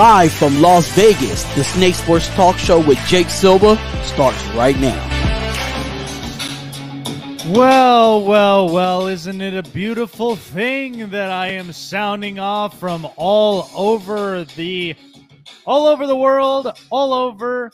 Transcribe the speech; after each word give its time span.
Live 0.00 0.32
from 0.32 0.62
Las 0.62 0.88
Vegas, 0.92 1.44
the 1.54 1.62
Snake 1.62 1.94
Sports 1.94 2.26
Talk 2.28 2.56
Show 2.56 2.80
with 2.80 2.96
Jake 3.06 3.28
Silva 3.28 3.76
starts 4.02 4.42
right 4.54 4.74
now. 4.78 4.96
Well, 7.50 8.24
well, 8.24 8.70
well, 8.70 9.08
isn't 9.08 9.42
it 9.42 9.52
a 9.52 9.62
beautiful 9.62 10.36
thing 10.36 11.10
that 11.10 11.30
I 11.30 11.48
am 11.48 11.70
sounding 11.74 12.38
off 12.38 12.80
from 12.80 13.06
all 13.16 13.68
over 13.76 14.44
the 14.56 14.96
all 15.66 15.86
over 15.86 16.06
the 16.06 16.16
world, 16.16 16.72
all 16.88 17.12
over 17.12 17.70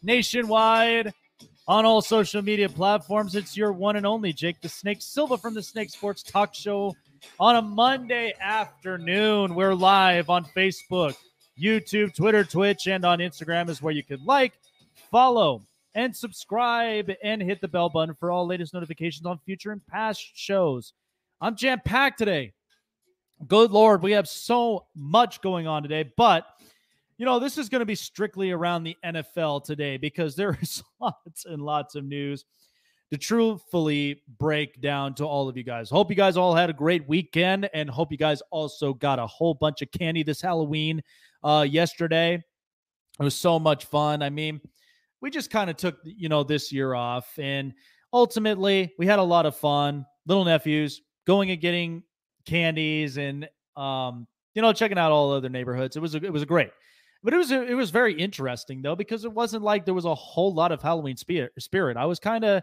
nationwide 0.00 1.12
on 1.66 1.84
all 1.84 2.02
social 2.02 2.42
media 2.42 2.68
platforms. 2.68 3.34
It's 3.34 3.56
your 3.56 3.72
one 3.72 3.96
and 3.96 4.06
only 4.06 4.32
Jake 4.32 4.60
the 4.60 4.68
Snake 4.68 4.98
Silva 5.00 5.36
from 5.36 5.54
the 5.54 5.62
Snake 5.64 5.90
Sports 5.90 6.22
Talk 6.22 6.54
Show 6.54 6.94
on 7.40 7.56
a 7.56 7.62
Monday 7.62 8.32
afternoon. 8.40 9.56
We're 9.56 9.74
live 9.74 10.30
on 10.30 10.44
Facebook, 10.44 11.16
YouTube, 11.60 12.14
Twitter, 12.14 12.44
Twitch, 12.44 12.86
and 12.86 13.04
on 13.04 13.18
Instagram 13.18 13.68
is 13.68 13.82
where 13.82 13.92
you 13.92 14.02
can 14.02 14.24
like, 14.24 14.52
follow, 15.10 15.62
and 15.94 16.14
subscribe 16.16 17.10
and 17.22 17.42
hit 17.42 17.60
the 17.60 17.68
bell 17.68 17.88
button 17.88 18.14
for 18.14 18.30
all 18.30 18.46
latest 18.46 18.74
notifications 18.74 19.26
on 19.26 19.38
future 19.44 19.72
and 19.72 19.86
past 19.86 20.24
shows. 20.34 20.94
I'm 21.40 21.56
jam 21.56 21.80
packed 21.84 22.18
today. 22.18 22.52
Good 23.46 23.72
Lord, 23.72 24.02
we 24.02 24.12
have 24.12 24.28
so 24.28 24.86
much 24.94 25.40
going 25.42 25.66
on 25.66 25.82
today, 25.82 26.10
but 26.16 26.46
you 27.18 27.26
know, 27.26 27.38
this 27.38 27.58
is 27.58 27.68
going 27.68 27.80
to 27.80 27.86
be 27.86 27.94
strictly 27.94 28.50
around 28.50 28.84
the 28.84 28.96
NFL 29.04 29.64
today 29.64 29.96
because 29.96 30.34
there 30.34 30.58
is 30.60 30.82
lots 31.00 31.44
and 31.44 31.62
lots 31.62 31.94
of 31.94 32.04
news 32.04 32.44
to 33.10 33.18
truthfully 33.18 34.22
break 34.38 34.80
down 34.80 35.14
to 35.14 35.24
all 35.24 35.48
of 35.48 35.56
you 35.56 35.62
guys. 35.62 35.90
Hope 35.90 36.08
you 36.08 36.16
guys 36.16 36.36
all 36.36 36.54
had 36.54 36.70
a 36.70 36.72
great 36.72 37.06
weekend 37.06 37.68
and 37.74 37.90
hope 37.90 38.10
you 38.10 38.16
guys 38.16 38.42
also 38.50 38.94
got 38.94 39.18
a 39.18 39.26
whole 39.26 39.52
bunch 39.52 39.82
of 39.82 39.90
candy 39.92 40.22
this 40.22 40.40
Halloween 40.40 41.02
uh, 41.42 41.66
yesterday. 41.68 42.42
It 43.20 43.22
was 43.22 43.34
so 43.34 43.58
much 43.58 43.84
fun. 43.86 44.22
I 44.22 44.30
mean, 44.30 44.60
we 45.20 45.30
just 45.30 45.50
kind 45.50 45.70
of 45.70 45.76
took, 45.76 45.98
you 46.04 46.28
know, 46.28 46.42
this 46.42 46.72
year 46.72 46.94
off 46.94 47.38
and 47.38 47.72
ultimately 48.12 48.92
we 48.98 49.06
had 49.06 49.18
a 49.18 49.22
lot 49.22 49.46
of 49.46 49.56
fun. 49.56 50.04
Little 50.26 50.44
nephews 50.44 51.02
going 51.26 51.50
and 51.50 51.60
getting 51.60 52.02
candies 52.46 53.16
and, 53.18 53.48
um, 53.76 54.26
you 54.54 54.62
know, 54.62 54.72
checking 54.72 54.98
out 54.98 55.12
all 55.12 55.30
the 55.30 55.36
other 55.36 55.48
neighborhoods. 55.48 55.96
It 55.96 56.00
was 56.00 56.14
a, 56.14 56.18
it 56.18 56.32
was 56.32 56.42
a 56.42 56.46
great. 56.46 56.70
But 57.22 57.34
it 57.34 57.36
was 57.36 57.52
it 57.52 57.76
was 57.76 57.90
very 57.90 58.14
interesting 58.14 58.82
though 58.82 58.96
because 58.96 59.24
it 59.24 59.32
wasn't 59.32 59.62
like 59.62 59.84
there 59.84 59.94
was 59.94 60.06
a 60.06 60.14
whole 60.14 60.52
lot 60.52 60.72
of 60.72 60.82
Halloween 60.82 61.16
spirit. 61.16 61.52
Spirit. 61.58 61.96
I 61.96 62.04
was 62.04 62.18
kind 62.18 62.44
of 62.44 62.62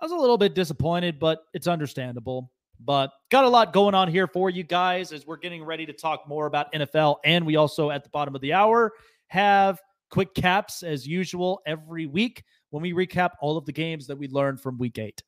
I 0.00 0.04
was 0.04 0.10
a 0.10 0.16
little 0.16 0.38
bit 0.38 0.56
disappointed, 0.56 1.20
but 1.20 1.38
it's 1.54 1.68
understandable. 1.68 2.50
But 2.84 3.10
got 3.30 3.44
a 3.44 3.48
lot 3.48 3.72
going 3.72 3.94
on 3.94 4.08
here 4.08 4.26
for 4.26 4.50
you 4.50 4.62
guys 4.62 5.12
as 5.12 5.26
we're 5.26 5.36
getting 5.36 5.64
ready 5.64 5.86
to 5.86 5.92
talk 5.92 6.26
more 6.28 6.46
about 6.46 6.72
NFL. 6.72 7.16
And 7.24 7.46
we 7.46 7.56
also, 7.56 7.90
at 7.90 8.02
the 8.04 8.10
bottom 8.10 8.34
of 8.34 8.40
the 8.40 8.52
hour, 8.52 8.92
have 9.28 9.80
quick 10.10 10.34
caps 10.34 10.82
as 10.82 11.06
usual 11.06 11.60
every 11.66 12.06
week 12.06 12.44
when 12.70 12.82
we 12.82 12.92
recap 12.92 13.30
all 13.40 13.56
of 13.56 13.64
the 13.66 13.72
games 13.72 14.06
that 14.06 14.16
we 14.16 14.28
learned 14.28 14.60
from 14.60 14.78
week 14.78 14.98
eight. 14.98 15.22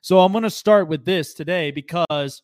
So 0.00 0.20
I'm 0.20 0.32
going 0.32 0.44
to 0.44 0.50
start 0.50 0.88
with 0.88 1.04
this 1.04 1.34
today 1.34 1.70
because 1.70 2.42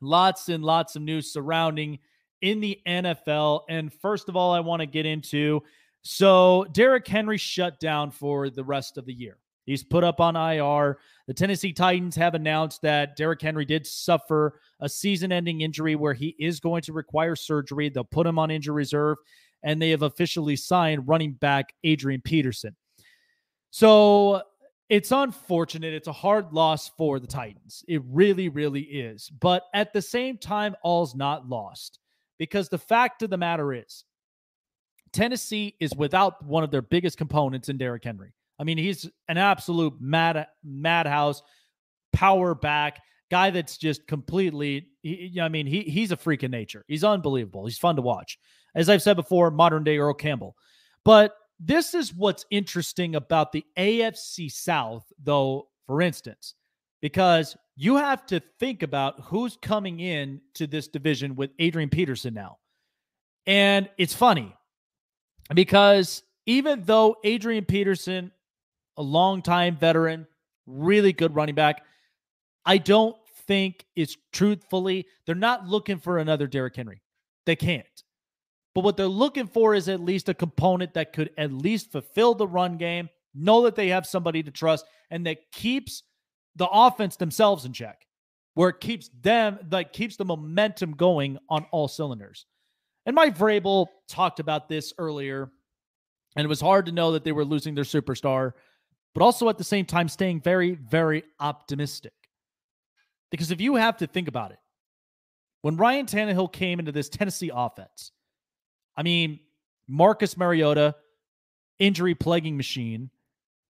lots 0.00 0.48
and 0.48 0.64
lots 0.64 0.96
of 0.96 1.02
news 1.02 1.32
surrounding 1.32 1.98
in 2.42 2.60
the 2.60 2.80
NFL. 2.86 3.62
And 3.68 3.92
first 3.92 4.28
of 4.28 4.36
all, 4.36 4.52
I 4.52 4.60
want 4.60 4.80
to 4.80 4.86
get 4.86 5.06
into 5.06 5.62
so 6.02 6.66
Derrick 6.72 7.08
Henry 7.08 7.38
shut 7.38 7.80
down 7.80 8.10
for 8.10 8.50
the 8.50 8.62
rest 8.62 8.98
of 8.98 9.06
the 9.06 9.14
year. 9.14 9.38
He's 9.66 9.82
put 9.82 10.04
up 10.04 10.20
on 10.20 10.36
IR. 10.36 10.98
The 11.26 11.34
Tennessee 11.34 11.72
Titans 11.72 12.16
have 12.16 12.34
announced 12.34 12.82
that 12.82 13.16
Derrick 13.16 13.40
Henry 13.40 13.64
did 13.64 13.86
suffer 13.86 14.60
a 14.80 14.88
season 14.88 15.32
ending 15.32 15.62
injury 15.62 15.96
where 15.96 16.14
he 16.14 16.36
is 16.38 16.60
going 16.60 16.82
to 16.82 16.92
require 16.92 17.34
surgery. 17.34 17.88
They'll 17.88 18.04
put 18.04 18.26
him 18.26 18.38
on 18.38 18.50
injury 18.50 18.74
reserve, 18.74 19.18
and 19.62 19.80
they 19.80 19.90
have 19.90 20.02
officially 20.02 20.56
signed 20.56 21.08
running 21.08 21.32
back 21.32 21.72
Adrian 21.82 22.20
Peterson. 22.20 22.76
So 23.70 24.42
it's 24.90 25.12
unfortunate. 25.12 25.94
It's 25.94 26.08
a 26.08 26.12
hard 26.12 26.52
loss 26.52 26.90
for 26.90 27.18
the 27.18 27.26
Titans. 27.26 27.82
It 27.88 28.02
really, 28.06 28.50
really 28.50 28.82
is. 28.82 29.30
But 29.40 29.64
at 29.72 29.92
the 29.92 30.02
same 30.02 30.36
time, 30.36 30.76
all's 30.82 31.14
not 31.14 31.48
lost 31.48 31.98
because 32.38 32.68
the 32.68 32.78
fact 32.78 33.22
of 33.22 33.30
the 33.30 33.38
matter 33.38 33.72
is 33.72 34.04
Tennessee 35.12 35.74
is 35.80 35.94
without 35.96 36.44
one 36.44 36.64
of 36.64 36.70
their 36.70 36.82
biggest 36.82 37.16
components 37.16 37.68
in 37.68 37.78
Derrick 37.78 38.04
Henry. 38.04 38.34
I 38.64 38.66
mean, 38.66 38.78
he's 38.78 39.06
an 39.28 39.36
absolute 39.36 39.92
mad 40.00 40.46
madhouse 40.64 41.42
power 42.14 42.54
back 42.54 43.02
guy 43.30 43.50
that's 43.50 43.76
just 43.76 44.06
completely. 44.06 44.88
He, 45.02 45.38
I 45.38 45.50
mean, 45.50 45.66
he 45.66 45.82
he's 45.82 46.12
a 46.12 46.16
freak 46.16 46.44
in 46.44 46.50
nature. 46.50 46.82
He's 46.88 47.04
unbelievable. 47.04 47.66
He's 47.66 47.76
fun 47.76 47.96
to 47.96 48.02
watch. 48.02 48.38
As 48.74 48.88
I've 48.88 49.02
said 49.02 49.16
before, 49.16 49.50
modern 49.50 49.84
day 49.84 49.98
Earl 49.98 50.14
Campbell. 50.14 50.56
But 51.04 51.34
this 51.60 51.92
is 51.92 52.14
what's 52.14 52.46
interesting 52.50 53.16
about 53.16 53.52
the 53.52 53.66
AFC 53.78 54.50
South, 54.50 55.04
though. 55.22 55.68
For 55.86 56.00
instance, 56.00 56.54
because 57.02 57.58
you 57.76 57.96
have 57.96 58.24
to 58.28 58.40
think 58.58 58.82
about 58.82 59.20
who's 59.24 59.58
coming 59.60 60.00
in 60.00 60.40
to 60.54 60.66
this 60.66 60.88
division 60.88 61.36
with 61.36 61.50
Adrian 61.58 61.90
Peterson 61.90 62.32
now. 62.32 62.56
And 63.46 63.90
it's 63.98 64.14
funny 64.14 64.56
because 65.54 66.22
even 66.46 66.82
though 66.84 67.16
Adrian 67.24 67.64
Peterson 67.64 68.30
a 68.96 69.02
long-time 69.02 69.76
veteran, 69.76 70.26
really 70.66 71.12
good 71.12 71.34
running 71.34 71.54
back. 71.54 71.82
I 72.64 72.78
don't 72.78 73.16
think 73.46 73.84
it's 73.94 74.16
truthfully, 74.32 75.06
they're 75.26 75.34
not 75.34 75.66
looking 75.66 75.98
for 75.98 76.18
another 76.18 76.46
Derrick 76.46 76.76
Henry. 76.76 77.02
They 77.46 77.56
can't. 77.56 77.86
But 78.74 78.84
what 78.84 78.96
they're 78.96 79.06
looking 79.06 79.46
for 79.46 79.74
is 79.74 79.88
at 79.88 80.00
least 80.00 80.28
a 80.28 80.34
component 80.34 80.94
that 80.94 81.12
could 81.12 81.30
at 81.38 81.52
least 81.52 81.92
fulfill 81.92 82.34
the 82.34 82.48
run 82.48 82.76
game, 82.76 83.08
know 83.34 83.62
that 83.62 83.76
they 83.76 83.88
have 83.88 84.06
somebody 84.06 84.42
to 84.42 84.50
trust, 84.50 84.86
and 85.10 85.26
that 85.26 85.38
keeps 85.52 86.02
the 86.56 86.68
offense 86.68 87.16
themselves 87.16 87.64
in 87.64 87.72
check, 87.72 88.06
where 88.54 88.70
it 88.70 88.80
keeps 88.80 89.10
them, 89.20 89.58
like 89.70 89.92
keeps 89.92 90.16
the 90.16 90.24
momentum 90.24 90.92
going 90.92 91.38
on 91.48 91.66
all 91.70 91.88
cylinders. 91.88 92.46
And 93.06 93.14
Mike 93.14 93.36
Vrabel 93.36 93.86
talked 94.08 94.40
about 94.40 94.68
this 94.68 94.92
earlier, 94.98 95.50
and 96.36 96.44
it 96.44 96.48
was 96.48 96.60
hard 96.60 96.86
to 96.86 96.92
know 96.92 97.12
that 97.12 97.22
they 97.22 97.32
were 97.32 97.44
losing 97.44 97.74
their 97.74 97.84
superstar 97.84 98.52
but 99.14 99.22
also 99.22 99.48
at 99.48 99.58
the 99.58 99.64
same 99.64 99.86
time 99.86 100.08
staying 100.08 100.40
very, 100.40 100.72
very 100.72 101.24
optimistic. 101.40 102.12
Because 103.30 103.50
if 103.50 103.60
you 103.60 103.76
have 103.76 103.96
to 103.98 104.06
think 104.06 104.28
about 104.28 104.50
it, 104.50 104.58
when 105.62 105.76
Ryan 105.76 106.06
Tannehill 106.06 106.52
came 106.52 106.78
into 106.78 106.92
this 106.92 107.08
Tennessee 107.08 107.50
offense, 107.54 108.12
I 108.96 109.02
mean, 109.02 109.40
Marcus 109.88 110.36
Mariota, 110.36 110.94
injury 111.78 112.14
plaguing 112.14 112.56
machine. 112.56 113.10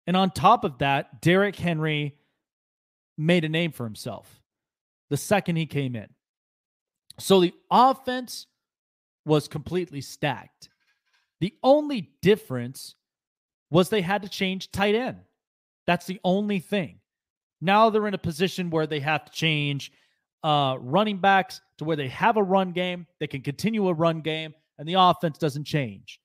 And 0.07 0.17
on 0.17 0.31
top 0.31 0.63
of 0.63 0.79
that, 0.79 1.21
Derrick 1.21 1.55
Henry 1.55 2.15
made 3.17 3.45
a 3.45 3.49
name 3.49 3.71
for 3.71 3.83
himself 3.83 4.41
the 5.09 5.17
second 5.17 5.55
he 5.55 5.65
came 5.67 5.95
in. 5.95 6.09
So 7.19 7.39
the 7.39 7.53
offense 7.69 8.47
was 9.25 9.47
completely 9.47 10.01
stacked. 10.01 10.69
The 11.39 11.53
only 11.61 12.09
difference 12.21 12.95
was 13.69 13.89
they 13.89 14.01
had 14.01 14.23
to 14.23 14.29
change 14.29 14.71
tight 14.71 14.95
end. 14.95 15.19
That's 15.85 16.05
the 16.05 16.19
only 16.23 16.59
thing. 16.59 16.99
Now 17.61 17.89
they're 17.89 18.07
in 18.07 18.13
a 18.13 18.19
position 18.19 18.69
where 18.69 18.87
they 18.87 18.99
have 18.99 19.25
to 19.25 19.31
change 19.31 19.91
uh, 20.43 20.77
running 20.79 21.17
backs 21.17 21.61
to 21.77 21.85
where 21.85 21.95
they 21.95 22.09
have 22.09 22.37
a 22.37 22.43
run 22.43 22.71
game. 22.71 23.07
They 23.19 23.27
can 23.27 23.41
continue 23.41 23.87
a 23.87 23.93
run 23.93 24.21
game, 24.21 24.53
and 24.77 24.87
the 24.87 24.95
offense 24.95 25.37
doesn't 25.37 25.63
change. 25.63 26.19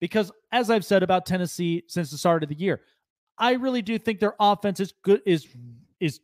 Because 0.00 0.32
as 0.50 0.70
I've 0.70 0.84
said 0.84 1.02
about 1.02 1.26
Tennessee 1.26 1.84
since 1.86 2.10
the 2.10 2.18
start 2.18 2.42
of 2.42 2.48
the 2.48 2.54
year, 2.54 2.80
I 3.38 3.52
really 3.52 3.82
do 3.82 3.98
think 3.98 4.18
their 4.18 4.34
offense 4.40 4.80
is 4.80 4.92
good. 5.02 5.22
Is 5.24 5.46
is 6.00 6.20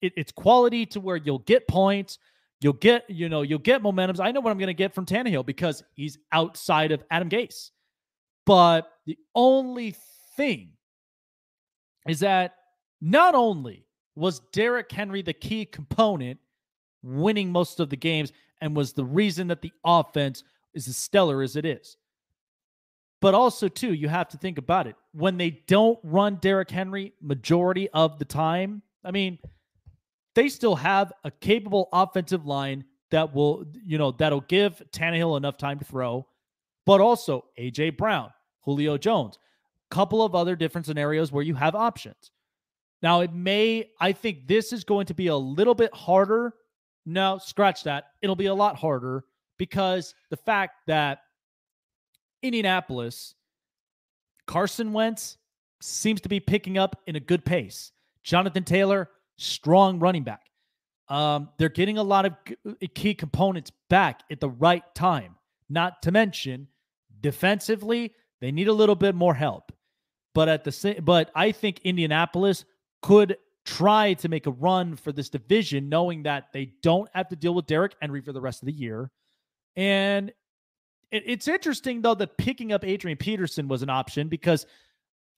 it, 0.00 0.12
it's 0.16 0.32
quality 0.32 0.86
to 0.86 1.00
where 1.00 1.16
you'll 1.16 1.38
get 1.40 1.68
points, 1.68 2.18
you'll 2.60 2.72
get 2.72 3.08
you 3.08 3.28
know 3.28 3.42
you'll 3.42 3.58
get 3.58 3.82
momentum. 3.82 4.20
I 4.20 4.32
know 4.32 4.40
what 4.40 4.50
I'm 4.50 4.58
going 4.58 4.68
to 4.68 4.74
get 4.74 4.94
from 4.94 5.06
Tannehill 5.06 5.46
because 5.46 5.82
he's 5.94 6.18
outside 6.32 6.92
of 6.92 7.04
Adam 7.10 7.28
Gase. 7.28 7.70
But 8.46 8.90
the 9.06 9.18
only 9.34 9.94
thing 10.36 10.72
is 12.10 12.20
that 12.20 12.56
not 13.00 13.34
only 13.34 13.86
was 14.16 14.40
Derrick 14.52 14.90
Henry 14.90 15.22
the 15.22 15.32
key 15.32 15.64
component 15.64 16.40
winning 17.02 17.50
most 17.52 17.78
of 17.78 17.88
the 17.88 17.96
games 17.96 18.32
and 18.60 18.76
was 18.76 18.92
the 18.92 19.04
reason 19.04 19.46
that 19.46 19.62
the 19.62 19.72
offense 19.84 20.42
is 20.74 20.88
as 20.88 20.96
stellar 20.96 21.40
as 21.40 21.56
it 21.56 21.64
is. 21.64 21.96
But 23.20 23.34
also, 23.34 23.68
too, 23.68 23.94
you 23.94 24.08
have 24.08 24.28
to 24.30 24.38
think 24.38 24.58
about 24.58 24.86
it. 24.86 24.96
When 25.12 25.36
they 25.36 25.62
don't 25.66 25.98
run 26.02 26.36
Derrick 26.36 26.70
Henry 26.70 27.12
majority 27.20 27.88
of 27.90 28.18
the 28.18 28.24
time, 28.24 28.82
I 29.04 29.10
mean, 29.10 29.38
they 30.34 30.48
still 30.48 30.76
have 30.76 31.12
a 31.24 31.30
capable 31.30 31.88
offensive 31.92 32.46
line 32.46 32.84
that 33.10 33.34
will, 33.34 33.66
you 33.84 33.98
know, 33.98 34.12
that'll 34.12 34.40
give 34.42 34.82
Tannehill 34.92 35.36
enough 35.36 35.58
time 35.58 35.78
to 35.78 35.84
throw, 35.84 36.26
but 36.86 37.00
also 37.00 37.44
AJ 37.58 37.96
Brown, 37.98 38.32
Julio 38.62 38.96
Jones 38.96 39.38
couple 39.90 40.22
of 40.22 40.34
other 40.34 40.56
different 40.56 40.86
scenarios 40.86 41.32
where 41.32 41.44
you 41.44 41.54
have 41.54 41.74
options. 41.74 42.30
Now, 43.02 43.20
it 43.20 43.32
may, 43.32 43.90
I 44.00 44.12
think 44.12 44.46
this 44.46 44.72
is 44.72 44.84
going 44.84 45.06
to 45.06 45.14
be 45.14 45.28
a 45.28 45.36
little 45.36 45.74
bit 45.74 45.94
harder. 45.94 46.54
No, 47.06 47.38
scratch 47.38 47.84
that. 47.84 48.04
It'll 48.20 48.36
be 48.36 48.46
a 48.46 48.54
lot 48.54 48.76
harder 48.76 49.24
because 49.58 50.14
the 50.28 50.36
fact 50.36 50.74
that 50.86 51.20
Indianapolis, 52.42 53.34
Carson 54.46 54.92
Wentz 54.92 55.38
seems 55.80 56.20
to 56.22 56.28
be 56.28 56.40
picking 56.40 56.76
up 56.76 57.00
in 57.06 57.16
a 57.16 57.20
good 57.20 57.44
pace. 57.44 57.92
Jonathan 58.22 58.64
Taylor, 58.64 59.08
strong 59.36 59.98
running 59.98 60.24
back. 60.24 60.42
Um, 61.08 61.48
they're 61.58 61.68
getting 61.68 61.98
a 61.98 62.02
lot 62.02 62.26
of 62.26 62.34
uh, 62.68 62.74
key 62.94 63.14
components 63.14 63.72
back 63.88 64.20
at 64.30 64.40
the 64.40 64.48
right 64.48 64.84
time. 64.94 65.36
Not 65.68 66.02
to 66.02 66.12
mention, 66.12 66.68
defensively, 67.20 68.12
they 68.40 68.52
need 68.52 68.68
a 68.68 68.72
little 68.72 68.94
bit 68.94 69.14
more 69.14 69.34
help. 69.34 69.72
But 70.34 70.48
at 70.48 70.64
the 70.64 70.72
same, 70.72 71.02
but 71.02 71.30
I 71.34 71.52
think 71.52 71.80
Indianapolis 71.80 72.64
could 73.02 73.36
try 73.64 74.14
to 74.14 74.28
make 74.28 74.46
a 74.46 74.52
run 74.52 74.96
for 74.96 75.12
this 75.12 75.28
division, 75.28 75.88
knowing 75.88 76.22
that 76.22 76.46
they 76.52 76.72
don't 76.82 77.08
have 77.14 77.28
to 77.28 77.36
deal 77.36 77.54
with 77.54 77.66
Derrick 77.66 77.94
Henry 78.00 78.20
for 78.20 78.32
the 78.32 78.40
rest 78.40 78.62
of 78.62 78.66
the 78.66 78.72
year. 78.72 79.10
And 79.76 80.32
it, 81.10 81.24
it's 81.26 81.48
interesting 81.48 82.02
though 82.02 82.14
that 82.14 82.36
picking 82.38 82.72
up 82.72 82.84
Adrian 82.84 83.18
Peterson 83.18 83.68
was 83.68 83.82
an 83.82 83.90
option 83.90 84.28
because 84.28 84.66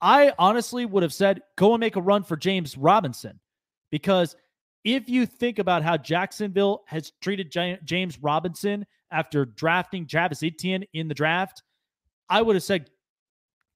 I 0.00 0.32
honestly 0.38 0.84
would 0.84 1.02
have 1.02 1.12
said 1.12 1.42
go 1.56 1.75
and 1.75 1.80
make 1.80 1.96
a 1.96 2.00
run 2.02 2.25
for 2.25 2.37
James 2.37 2.76
Robinson 2.76 3.40
because 3.90 4.37
if 4.84 5.08
you 5.08 5.26
think 5.26 5.58
about 5.58 5.82
how 5.82 5.96
Jacksonville 5.96 6.82
has 6.87 7.12
treated 7.20 7.54
James 7.84 8.18
Robinson 8.20 8.84
after 9.12 9.44
drafting 9.44 10.06
Travis 10.06 10.42
Etienne 10.42 10.84
in 10.92 11.06
the 11.06 11.14
draft, 11.14 11.62
I 12.28 12.42
would 12.42 12.56
have 12.56 12.64
said 12.64 12.90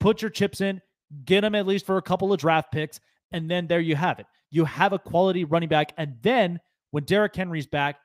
put 0.00 0.20
your 0.20 0.30
chips 0.30 0.61
in, 0.61 0.80
get 1.25 1.45
him 1.45 1.55
at 1.55 1.67
least 1.67 1.87
for 1.87 1.97
a 1.97 2.03
couple 2.03 2.33
of 2.33 2.41
draft 2.41 2.73
picks, 2.73 3.01
and 3.33 3.51
then 3.51 3.67
there 3.67 3.81
you 3.81 3.97
have 3.97 4.19
it. 4.19 4.27
You 4.51 4.65
have 4.65 4.93
a 4.93 4.99
quality 4.99 5.45
running 5.45 5.69
back, 5.69 5.93
and 5.97 6.17
then 6.23 6.61
when 6.91 7.05
Derrick 7.05 7.35
Henry's 7.35 7.67
back, 7.67 7.97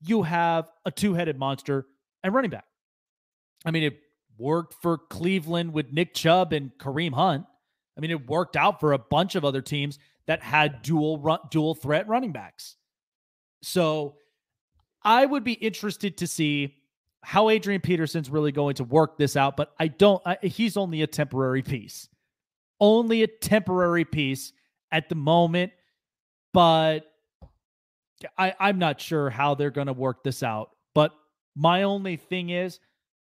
you 0.00 0.22
have 0.22 0.68
a 0.84 0.90
two-headed 0.90 1.38
monster 1.38 1.86
and 2.22 2.32
running 2.34 2.50
back. 2.50 2.64
I 3.64 3.70
mean, 3.70 3.82
it 3.82 3.98
worked 4.38 4.74
for 4.80 4.98
Cleveland 4.98 5.72
with 5.72 5.92
Nick 5.92 6.14
Chubb 6.14 6.52
and 6.52 6.70
Kareem 6.78 7.12
Hunt. 7.12 7.44
I 7.96 8.00
mean, 8.00 8.12
it 8.12 8.28
worked 8.28 8.56
out 8.56 8.78
for 8.78 8.92
a 8.92 8.98
bunch 8.98 9.34
of 9.34 9.44
other 9.44 9.60
teams 9.60 9.98
that 10.26 10.42
had 10.42 10.82
dual 10.82 11.18
run, 11.18 11.40
dual 11.50 11.74
threat 11.74 12.06
running 12.06 12.32
backs. 12.32 12.76
So 13.62 14.16
I 15.02 15.26
would 15.26 15.42
be 15.42 15.54
interested 15.54 16.18
to 16.18 16.26
see 16.28 16.76
how 17.22 17.48
Adrian 17.48 17.80
Peterson's 17.80 18.30
really 18.30 18.52
going 18.52 18.76
to 18.76 18.84
work 18.84 19.18
this 19.18 19.36
out, 19.36 19.56
but 19.56 19.72
I 19.80 19.88
don't, 19.88 20.22
I, 20.24 20.38
he's 20.42 20.76
only 20.76 21.02
a 21.02 21.06
temporary 21.08 21.62
piece, 21.62 22.08
only 22.80 23.22
a 23.22 23.26
temporary 23.26 24.04
piece 24.04 24.52
at 24.92 25.08
the 25.08 25.14
moment. 25.14 25.72
But 26.52 27.10
I, 28.36 28.54
I'm 28.58 28.78
not 28.78 29.00
sure 29.00 29.30
how 29.30 29.54
they're 29.54 29.70
going 29.70 29.86
to 29.86 29.92
work 29.92 30.24
this 30.24 30.42
out. 30.42 30.70
But 30.94 31.12
my 31.54 31.84
only 31.84 32.16
thing 32.16 32.50
is 32.50 32.80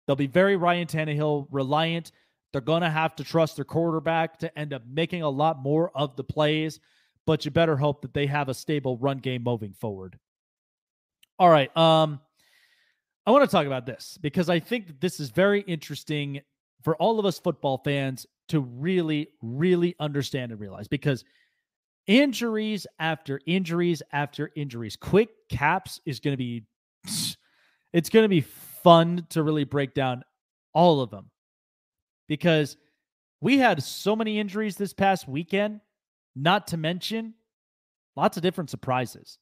they'll 0.06 0.16
be 0.16 0.28
very 0.28 0.56
Ryan 0.56 0.88
Tannehill 0.88 1.48
reliant. 1.52 2.12
They're 2.52 2.62
going 2.62 2.82
to 2.82 2.90
have 2.90 3.16
to 3.18 3.24
trust 3.24 3.56
their 3.56 3.66
quarterback 3.66 4.40
to 4.40 4.58
end 4.58 4.74
up 4.74 4.84
making 4.88 5.22
a 5.22 5.30
lot 5.30 5.62
more 5.62 5.92
of 5.96 6.16
the 6.16 6.24
plays, 6.24 6.80
but 7.28 7.46
you 7.46 7.52
better 7.52 7.78
hope 7.78 8.02
that 8.02 8.14
they 8.14 8.26
have 8.26 8.50
a 8.50 8.54
stable 8.54 8.98
run 8.98 9.20
game 9.20 9.44
moving 9.44 9.74
forward. 9.74 10.18
All 11.38 11.50
right. 11.50 11.76
Um, 11.78 12.20
I 13.26 13.32
want 13.32 13.44
to 13.44 13.52
talk 13.52 13.68
about 13.68 13.86
this 13.86 14.18
because 14.20 14.50
I 14.50 14.60
think 14.60 14.88
that 14.88 15.00
this 15.02 15.20
is 15.20 15.30
very 15.30 15.62
interesting 15.62 16.42
for 16.84 16.96
all 16.96 17.20
of 17.20 17.26
us 17.26 17.38
football 17.38 17.78
fans 17.84 18.26
to 18.50 18.60
really, 18.60 19.30
really 19.42 19.96
understand 20.00 20.52
and 20.52 20.60
realize 20.60 20.88
because 20.88 21.24
injuries 22.08 22.86
after 23.00 23.40
injuries 23.46 24.02
after 24.12 24.52
injuries, 24.56 24.96
quick 24.96 25.30
caps 25.50 26.00
is 26.06 26.20
going 26.20 26.34
to 26.34 26.38
be, 26.38 26.64
it's 27.94 28.10
going 28.10 28.24
to 28.24 28.30
be 28.30 28.42
fun 28.42 29.26
to 29.30 29.44
really 29.44 29.64
break 29.64 29.94
down 29.94 30.24
all 30.74 31.02
of 31.02 31.10
them 31.10 31.30
because 32.28 32.78
we 33.42 33.58
had 33.58 33.82
so 33.82 34.16
many 34.16 34.40
injuries 34.40 34.76
this 34.76 34.94
past 34.94 35.28
weekend, 35.28 35.82
not 36.36 36.68
to 36.68 36.78
mention 36.78 37.34
lots 38.16 38.38
of 38.38 38.44
different 38.44 38.70
surprises 38.70 39.38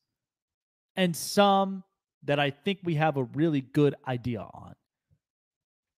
and 0.95 1.15
some 1.15 1.83
that 2.23 2.39
I 2.39 2.49
think 2.49 2.79
we 2.83 2.95
have 2.95 3.17
a 3.17 3.23
really 3.23 3.61
good 3.61 3.95
idea 4.07 4.41
on. 4.41 4.75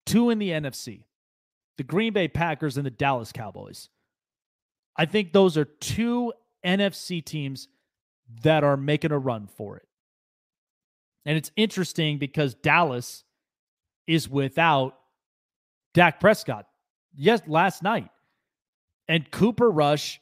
Two 0.06 0.30
in 0.30 0.40
the 0.40 0.50
NFC 0.50 1.04
the 1.80 1.84
Green 1.86 2.12
Bay 2.12 2.28
Packers 2.28 2.76
and 2.76 2.86
the 2.86 2.92
Dallas 2.92 3.32
Cowboys. 3.32 3.88
I 4.98 5.06
think 5.06 5.32
those 5.32 5.56
are 5.56 5.64
two 5.64 6.34
NFC 6.64 7.24
teams 7.24 7.70
that 8.44 8.66
are 8.66 8.76
making 8.76 9.14
a 9.14 9.18
run 9.18 9.48
for 9.48 9.78
it. 9.78 9.88
And 11.26 11.38
it's 11.38 11.52
interesting 11.56 12.18
because 12.18 12.54
Dallas 12.54 13.24
is 14.08 14.28
without 14.28 14.98
Dak 15.94 16.20
Prescott 16.20 16.66
yes, 17.16 17.42
last 17.48 17.82
night. 17.82 18.10
And 19.08 19.32
Cooper 19.32 19.72
Rush 19.72 20.20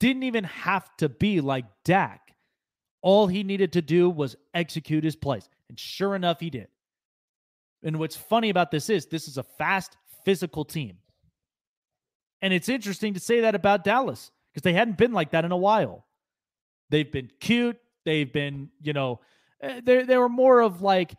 didn't 0.00 0.22
even 0.22 0.44
have 0.44 0.88
to 0.96 1.10
be 1.10 1.42
like 1.42 1.66
Dak. 1.84 2.34
All 3.02 3.26
he 3.26 3.42
needed 3.42 3.74
to 3.74 3.82
do 3.82 4.08
was 4.08 4.36
execute 4.54 5.04
his 5.04 5.16
plays. 5.16 5.50
And 5.68 5.78
sure 5.78 6.16
enough, 6.16 6.40
he 6.40 6.48
did. 6.48 6.68
And 7.82 7.98
what's 7.98 8.16
funny 8.16 8.48
about 8.48 8.70
this 8.70 8.88
is 8.88 9.04
this 9.04 9.28
is 9.28 9.36
a 9.36 9.42
fast, 9.42 9.98
physical 10.28 10.62
team. 10.62 10.98
And 12.42 12.52
it's 12.52 12.68
interesting 12.68 13.14
to 13.14 13.20
say 13.20 13.40
that 13.40 13.54
about 13.54 13.82
Dallas 13.82 14.30
because 14.52 14.62
they 14.62 14.74
hadn't 14.74 14.98
been 14.98 15.12
like 15.14 15.30
that 15.30 15.46
in 15.46 15.52
a 15.52 15.56
while. 15.56 16.04
They've 16.90 17.10
been 17.10 17.30
cute. 17.40 17.78
They've 18.04 18.30
been, 18.30 18.68
you 18.82 18.92
know, 18.92 19.20
eh, 19.62 19.80
they 19.82 20.02
they 20.02 20.18
were 20.18 20.28
more 20.28 20.60
of 20.60 20.82
like 20.82 21.14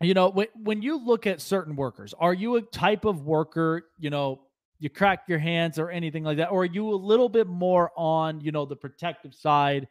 you 0.00 0.14
know, 0.14 0.28
when, 0.28 0.46
when 0.54 0.80
you 0.80 1.04
look 1.04 1.26
at 1.26 1.40
certain 1.40 1.74
workers, 1.74 2.14
are 2.16 2.32
you 2.32 2.54
a 2.54 2.62
type 2.62 3.04
of 3.04 3.24
worker, 3.24 3.82
you 3.98 4.10
know, 4.10 4.42
you 4.78 4.88
crack 4.88 5.24
your 5.26 5.40
hands 5.40 5.76
or 5.76 5.90
anything 5.90 6.22
like 6.22 6.36
that? 6.36 6.50
Or 6.50 6.62
are 6.62 6.64
you 6.64 6.88
a 6.88 6.94
little 6.94 7.28
bit 7.28 7.48
more 7.48 7.90
on, 7.96 8.40
you 8.40 8.52
know, 8.52 8.64
the 8.64 8.76
protective 8.76 9.34
side, 9.34 9.88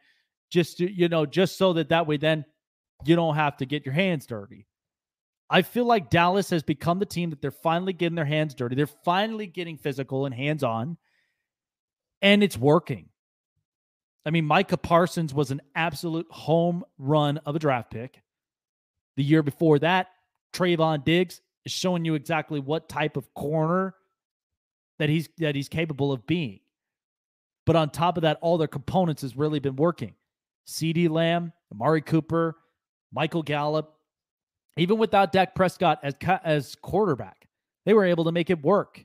just 0.50 0.78
to, 0.78 0.90
you 0.90 1.10
know, 1.10 1.26
just 1.26 1.58
so 1.58 1.74
that 1.74 1.90
that 1.90 2.06
way 2.06 2.16
then 2.16 2.46
you 3.04 3.16
don't 3.16 3.34
have 3.34 3.58
to 3.58 3.66
get 3.66 3.84
your 3.84 3.94
hands 3.94 4.24
dirty? 4.26 4.66
I 5.52 5.60
feel 5.60 5.84
like 5.84 6.08
Dallas 6.08 6.48
has 6.48 6.62
become 6.62 6.98
the 6.98 7.04
team 7.04 7.28
that 7.28 7.42
they're 7.42 7.50
finally 7.50 7.92
getting 7.92 8.16
their 8.16 8.24
hands 8.24 8.54
dirty. 8.54 8.74
They're 8.74 8.86
finally 8.86 9.46
getting 9.46 9.76
physical 9.76 10.24
and 10.24 10.34
hands 10.34 10.64
on, 10.64 10.96
and 12.22 12.42
it's 12.42 12.56
working. 12.56 13.10
I 14.24 14.30
mean, 14.30 14.46
Micah 14.46 14.78
Parsons 14.78 15.34
was 15.34 15.50
an 15.50 15.60
absolute 15.74 16.26
home 16.30 16.84
run 16.96 17.36
of 17.44 17.54
a 17.54 17.58
draft 17.58 17.90
pick. 17.90 18.22
The 19.16 19.22
year 19.22 19.42
before 19.42 19.78
that, 19.80 20.08
Trevon 20.54 21.04
Diggs 21.04 21.42
is 21.66 21.72
showing 21.72 22.06
you 22.06 22.14
exactly 22.14 22.58
what 22.58 22.88
type 22.88 23.18
of 23.18 23.34
corner 23.34 23.94
that 24.98 25.10
he's 25.10 25.28
that 25.36 25.54
he's 25.54 25.68
capable 25.68 26.12
of 26.12 26.26
being. 26.26 26.60
But 27.66 27.76
on 27.76 27.90
top 27.90 28.16
of 28.16 28.22
that, 28.22 28.38
all 28.40 28.56
their 28.56 28.68
components 28.68 29.20
has 29.20 29.36
really 29.36 29.60
been 29.60 29.76
working. 29.76 30.14
CeeDee 30.66 31.10
Lamb, 31.10 31.52
Amari 31.70 32.00
Cooper, 32.00 32.56
Michael 33.12 33.42
Gallup, 33.42 33.98
even 34.76 34.98
without 34.98 35.32
Dak 35.32 35.54
Prescott 35.54 36.00
as 36.02 36.14
as 36.44 36.74
quarterback, 36.76 37.48
they 37.84 37.94
were 37.94 38.04
able 38.04 38.24
to 38.24 38.32
make 38.32 38.50
it 38.50 38.62
work. 38.62 39.04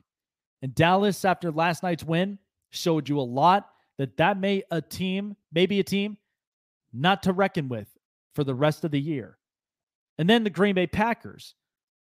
And 0.62 0.74
Dallas, 0.74 1.24
after 1.24 1.52
last 1.52 1.82
night's 1.82 2.04
win, 2.04 2.38
showed 2.70 3.08
you 3.08 3.20
a 3.20 3.22
lot 3.22 3.70
that 3.98 4.16
that 4.16 4.38
may 4.38 4.62
a 4.70 4.80
team, 4.80 5.36
maybe 5.52 5.80
a 5.80 5.84
team, 5.84 6.16
not 6.92 7.22
to 7.24 7.32
reckon 7.32 7.68
with 7.68 7.88
for 8.34 8.44
the 8.44 8.54
rest 8.54 8.84
of 8.84 8.90
the 8.90 9.00
year. 9.00 9.38
And 10.18 10.28
then 10.28 10.44
the 10.44 10.50
Green 10.50 10.74
Bay 10.74 10.86
Packers. 10.86 11.54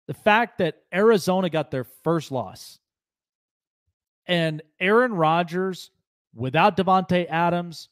The 0.06 0.14
fact 0.14 0.58
that 0.58 0.82
Arizona 0.94 1.50
got 1.50 1.70
their 1.70 1.84
first 1.84 2.32
loss 2.32 2.78
and 4.26 4.62
Aaron 4.78 5.12
Rodgers 5.12 5.90
without 6.34 6.76
Davante 6.76 7.26
Adams, 7.28 7.88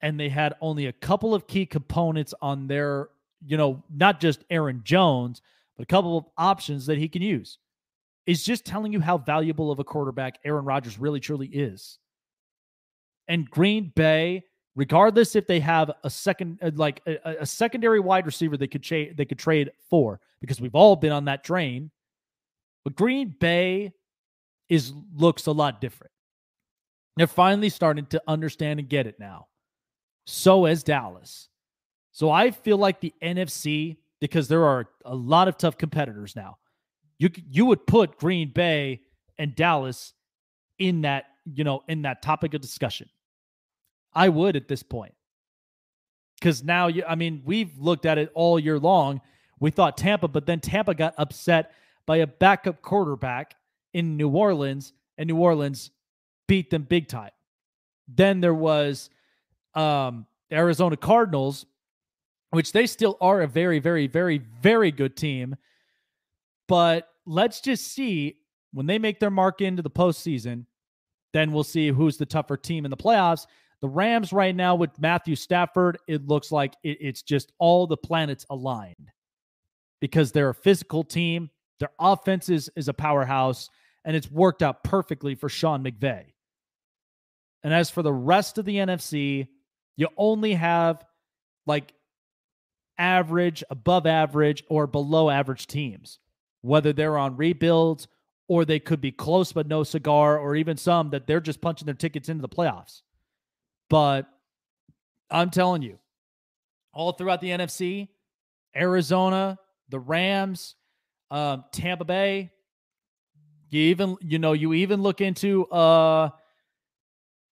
and 0.00 0.18
they 0.18 0.28
had 0.28 0.54
only 0.60 0.86
a 0.86 0.92
couple 0.92 1.34
of 1.34 1.46
key 1.46 1.66
components 1.66 2.32
on 2.40 2.66
their, 2.68 3.08
you 3.44 3.56
know, 3.56 3.82
not 3.90 4.20
just 4.20 4.44
Aaron 4.50 4.82
Jones, 4.84 5.42
but 5.76 5.84
a 5.84 5.86
couple 5.86 6.18
of 6.18 6.24
options 6.36 6.86
that 6.86 6.98
he 6.98 7.08
can 7.08 7.22
use. 7.22 7.58
Is 8.26 8.44
just 8.44 8.64
telling 8.64 8.92
you 8.92 9.00
how 9.00 9.18
valuable 9.18 9.70
of 9.72 9.78
a 9.78 9.84
quarterback 9.84 10.38
Aaron 10.44 10.64
Rodgers 10.64 10.98
really 10.98 11.20
truly 11.20 11.48
is. 11.48 11.98
And 13.28 13.50
Green 13.50 13.92
Bay 13.96 14.44
regardless 14.80 15.36
if 15.36 15.46
they 15.46 15.60
have 15.60 15.90
a 16.04 16.08
second 16.08 16.58
uh, 16.62 16.70
like 16.74 17.02
a, 17.06 17.18
a 17.40 17.46
secondary 17.46 18.00
wide 18.00 18.24
receiver 18.24 18.56
they 18.56 18.66
could 18.66 18.82
cha- 18.82 19.12
they 19.14 19.26
could 19.26 19.38
trade 19.38 19.70
for 19.90 20.18
because 20.40 20.58
we've 20.58 20.74
all 20.74 20.96
been 20.96 21.12
on 21.12 21.26
that 21.26 21.44
train 21.44 21.90
but 22.82 22.94
green 22.94 23.34
bay 23.40 23.92
is 24.70 24.94
looks 25.14 25.46
a 25.46 25.52
lot 25.52 25.82
different 25.82 26.10
they're 27.16 27.26
finally 27.26 27.68
starting 27.68 28.06
to 28.06 28.22
understand 28.26 28.80
and 28.80 28.88
get 28.88 29.06
it 29.06 29.20
now 29.20 29.48
so 30.24 30.64
as 30.64 30.82
dallas 30.82 31.49
so 32.12 32.30
i 32.30 32.50
feel 32.50 32.76
like 32.76 33.00
the 33.00 33.12
nfc 33.22 33.96
because 34.20 34.48
there 34.48 34.64
are 34.64 34.88
a 35.04 35.14
lot 35.14 35.48
of 35.48 35.56
tough 35.56 35.76
competitors 35.76 36.34
now 36.36 36.58
you 37.18 37.30
you 37.48 37.66
would 37.66 37.86
put 37.86 38.18
green 38.18 38.50
bay 38.52 39.00
and 39.38 39.54
dallas 39.54 40.12
in 40.78 41.02
that 41.02 41.26
you 41.54 41.64
know 41.64 41.82
in 41.88 42.02
that 42.02 42.22
topic 42.22 42.54
of 42.54 42.60
discussion 42.60 43.08
I 44.12 44.28
would 44.28 44.56
at 44.56 44.68
this 44.68 44.82
point. 44.82 45.14
Because 46.38 46.64
now, 46.64 46.86
you, 46.86 47.04
I 47.06 47.14
mean, 47.14 47.42
we've 47.44 47.76
looked 47.78 48.06
at 48.06 48.18
it 48.18 48.30
all 48.34 48.58
year 48.58 48.78
long. 48.78 49.20
We 49.58 49.70
thought 49.70 49.96
Tampa, 49.98 50.28
but 50.28 50.46
then 50.46 50.60
Tampa 50.60 50.94
got 50.94 51.14
upset 51.18 51.72
by 52.06 52.18
a 52.18 52.26
backup 52.26 52.80
quarterback 52.80 53.56
in 53.92 54.16
New 54.16 54.30
Orleans, 54.30 54.92
and 55.18 55.28
New 55.28 55.36
Orleans 55.36 55.90
beat 56.48 56.70
them 56.70 56.82
big 56.82 57.08
time. 57.08 57.30
Then 58.08 58.40
there 58.40 58.54
was 58.54 59.10
um, 59.74 60.26
Arizona 60.50 60.96
Cardinals, 60.96 61.66
which 62.50 62.72
they 62.72 62.86
still 62.86 63.16
are 63.20 63.42
a 63.42 63.46
very, 63.46 63.78
very, 63.78 64.06
very, 64.06 64.38
very 64.60 64.90
good 64.90 65.16
team. 65.16 65.56
But 66.68 67.08
let's 67.26 67.60
just 67.60 67.92
see 67.92 68.36
when 68.72 68.86
they 68.86 68.98
make 68.98 69.20
their 69.20 69.30
mark 69.30 69.60
into 69.60 69.82
the 69.82 69.90
postseason, 69.90 70.66
then 71.32 71.52
we'll 71.52 71.64
see 71.64 71.88
who's 71.88 72.16
the 72.16 72.26
tougher 72.26 72.56
team 72.56 72.84
in 72.84 72.90
the 72.90 72.96
playoffs. 72.96 73.46
The 73.80 73.88
Rams 73.88 74.32
right 74.32 74.54
now 74.54 74.74
with 74.74 74.98
Matthew 74.98 75.36
Stafford, 75.36 75.98
it 76.06 76.26
looks 76.26 76.52
like 76.52 76.74
it, 76.82 76.98
it's 77.00 77.22
just 77.22 77.52
all 77.58 77.86
the 77.86 77.96
planets 77.96 78.44
aligned 78.50 79.10
because 80.00 80.32
they're 80.32 80.50
a 80.50 80.54
physical 80.54 81.02
team. 81.02 81.50
Their 81.78 81.90
offense 81.98 82.48
is, 82.48 82.70
is 82.76 82.88
a 82.88 82.94
powerhouse, 82.94 83.70
and 84.04 84.14
it's 84.14 84.30
worked 84.30 84.62
out 84.62 84.84
perfectly 84.84 85.34
for 85.34 85.48
Sean 85.48 85.82
McVay. 85.82 86.24
And 87.62 87.72
as 87.72 87.90
for 87.90 88.02
the 88.02 88.12
rest 88.12 88.58
of 88.58 88.64
the 88.64 88.76
NFC, 88.76 89.48
you 89.96 90.08
only 90.16 90.54
have 90.54 91.04
like 91.66 91.92
average, 93.00 93.64
above 93.70 94.06
average, 94.06 94.62
or 94.68 94.86
below 94.86 95.30
average 95.30 95.66
teams, 95.66 96.18
whether 96.60 96.92
they're 96.92 97.18
on 97.18 97.36
rebuilds 97.36 98.06
or 98.46 98.64
they 98.64 98.80
could 98.80 99.00
be 99.00 99.12
close 99.12 99.52
but 99.52 99.68
no 99.68 99.84
cigar, 99.84 100.36
or 100.36 100.56
even 100.56 100.76
some 100.76 101.10
that 101.10 101.26
they're 101.26 101.40
just 101.40 101.60
punching 101.60 101.86
their 101.86 101.94
tickets 101.94 102.28
into 102.28 102.42
the 102.42 102.48
playoffs. 102.48 103.02
But 103.88 104.28
I'm 105.30 105.50
telling 105.50 105.82
you, 105.82 105.98
all 106.92 107.12
throughout 107.12 107.40
the 107.40 107.50
NFC, 107.50 108.08
Arizona, 108.76 109.56
the 109.88 110.00
Rams, 110.00 110.74
um, 111.30 111.64
Tampa 111.72 112.04
Bay, 112.04 112.50
you 113.70 113.82
even 113.82 114.16
you 114.20 114.40
know 114.40 114.52
you 114.52 114.74
even 114.74 115.00
look 115.00 115.20
into 115.20 115.64
uh 115.66 116.30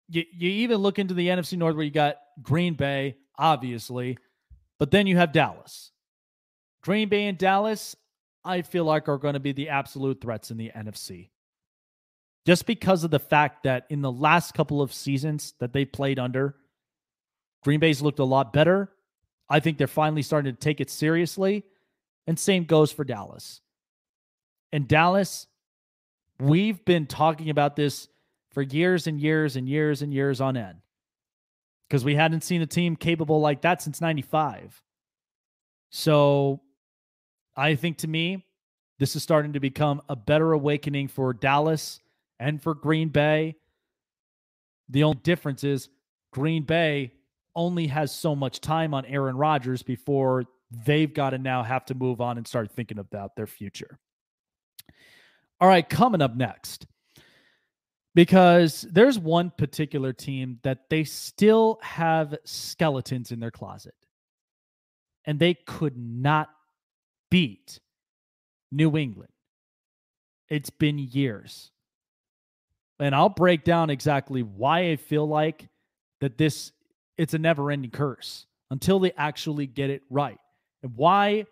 you, 0.08 0.24
you 0.32 0.50
even 0.50 0.78
look 0.78 0.98
into 0.98 1.14
the 1.14 1.28
NFC 1.28 1.58
North 1.58 1.76
where 1.76 1.84
you 1.84 1.92
got 1.92 2.18
Green 2.42 2.76
Bay, 2.76 3.18
obviously, 3.38 4.18
but 4.80 4.92
then 4.92 5.08
you 5.08 5.18
have 5.18 5.32
Dallas. 5.32 5.92
Green 6.82 7.10
Bay 7.10 7.26
and 7.28 7.38
Dallas, 7.38 7.96
I 8.44 8.62
feel 8.62 8.84
like 8.84 9.10
are 9.10 9.18
going 9.18 9.34
to 9.34 9.40
be 9.40 9.54
the 9.54 9.70
absolute 9.70 10.22
threats 10.22 10.52
in 10.52 10.58
the 10.58 10.72
NFC. 10.76 11.30
Just 12.46 12.68
because 12.68 13.04
of 13.04 13.12
the 13.12 13.20
fact 13.20 13.64
that 13.64 13.88
in 13.90 14.02
the 14.02 14.12
last 14.12 14.54
couple 14.54 14.82
of 14.82 14.94
seasons 14.94 15.56
that 15.60 15.74
they 15.74 15.84
played 15.84 16.20
under, 16.20 16.56
Green 17.64 17.80
Bay's 17.80 18.02
looked 18.02 18.20
a 18.20 18.24
lot 18.26 18.54
better. 18.54 18.92
I 19.50 19.60
think 19.60 19.78
they're 19.78 19.88
finally 19.88 20.22
starting 20.22 20.54
to 20.54 20.60
take 20.60 20.80
it 20.80 20.92
seriously. 20.92 21.64
And 22.28 22.38
same 22.38 22.66
goes 22.66 22.92
for 22.92 23.04
Dallas. 23.04 23.62
And 24.72 24.88
Dallas, 24.88 25.48
we've 26.40 26.84
been 26.86 27.08
talking 27.08 27.50
about 27.50 27.76
this 27.76 28.08
for 28.52 28.62
years 28.62 29.08
and 29.08 29.20
years 29.20 29.56
and 29.56 29.68
years 29.68 30.02
and 30.04 30.14
years 30.14 30.40
on 30.40 30.58
end 30.58 30.78
because 31.88 32.04
we 32.04 32.16
hadn't 32.16 32.44
seen 32.44 32.62
a 32.62 32.68
team 32.68 32.96
capable 32.96 33.40
like 33.40 33.62
that 33.62 33.82
since 33.82 34.02
95. 34.02 34.82
So 35.90 36.62
I 37.56 37.76
think 37.76 37.98
to 38.00 38.08
me, 38.08 38.46
this 39.00 39.16
is 39.16 39.24
starting 39.24 39.54
to 39.54 39.60
become 39.60 40.02
a 40.10 40.16
better 40.16 40.52
awakening 40.54 41.10
for 41.10 41.34
Dallas 41.34 42.00
and 42.40 42.62
for 42.62 42.74
Green 42.74 43.10
Bay. 43.10 43.56
The 44.90 45.04
only 45.04 45.20
difference 45.24 45.64
is 45.64 45.90
Green 46.32 46.64
Bay 46.64 47.14
only 47.56 47.88
has 47.88 48.14
so 48.14 48.36
much 48.36 48.60
time 48.60 48.94
on 48.94 49.06
Aaron 49.06 49.38
Rodgers 49.38 49.84
before 49.84 50.46
they've 50.86 51.14
got 51.14 51.32
to 51.32 51.38
now 51.38 51.64
have 51.64 51.86
to 51.86 51.96
move 51.96 52.20
on 52.20 52.38
and 52.38 52.48
start 52.48 52.72
thinking 52.72 53.00
about 53.00 53.36
their 53.36 53.48
future. 53.48 53.98
All 55.62 55.68
right, 55.70 55.88
coming 55.88 56.22
up 56.22 56.36
next, 56.36 56.86
because 58.16 58.88
there's 58.90 59.20
one 59.20 59.52
particular 59.56 60.14
team 60.14 60.60
that 60.64 60.90
they 60.90 61.04
still 61.04 61.78
have 61.84 62.36
skeletons 62.46 63.32
in 63.32 63.40
their 63.40 63.52
closet, 63.52 63.94
and 65.26 65.38
they 65.38 65.54
could 65.54 65.98
not 65.98 66.50
beat 67.30 67.80
New 68.72 68.98
England. 68.98 69.32
It's 70.50 70.70
been 70.70 70.98
years. 70.98 71.72
And 73.00 73.14
I'll 73.14 73.30
break 73.30 73.66
down 73.66 73.90
exactly 73.90 74.42
why 74.42 74.92
I 74.92 74.96
feel 74.96 75.28
like 75.28 75.68
that 76.22 76.38
this 76.38 76.72
it's 77.18 77.34
a 77.34 77.38
never-ending 77.38 77.92
curse 77.92 78.46
until 78.72 79.00
they 79.00 79.12
actually 79.18 79.68
get 79.68 79.90
it 79.90 80.02
right. 80.10 80.38
And 80.84 80.96
why 80.96 81.46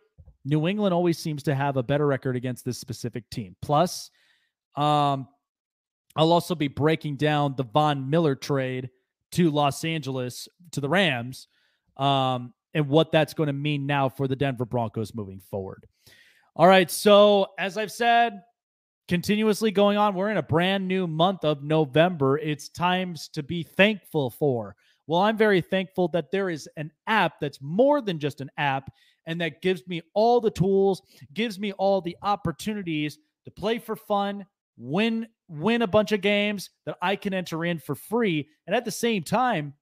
New 0.46 0.68
England 0.68 0.94
always 0.94 1.18
seems 1.18 1.44
to 1.44 1.56
have 1.56 1.78
a 1.78 1.84
better 1.84 2.06
record 2.06 2.36
against 2.36 2.64
this 2.66 2.78
specific 2.78 3.30
team. 3.30 3.56
Plus, 3.62 4.10
um, 4.76 5.28
I'll 6.16 6.32
also 6.32 6.56
be 6.56 6.68
breaking 6.68 7.18
down 7.18 7.56
the 7.58 7.64
Von 7.64 8.10
Miller 8.10 8.36
trade 8.36 8.90
to 9.34 9.50
Los 9.50 9.84
Angeles 9.84 10.48
to 10.72 10.82
the 10.82 10.90
Rams 10.90 11.48
um, 11.98 12.54
and 12.74 12.88
what 12.88 13.12
that's 13.12 13.34
going 13.34 13.48
to 13.48 13.54
mean 13.54 13.86
now 13.86 14.10
for 14.10 14.28
the 14.28 14.36
Denver 14.36 14.66
Broncos 14.66 15.16
moving 15.16 15.40
forward. 15.40 15.86
All 16.56 16.68
right. 16.68 16.90
So, 16.90 17.48
as 17.58 17.78
I've 17.78 17.92
said, 17.92 18.42
continuously 19.08 19.72
going 19.72 19.98
on, 19.98 20.14
we're 20.14 20.30
in 20.30 20.38
a 20.38 20.44
brand 20.44 20.88
new 20.88 21.08
month 21.08 21.44
of 21.44 21.64
November. 21.64 22.38
It's 22.38 22.70
times 22.70 23.28
to 23.30 23.42
be 23.42 23.64
thankful 23.64 24.30
for. 24.30 24.76
Well, 25.08 25.22
I'm 25.22 25.36
very 25.36 25.62
thankful 25.62 26.08
that 26.10 26.32
there 26.32 26.50
is 26.50 26.70
an 26.78 26.92
app 27.08 27.40
that's 27.42 27.60
more 27.62 28.02
than 28.02 28.20
just 28.20 28.40
an 28.40 28.52
app 28.58 28.90
and 29.26 29.42
that 29.42 29.62
gives 29.62 29.86
me 29.88 30.02
all 30.14 30.40
the 30.40 30.52
tools, 30.52 31.02
gives 31.34 31.60
me 31.60 31.74
all 31.74 32.02
the 32.02 32.16
opportunities 32.22 33.18
to 33.46 33.52
play 33.52 33.80
for 33.80 33.96
fun, 33.96 34.46
win 34.78 35.28
win 35.48 35.82
a 35.82 35.88
bunch 35.88 36.12
of 36.12 36.22
games 36.22 36.70
that 36.86 36.98
I 37.02 37.16
can 37.16 37.34
enter 37.34 37.64
in 37.64 37.80
for 37.80 37.96
free, 37.96 38.48
and 38.66 38.76
at 38.76 38.86
the 38.86 38.92
same 38.92 39.24
time, 39.24 39.74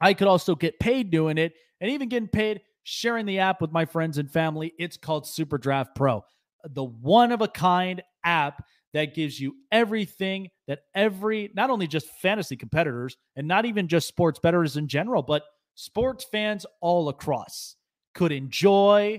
I 0.00 0.14
could 0.14 0.28
also 0.28 0.54
get 0.54 0.80
paid 0.80 1.10
doing 1.10 1.38
it 1.38 1.54
and 1.80 1.90
even 1.90 2.08
getting 2.08 2.28
paid 2.28 2.60
sharing 2.84 3.26
the 3.26 3.38
app 3.38 3.60
with 3.60 3.72
my 3.72 3.84
friends 3.84 4.18
and 4.18 4.30
family. 4.30 4.72
It's 4.78 4.96
called 4.96 5.26
Super 5.26 5.58
Draft 5.58 5.94
Pro, 5.94 6.24
the 6.64 6.84
one 6.84 7.32
of 7.32 7.40
a 7.40 7.48
kind 7.48 8.02
app 8.24 8.64
that 8.94 9.14
gives 9.14 9.40
you 9.40 9.54
everything 9.70 10.48
that 10.66 10.80
every, 10.94 11.50
not 11.54 11.70
only 11.70 11.86
just 11.86 12.08
fantasy 12.20 12.56
competitors 12.56 13.16
and 13.36 13.48
not 13.48 13.64
even 13.64 13.88
just 13.88 14.08
sports 14.08 14.38
bettors 14.38 14.76
in 14.76 14.88
general, 14.88 15.22
but 15.22 15.44
sports 15.74 16.26
fans 16.30 16.66
all 16.80 17.08
across 17.08 17.76
could 18.14 18.32
enjoy 18.32 19.18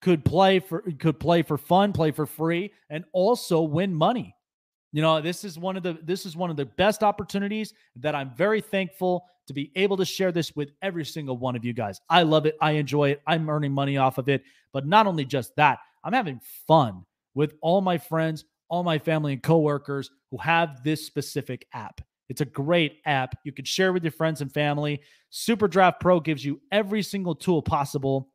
could 0.00 0.24
play 0.24 0.60
for 0.60 0.82
could 0.98 1.18
play 1.18 1.42
for 1.42 1.58
fun 1.58 1.92
play 1.92 2.10
for 2.10 2.26
free 2.26 2.72
and 2.90 3.04
also 3.12 3.62
win 3.62 3.94
money. 3.94 4.34
You 4.92 5.02
know 5.02 5.20
this 5.20 5.44
is 5.44 5.58
one 5.58 5.76
of 5.76 5.82
the 5.82 5.98
this 6.02 6.24
is 6.24 6.36
one 6.36 6.50
of 6.50 6.56
the 6.56 6.64
best 6.64 7.02
opportunities 7.02 7.74
that 7.96 8.14
i'm 8.14 8.30
very 8.34 8.60
thankful 8.60 9.26
to 9.46 9.52
be 9.52 9.70
able 9.76 9.96
to 9.96 10.04
share 10.04 10.32
this 10.32 10.54
with 10.56 10.70
every 10.82 11.04
single 11.04 11.36
one 11.36 11.56
of 11.56 11.64
you 11.64 11.72
guys. 11.72 12.00
I 12.10 12.22
love 12.22 12.44
it. 12.44 12.56
I 12.60 12.72
enjoy 12.72 13.10
it. 13.10 13.22
I'm 13.26 13.48
earning 13.48 13.72
money 13.72 13.96
off 13.96 14.18
of 14.18 14.28
it. 14.28 14.42
But 14.72 14.86
not 14.86 15.06
only 15.06 15.24
just 15.24 15.54
that 15.56 15.78
i'm 16.04 16.12
having 16.12 16.40
fun 16.66 17.04
with 17.34 17.54
all 17.60 17.80
my 17.80 17.98
friends 17.98 18.44
all 18.68 18.82
my 18.82 18.98
family 18.98 19.32
and 19.32 19.42
coworkers 19.42 20.10
who 20.30 20.36
have 20.38 20.82
this 20.84 21.06
specific 21.06 21.66
app. 21.72 22.00
It's 22.28 22.42
a 22.42 22.46
great 22.46 22.98
app. 23.06 23.34
You 23.44 23.52
can 23.52 23.64
share 23.64 23.92
with 23.92 24.04
your 24.04 24.12
friends 24.12 24.42
and 24.42 24.52
family. 24.52 25.00
Super 25.30 25.66
draft 25.66 26.00
pro 26.00 26.20
gives 26.20 26.44
you 26.44 26.60
every 26.70 27.02
single 27.02 27.34
tool 27.34 27.62
possible 27.62 28.28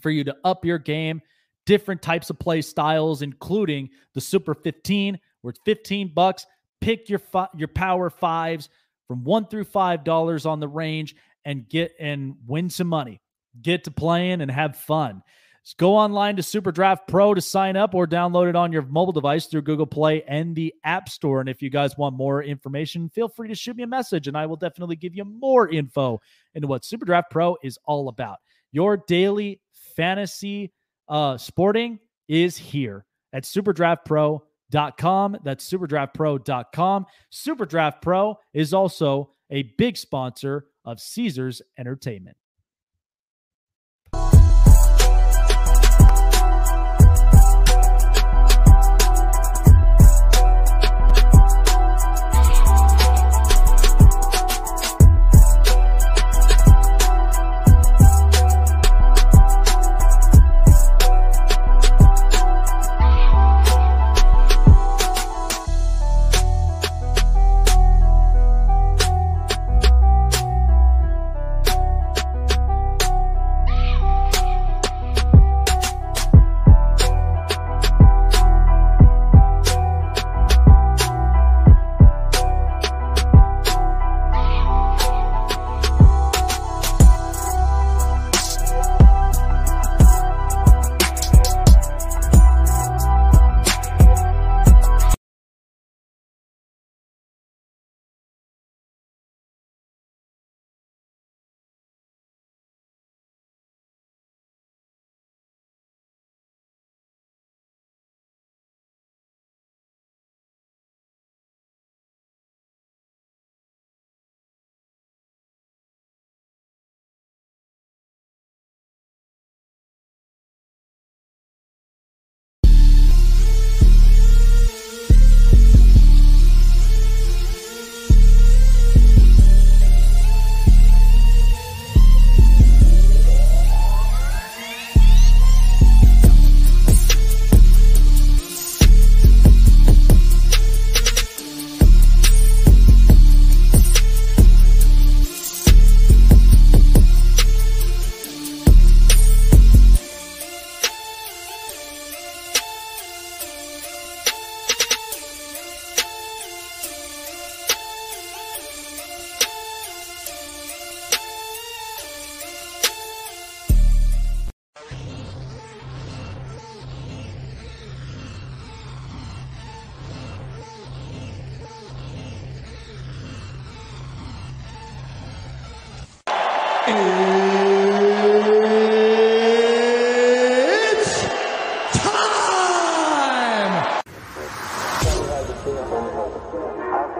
for 0.00 0.10
you 0.10 0.24
to 0.24 0.36
up 0.44 0.64
your 0.64 0.78
game 0.78 1.20
different 1.66 2.02
types 2.02 2.30
of 2.30 2.38
play 2.38 2.62
styles 2.62 3.22
including 3.22 3.88
the 4.14 4.20
super 4.20 4.54
15 4.54 5.18
where 5.42 5.50
it's 5.50 5.60
15 5.64 6.12
bucks. 6.14 6.46
Pick 6.80 7.08
your 7.08 7.18
fi- 7.18 7.48
your 7.56 7.68
power 7.68 8.08
fives 8.08 8.68
from 9.06 9.24
one 9.24 9.46
through 9.46 9.64
five 9.64 10.04
dollars 10.04 10.46
on 10.46 10.60
the 10.60 10.68
range 10.68 11.14
and 11.44 11.68
get 11.68 11.92
and 12.00 12.36
win 12.46 12.70
some 12.70 12.86
money. 12.86 13.20
Get 13.60 13.84
to 13.84 13.90
playing 13.90 14.40
and 14.40 14.50
have 14.50 14.76
fun. 14.76 15.22
Just 15.62 15.76
go 15.76 15.94
online 15.94 16.36
to 16.36 16.42
Super 16.42 16.72
Draft 16.72 17.06
Pro 17.06 17.34
to 17.34 17.40
sign 17.40 17.76
up 17.76 17.94
or 17.94 18.06
download 18.06 18.48
it 18.48 18.56
on 18.56 18.72
your 18.72 18.80
mobile 18.82 19.12
device 19.12 19.44
through 19.44 19.62
Google 19.62 19.86
Play 19.86 20.22
and 20.22 20.56
the 20.56 20.72
App 20.84 21.10
Store. 21.10 21.40
And 21.40 21.50
if 21.50 21.60
you 21.60 21.68
guys 21.68 21.98
want 21.98 22.16
more 22.16 22.42
information, 22.42 23.10
feel 23.10 23.28
free 23.28 23.48
to 23.48 23.54
shoot 23.54 23.76
me 23.76 23.82
a 23.82 23.86
message 23.86 24.26
and 24.26 24.38
I 24.38 24.46
will 24.46 24.56
definitely 24.56 24.96
give 24.96 25.14
you 25.14 25.24
more 25.26 25.68
info 25.68 26.18
into 26.54 26.66
what 26.66 26.86
Super 26.86 27.04
Draft 27.04 27.30
Pro 27.30 27.58
is 27.62 27.78
all 27.84 28.08
about. 28.08 28.38
Your 28.72 28.96
daily 29.06 29.60
fantasy 30.00 30.72
uh, 31.08 31.36
sporting 31.36 31.98
is 32.28 32.56
here 32.56 33.04
at 33.32 33.44
Super 33.44 33.72
Draft 33.72 34.06
Pro 34.06 34.42
superdraftpro.com. 34.70 35.36
That's 35.44 35.70
superdraftpro.com. 35.70 37.06
Superdraft 37.32 38.02
Pro 38.02 38.38
is 38.54 38.74
also 38.74 39.30
a 39.50 39.62
big 39.78 39.96
sponsor 39.96 40.66
of 40.84 41.00
Caesars 41.00 41.62
Entertainment. 41.78 42.36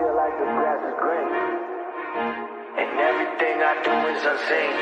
feel 0.01 0.15
like 0.15 0.35
the 0.41 0.49
grass 0.57 0.81
is 0.89 0.95
green. 1.03 1.29
And 2.81 2.89
everything 3.09 3.55
I 3.71 3.73
do 3.87 3.95
is 4.13 4.21
unseen. 4.33 4.73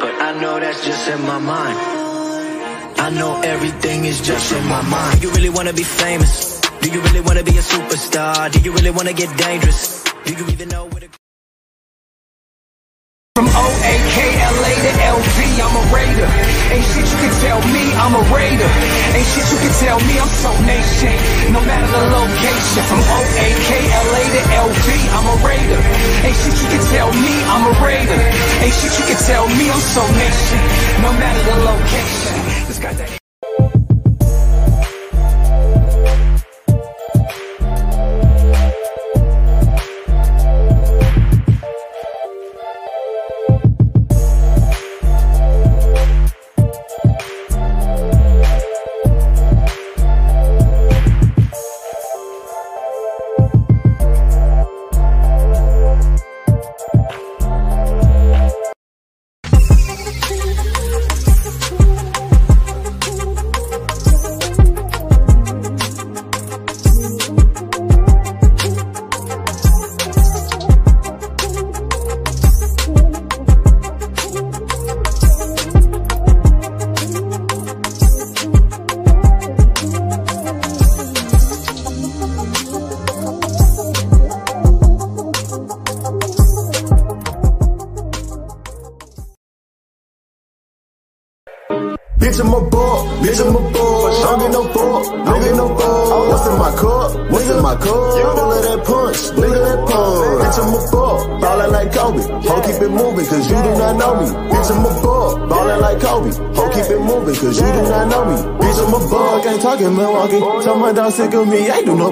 But 0.00 0.14
I 0.28 0.30
know 0.40 0.54
that's 0.60 0.82
just 0.84 1.08
in 1.08 1.20
my 1.32 1.38
mind. 1.38 1.78
I 3.06 3.10
know 3.18 3.40
everything 3.42 4.04
is 4.04 4.20
just 4.22 4.52
in 4.52 4.64
my 4.66 4.82
mind. 4.82 5.22
You 5.22 5.30
really 5.32 5.50
wanna 5.50 5.74
be 5.74 5.82
famous? 5.82 6.60
Do 6.80 6.90
you 6.90 7.00
really 7.02 7.20
wanna 7.20 7.44
be 7.44 7.56
a 7.62 7.64
superstar? 7.74 8.50
Do 8.50 8.60
you 8.60 8.72
really 8.72 8.92
wanna 8.98 9.12
get 9.12 9.28
dangerous? 9.36 10.04
Do 10.24 10.32
you 10.32 10.46
even 10.54 10.68
know 10.68 10.86
what 10.86 11.02
it 11.02 11.19
O-A-K-L-A 14.20 14.72
to 14.84 14.92
L-V, 15.16 15.38
I'm 15.64 15.76
a 15.80 15.84
raider. 15.96 16.28
Ain't 16.76 16.84
shit 16.84 17.08
you 17.08 17.18
can 17.24 17.32
tell 17.40 17.60
me, 17.72 17.84
I'm 17.96 18.14
a 18.14 18.22
raider. 18.28 18.70
Ain't 19.16 19.28
shit 19.32 19.48
you 19.48 19.58
can 19.64 19.72
tell 19.80 19.98
me, 20.00 20.14
I'm 20.20 20.28
so 20.28 20.50
nation. 20.68 21.16
No 21.56 21.60
matter 21.64 21.88
the 21.88 22.02
location. 22.12 22.82
From 22.84 23.00
O-A-K-L-A 23.00 24.22
to 24.36 24.42
L-V, 24.60 24.88
I'm 25.16 25.24
a 25.24 25.36
raider. 25.40 25.80
Ain't 26.28 26.36
shit 26.36 26.56
you 26.60 26.68
can 26.68 26.82
tell 26.92 27.10
me, 27.16 27.32
I'm 27.48 27.64
a 27.64 27.74
raider. 27.80 28.20
Ain't 28.60 28.74
shit 28.76 28.92
you 28.92 29.04
can 29.08 29.20
tell 29.24 29.48
me, 29.48 29.64
I'm 29.72 29.84
so 29.88 30.02
nation. 30.12 30.60
No 31.00 31.10
matter 31.16 31.42
the 31.48 31.56
location. 31.64 32.36
Just 32.68 32.82
got 32.82 32.94
that. 33.00 33.19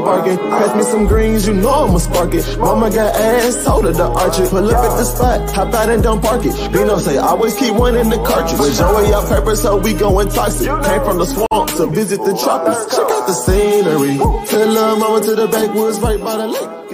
Barking. 0.08 0.38
Pass 0.38 0.72
me 0.76 0.82
some 0.82 1.06
greens, 1.06 1.46
you 1.46 1.54
know 1.54 1.84
I'ma 1.84 1.98
spark 1.98 2.34
it. 2.34 2.44
Mama 2.58 2.90
got 2.90 3.14
ass, 3.14 3.64
told 3.64 3.84
her 3.84 3.92
to 3.92 4.06
arch 4.22 4.38
it. 4.40 4.48
Pull 4.50 4.68
up 4.70 4.84
at 4.88 4.96
the 4.96 5.04
spot, 5.04 5.50
hop 5.50 5.74
out 5.74 5.88
and 5.90 6.02
don't 6.02 6.22
park 6.22 6.42
it. 6.44 6.54
Bino 6.72 6.98
say, 6.98 7.16
always 7.18 7.54
keep 7.54 7.74
one 7.74 7.96
in 7.96 8.08
the 8.08 8.20
cartridge. 8.24 8.60
With 8.60 8.76
Joey 8.78 9.12
out 9.12 9.28
pepper, 9.28 9.54
so 9.56 9.76
we 9.76 9.92
going 9.94 10.28
toxic. 10.30 10.68
Came 10.68 11.02
from 11.04 11.18
the 11.18 11.26
swamp 11.26 11.68
to 11.78 11.86
visit 11.86 12.20
the 12.24 12.34
tropics. 12.42 12.96
Check 12.96 13.08
out 13.16 13.26
the 13.26 13.36
scenery. 13.44 14.16
Tell 14.48 14.74
her 14.80 14.96
mama 14.98 15.20
to 15.26 15.34
the 15.34 15.46
backwoods 15.46 16.00
right 16.00 16.20
by 16.20 16.36
the 16.36 16.48
lake. 16.48 16.87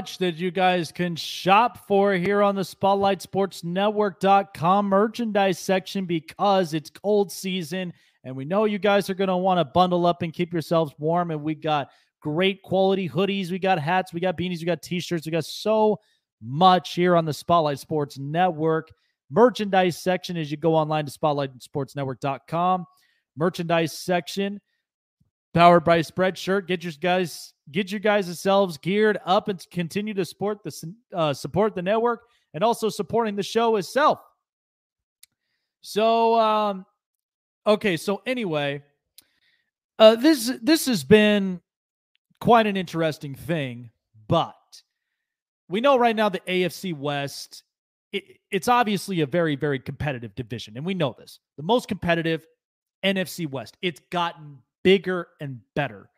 Much 0.00 0.16
that 0.16 0.36
you 0.36 0.50
guys 0.50 0.90
can 0.90 1.14
shop 1.14 1.86
for 1.86 2.14
here 2.14 2.42
on 2.42 2.54
the 2.54 2.62
SpotlightSportsNetwork.com 2.62 4.86
merchandise 4.86 5.58
section 5.58 6.06
because 6.06 6.72
it's 6.72 6.88
cold 6.88 7.30
season 7.30 7.92
and 8.24 8.34
we 8.34 8.46
know 8.46 8.64
you 8.64 8.78
guys 8.78 9.10
are 9.10 9.14
going 9.14 9.28
to 9.28 9.36
want 9.36 9.60
to 9.60 9.64
bundle 9.66 10.06
up 10.06 10.22
and 10.22 10.32
keep 10.32 10.54
yourselves 10.54 10.94
warm. 10.96 11.30
And 11.30 11.42
we 11.42 11.54
got 11.54 11.90
great 12.22 12.62
quality 12.62 13.10
hoodies, 13.10 13.50
we 13.50 13.58
got 13.58 13.78
hats, 13.78 14.14
we 14.14 14.20
got 14.20 14.38
beanies, 14.38 14.60
we 14.60 14.64
got 14.64 14.80
t 14.80 15.00
shirts, 15.00 15.26
we 15.26 15.32
got 15.32 15.44
so 15.44 16.00
much 16.40 16.94
here 16.94 17.14
on 17.14 17.26
the 17.26 17.34
Spotlight 17.34 17.78
Sports 17.78 18.18
Network 18.18 18.90
merchandise 19.30 19.98
section 19.98 20.38
as 20.38 20.50
you 20.50 20.56
go 20.56 20.74
online 20.74 21.04
to 21.04 21.12
SpotlightSportsNetwork.com. 21.12 22.86
Merchandise 23.36 23.92
section 23.92 24.62
powered 25.54 25.84
by 25.84 26.00
Spreadshirt. 26.00 26.66
Get 26.66 26.84
your 26.84 26.92
guys 27.00 27.54
get 27.70 27.90
your 27.90 28.00
guys 28.00 28.26
yourselves 28.26 28.78
geared 28.78 29.18
up 29.24 29.48
and 29.48 29.64
continue 29.70 30.14
to 30.14 30.24
support 30.24 30.62
the 30.64 30.94
uh, 31.14 31.32
support 31.32 31.74
the 31.74 31.82
network 31.82 32.22
and 32.54 32.64
also 32.64 32.88
supporting 32.88 33.36
the 33.36 33.42
show 33.42 33.76
itself. 33.76 34.20
So, 35.82 36.38
um, 36.38 36.86
okay. 37.66 37.96
So 37.96 38.22
anyway, 38.26 38.82
uh, 39.98 40.16
this 40.16 40.52
this 40.62 40.86
has 40.86 41.04
been 41.04 41.60
quite 42.40 42.66
an 42.66 42.76
interesting 42.76 43.34
thing, 43.34 43.90
but 44.28 44.54
we 45.68 45.80
know 45.80 45.96
right 45.98 46.16
now 46.16 46.28
the 46.28 46.40
AFC 46.40 46.96
West. 46.96 47.64
It, 48.12 48.24
it's 48.50 48.66
obviously 48.66 49.20
a 49.20 49.26
very 49.26 49.54
very 49.56 49.78
competitive 49.78 50.34
division, 50.34 50.76
and 50.76 50.84
we 50.84 50.94
know 50.94 51.14
this. 51.18 51.38
The 51.56 51.62
most 51.62 51.88
competitive 51.88 52.44
NFC 53.04 53.48
West. 53.48 53.76
It's 53.80 54.00
gotten 54.10 54.58
bigger 54.82 55.28
and 55.40 55.60
better. 55.74 56.08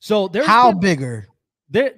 So 0.00 0.28
there's 0.28 0.46
How 0.46 0.72
been- 0.72 0.80
bigger? 0.80 1.28
there. 1.70 1.94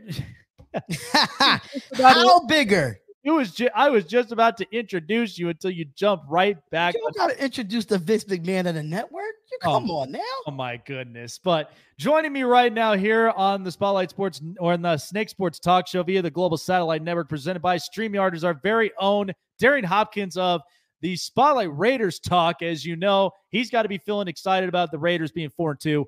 How 1.94 2.40
bigger? 2.46 2.98
It 3.22 3.30
was. 3.32 3.52
Ju- 3.52 3.68
I 3.74 3.90
was 3.90 4.04
just 4.06 4.32
about 4.32 4.56
to 4.58 4.66
introduce 4.72 5.38
you 5.38 5.50
until 5.50 5.70
you 5.70 5.84
jump 5.94 6.22
right 6.26 6.56
back. 6.70 6.94
You 6.94 7.10
gotta 7.14 7.42
introduce 7.42 7.84
the 7.84 7.98
Vince 7.98 8.24
McMahon 8.24 8.66
of 8.66 8.74
the 8.74 8.82
network. 8.82 9.34
You 9.52 9.58
Oh. 9.64 9.72
come 9.74 9.90
on 9.90 10.10
now. 10.12 10.20
Oh 10.46 10.50
my 10.52 10.78
goodness! 10.86 11.38
But 11.42 11.72
joining 11.98 12.32
me 12.32 12.44
right 12.44 12.72
now 12.72 12.94
here 12.94 13.28
on 13.36 13.62
the 13.62 13.70
Spotlight 13.70 14.08
Sports 14.08 14.40
or 14.58 14.72
in 14.72 14.80
the 14.80 14.96
Snake 14.96 15.28
Sports 15.28 15.58
Talk 15.58 15.86
Show 15.86 16.02
via 16.02 16.22
the 16.22 16.30
Global 16.30 16.56
Satellite 16.56 17.02
Network, 17.02 17.28
presented 17.28 17.60
by 17.60 17.76
Streamyard, 17.76 18.34
is 18.34 18.42
our 18.42 18.54
very 18.54 18.90
own 18.98 19.30
Darian 19.58 19.84
Hopkins 19.84 20.38
of 20.38 20.62
the 21.00 21.16
Spotlight 21.16 21.76
Raiders 21.76 22.18
Talk. 22.18 22.62
As 22.62 22.84
you 22.84 22.96
know, 22.96 23.30
he's 23.50 23.70
got 23.70 23.82
to 23.82 23.88
be 23.88 23.98
feeling 23.98 24.28
excited 24.28 24.68
about 24.68 24.90
the 24.90 24.98
Raiders 24.98 25.32
being 25.32 25.50
four 25.50 25.72
and 25.72 25.80
two. 25.80 26.06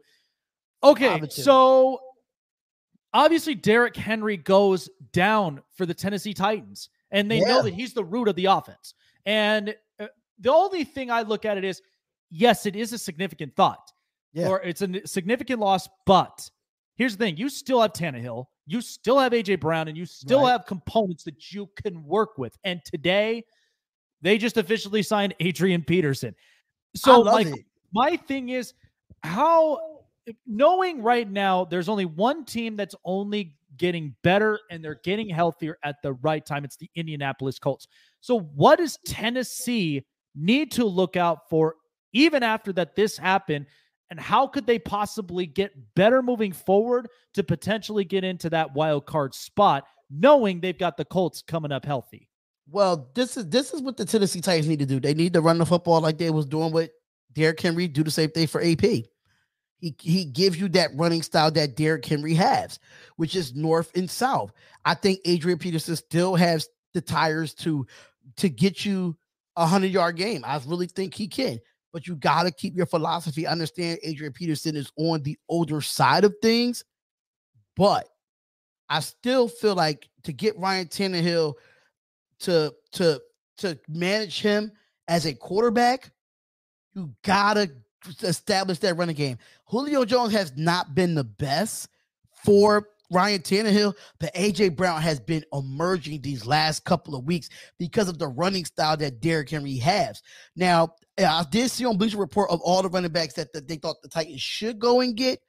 Okay, 0.85 1.09
Five 1.09 1.23
and 1.23 1.31
two. 1.31 1.43
so 1.43 2.01
obviously 3.15 3.55
Derrick 3.55 3.97
Henry 3.97 4.37
goes 4.37 4.89
down 5.13 5.63
for 5.77 5.87
the 5.87 5.95
Tennessee 5.95 6.35
Titans, 6.35 6.89
and 7.11 7.31
they 7.31 7.41
know 7.41 7.63
that 7.63 7.75
he's 7.75 7.93
the 7.95 8.05
root 8.05 8.29
of 8.29 8.37
the 8.37 8.47
offense. 8.47 8.95
And 9.27 9.75
uh, 10.01 10.07
the 10.41 10.53
only 10.53 10.85
thing 10.85 11.11
I 11.11 11.23
look 11.23 11.45
at 11.45 11.57
it 11.59 11.65
is, 11.65 11.83
yes, 12.31 12.67
it 12.67 12.75
is 12.77 12.93
a 12.93 12.99
significant 12.99 13.55
thought, 13.55 13.93
Yeah. 14.33 14.49
or 14.49 14.61
it's 14.63 14.83
a 14.83 15.07
significant 15.07 15.61
loss. 15.61 15.89
But 16.07 16.49
here's 16.97 17.17
the 17.17 17.25
thing: 17.25 17.37
you 17.37 17.49
still 17.49 17.81
have 17.81 17.93
Tannehill, 17.93 18.47
you 18.67 18.81
still 18.81 19.19
have 19.19 19.33
AJ 19.33 19.61
Brown 19.61 19.89
and 19.89 19.97
you 19.97 20.07
still 20.07 20.43
Right. 20.43 20.53
have 20.53 20.67
components 20.67 21.23
that 21.25 21.53
you 21.53 21.69
can 21.83 22.03
work 22.05 22.39
with. 22.39 22.57
And 22.65 22.81
today, 22.85 23.45
they 24.23 24.39
just 24.39 24.57
officially 24.57 25.03
signed 25.03 25.35
Adrian 25.41 25.83
Peterson. 25.83 26.35
So, 26.97 27.21
like, 27.21 27.49
it. 27.49 27.65
my 27.93 28.17
thing 28.17 28.51
is 28.51 28.73
how 29.23 29.79
knowing 30.47 31.03
right 31.03 31.29
now 31.29 31.65
there's 31.65 31.89
only 31.89 32.05
one 32.05 32.45
team 32.45 32.77
that's 32.77 32.95
only 33.05 33.57
getting 33.77 34.15
better 34.23 34.61
and 34.71 34.85
they're 34.85 35.01
getting 35.03 35.29
healthier 35.29 35.79
at 35.85 35.97
the 36.03 36.13
right 36.15 36.45
time. 36.45 36.65
It's 36.65 36.77
the 36.77 36.91
Indianapolis 36.95 37.59
Colts. 37.59 37.89
So, 38.21 38.41
what 38.41 38.79
does 38.79 38.99
Tennessee 39.07 40.05
need 40.35 40.71
to 40.73 40.85
look 40.85 41.17
out 41.17 41.49
for 41.51 41.77
even 42.13 42.43
after 42.43 42.73
that 42.75 42.95
this 42.95 43.17
happened? 43.17 43.67
And 44.11 44.21
how 44.21 44.47
could 44.47 44.67
they 44.67 44.79
possibly 44.79 45.47
get 45.47 45.73
better 45.95 46.23
moving 46.23 46.53
forward 46.53 47.09
to 47.33 47.43
potentially 47.43 48.05
get 48.05 48.25
into 48.25 48.51
that 48.51 48.75
wild 48.75 49.07
card 49.07 49.35
spot, 49.35 49.85
knowing 50.11 50.61
they've 50.61 50.79
got 50.79 50.99
the 50.99 51.05
Colts 51.07 51.41
coming 51.41 51.73
up 51.73 51.87
healthy? 51.87 52.29
Well, 52.71 53.11
this 53.15 53.37
is 53.37 53.49
this 53.49 53.75
is 53.75 53.83
what 53.83 53.97
the 53.97 54.05
Tennessee 54.05 54.41
Titans 54.41 54.69
need 54.69 54.79
to 54.79 54.87
do. 54.87 55.01
They 55.01 55.15
need 55.15 55.33
to 55.35 55.41
run 55.41 55.59
the 55.59 55.67
football 55.67 56.01
like 56.01 56.19
they 56.19 56.31
was 56.31 56.47
doing 56.47 56.73
with 56.73 56.91
Derrick 57.33 57.61
Henry. 57.61 57.89
Do 57.89 58.03
the 58.03 58.11
same 58.11 58.31
thing 58.31 58.47
for 58.47 58.63
AP. 58.63 58.81
He 58.81 59.97
he 60.01 60.25
gives 60.25 60.61
you 60.61 60.69
that 60.71 60.91
running 60.95 61.23
style 61.23 61.51
that 61.53 61.77
Derrick 61.77 62.07
Henry 62.07 62.35
has, 62.35 62.79
which 63.17 63.35
is 63.35 63.55
north 63.55 63.91
and 63.97 64.09
south. 64.09 64.53
I 64.85 64.95
think 64.95 65.21
Adrian 65.25 65.59
Peterson 65.59 65.97
still 65.97 66.37
has 66.37 66.69
the 66.95 67.01
tires 67.01 67.53
to 67.55 67.87
to 68.37 68.49
get 68.49 68.85
you 68.85 69.17
a 69.57 69.67
hundred 69.67 69.91
yard 69.91 70.17
game. 70.17 70.45
I 70.47 70.61
really 70.67 70.87
think 70.87 71.15
he 71.15 71.27
can, 71.27 71.59
but 71.93 72.07
you 72.07 72.15
got 72.15 72.45
to 72.45 72.53
keep 72.53 72.77
your 72.77 72.87
philosophy. 72.87 73.47
Understand 73.47 73.99
Adrian 74.05 74.33
Peterson 74.33 74.77
is 74.77 74.91
on 74.97 75.23
the 75.25 75.37
older 75.49 75.81
side 75.81 76.25
of 76.25 76.35
things, 76.41 76.85
but 77.77 78.09
I 78.89 79.01
still 79.01 79.49
feel 79.49 79.75
like 79.75 80.09
to 80.25 80.33
get 80.33 80.59
Ryan 80.59 80.87
Tannehill 80.87 81.55
to 82.43 82.75
to 82.93 83.21
to 83.59 83.79
manage 83.89 84.41
him 84.41 84.73
as 85.09 85.27
a 85.27 85.35
quarterback, 85.35 86.11
you 86.95 87.13
gotta 87.23 87.71
establish 88.23 88.79
that 88.81 88.97
running 88.97 89.17
game. 89.17 89.39
Julio 89.67 90.05
Jones 90.05 90.33
has 90.33 90.53
not 90.57 90.95
been 90.95 91.15
the 91.15 91.25
best 91.25 91.89
for 92.45 92.89
Ryan 93.13 93.43
Tannehill, 93.43 93.95
but 94.19 94.35
AJ 94.35 94.75
Brown 94.75 95.03
has 95.03 95.21
been 95.21 95.45
emerging 95.53 96.23
these 96.23 96.47
last 96.47 96.85
couple 96.85 97.15
of 97.15 97.25
weeks 97.25 97.51
because 97.79 98.09
of 98.09 98.19
the 98.19 98.29
running 98.29 98.65
style 98.65 98.97
that 98.97 99.21
Derrick 99.21 99.51
Henry 99.51 99.77
has. 99.77 100.23
Now, 100.57 100.95
I 101.19 101.45
did 101.51 101.71
see 101.71 101.85
on 101.85 101.99
Bleacher 101.99 102.17
Report 102.17 102.51
of 102.51 102.61
all 102.63 102.83
the 102.83 102.89
running 102.89 103.13
backs 103.13 103.35
that, 103.35 103.53
they 103.53 103.77
thought 103.77 104.01
the 104.03 104.09
Titans 104.09 104.41
should 104.41 104.79
go 104.79 105.01
and 105.01 105.15
get. 105.15 105.41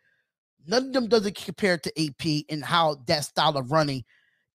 None 0.67 0.88
of 0.88 0.93
them 0.93 1.08
doesn't 1.08 1.36
compare 1.36 1.77
to 1.77 2.06
AP 2.06 2.45
and 2.49 2.63
how 2.63 3.01
that 3.08 3.25
style 3.25 3.58
of 3.58 3.71
running 3.71 4.03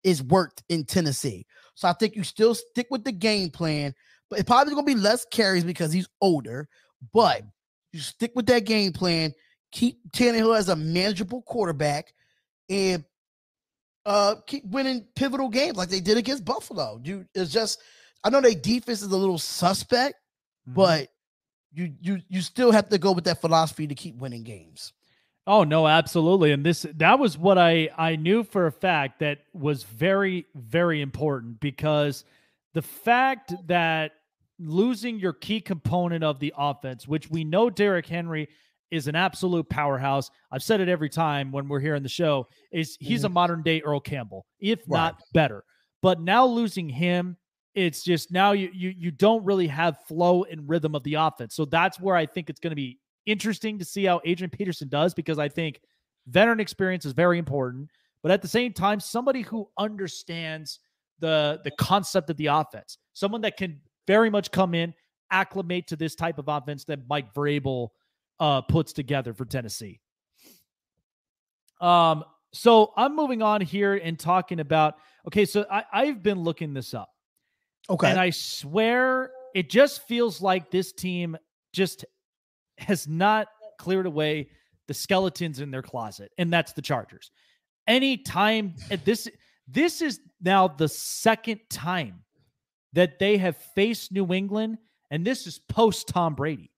is 0.04 0.24
worked 0.24 0.64
in 0.70 0.86
Tennessee. 0.86 1.46
So 1.76 1.88
I 1.88 1.94
think 1.94 2.16
you 2.16 2.24
still 2.24 2.56
stick 2.56 2.88
with 2.90 3.04
the 3.04 3.12
game 3.12 3.50
plan, 3.50 3.94
but 4.30 4.40
it's 4.40 4.48
probably 4.48 4.74
gonna 4.74 4.86
be 4.86 4.96
less 4.96 5.26
carries 5.32 5.64
because 5.64 5.92
he's 5.92 6.08
older. 6.22 6.68
But 7.14 7.44
you 7.94 8.00
stick 8.00 8.32
with 8.36 8.48
that 8.48 8.66
game 8.66 8.94
plan, 8.94 9.34
keep 9.72 10.00
Tannehill 10.12 10.58
as 10.58 10.70
a 10.70 10.76
manageable 10.76 11.42
quarterback, 11.44 12.14
and 12.70 13.04
uh 14.06 14.36
keep 14.48 14.66
winning 14.66 15.06
pivotal 15.16 15.50
games 15.50 15.78
like 15.78 15.90
they 15.90 16.00
did 16.00 16.18
against 16.18 16.46
Buffalo. 16.46 17.00
You 17.04 17.26
it's 17.36 17.52
just 17.52 17.80
I 18.24 18.30
know 18.30 18.42
their 18.42 18.54
defense 18.54 19.02
is 19.02 19.12
a 19.12 19.18
little 19.18 19.38
suspect, 19.38 20.16
but 20.66 21.10
you 21.74 21.94
you 22.02 22.22
you 22.28 22.42
still 22.42 22.72
have 22.72 22.90
to 22.90 22.98
go 22.98 23.12
with 23.12 23.26
that 23.26 23.42
philosophy 23.42 23.88
to 23.88 23.96
keep 23.96 24.16
winning 24.18 24.44
games. 24.44 24.94
Oh 25.48 25.64
no, 25.64 25.88
absolutely. 25.88 26.52
And 26.52 26.66
this 26.66 26.86
that 26.96 27.18
was 27.18 27.38
what 27.38 27.58
I 27.58 27.90
I 27.98 28.18
knew 28.18 28.44
for 28.44 28.68
a 28.68 28.72
fact 28.72 29.20
that 29.20 29.40
was 29.54 29.84
very 29.84 30.46
very 30.54 31.02
important 31.02 31.62
because 31.62 32.26
the 32.74 32.82
fact 32.82 33.54
that 33.68 34.12
losing 34.60 35.20
your 35.20 35.32
key 35.34 35.62
component 35.62 36.24
of 36.24 36.40
the 36.40 36.54
offense, 36.58 37.08
which 37.08 37.30
we 37.30 37.46
know 37.46 37.70
Derrick 37.70 38.06
Henry 38.06 38.50
is 38.92 39.08
an 39.08 39.16
absolute 39.16 39.70
powerhouse. 39.70 40.30
I've 40.52 40.64
said 40.64 40.82
it 40.82 40.90
every 40.90 41.10
time 41.10 41.52
when 41.52 41.70
we're 41.70 41.80
here 41.80 41.96
in 41.96 42.04
the 42.04 42.10
show 42.10 42.48
is 42.72 42.98
he's 43.00 43.24
a 43.24 43.28
mm-hmm. 43.28 43.34
modern 43.34 43.64
day 43.64 43.82
Earl 43.82 44.02
Campbell, 44.02 44.46
if 44.60 44.88
not 44.88 45.22
better. 45.34 45.64
But 46.02 46.20
now 46.20 46.46
losing 46.46 46.90
him, 46.90 47.38
it's 47.74 48.04
just 48.04 48.32
now 48.32 48.52
you 48.52 48.70
you 48.74 48.94
you 48.98 49.12
don't 49.12 49.46
really 49.46 49.68
have 49.68 50.04
flow 50.08 50.44
and 50.44 50.68
rhythm 50.68 50.94
of 50.94 51.04
the 51.04 51.14
offense. 51.14 51.56
So 51.56 51.64
that's 51.64 52.02
where 52.02 52.16
I 52.18 52.26
think 52.26 52.50
it's 52.50 52.60
going 52.60 52.72
to 52.72 52.76
be 52.76 53.00
interesting 53.28 53.78
to 53.78 53.86
see 53.86 54.06
how 54.06 54.22
Adrian 54.26 54.50
Peterson 54.50 54.88
does 54.88 55.14
because 55.14 55.38
I 55.38 55.50
think 55.50 55.82
veteran 56.26 56.60
experience 56.60 57.06
is 57.06 57.14
very 57.14 57.38
important, 57.38 57.90
but 58.24 58.32
at 58.32 58.42
the 58.42 58.48
same 58.48 58.74
time, 58.74 59.00
somebody 59.00 59.42
who 59.42 59.70
understands 59.78 60.80
the 61.20 61.60
the 61.64 61.72
concept 61.72 62.30
of 62.30 62.38
the 62.38 62.48
offense, 62.48 62.98
someone 63.14 63.42
that 63.42 63.58
can 63.58 63.80
very 64.08 64.30
much 64.30 64.52
come 64.52 64.74
in, 64.74 64.94
acclimate 65.30 65.88
to 65.88 65.96
this 65.96 66.16
type 66.16 66.40
of 66.40 66.48
offense 66.48 66.86
that 66.86 67.08
Mike 67.08 67.34
Vrabel 67.34 67.90
uh, 68.40 68.62
puts 68.62 68.94
together 68.94 69.34
for 69.34 69.46
Tennessee. 69.46 70.00
Um, 71.82 72.24
so 72.54 72.94
I'm 72.98 73.16
moving 73.16 73.42
on 73.42 73.62
here 73.62 73.96
and 73.96 74.18
talking 74.18 74.60
about 74.60 74.96
okay, 75.28 75.46
so 75.46 75.66
I, 75.70 75.84
I've 75.92 76.24
been 76.24 76.40
looking 76.40 76.74
this 76.74 76.94
up. 76.94 77.10
Okay. 77.90 78.10
And 78.10 78.20
I 78.20 78.32
swear 78.32 79.32
it 79.54 79.70
just 79.70 80.08
feels 80.08 80.42
like 80.42 80.72
this 80.72 80.92
team 80.92 81.38
just 81.74 82.06
has 82.78 83.08
not 83.08 83.48
cleared 83.80 84.06
away 84.06 84.50
the 84.88 84.94
skeletons 84.94 85.60
in 85.60 85.72
their 85.72 85.82
closet, 85.82 86.32
and 86.38 86.52
that's 86.52 86.74
the 86.74 86.82
Chargers. 86.82 87.32
Anytime 87.88 88.76
at 88.92 89.06
this 89.06 89.28
this 89.68 90.02
is 90.02 90.20
now 90.42 90.68
the 90.68 90.88
second 90.88 91.60
time 91.70 92.24
that 92.94 93.20
they 93.20 93.38
have 93.38 93.58
faced 93.58 94.12
New 94.12 94.34
England, 94.34 94.78
and 95.12 95.26
this 95.26 95.46
is 95.48 95.60
post 95.60 96.08
Tom 96.08 96.36
Brady. 96.36 96.72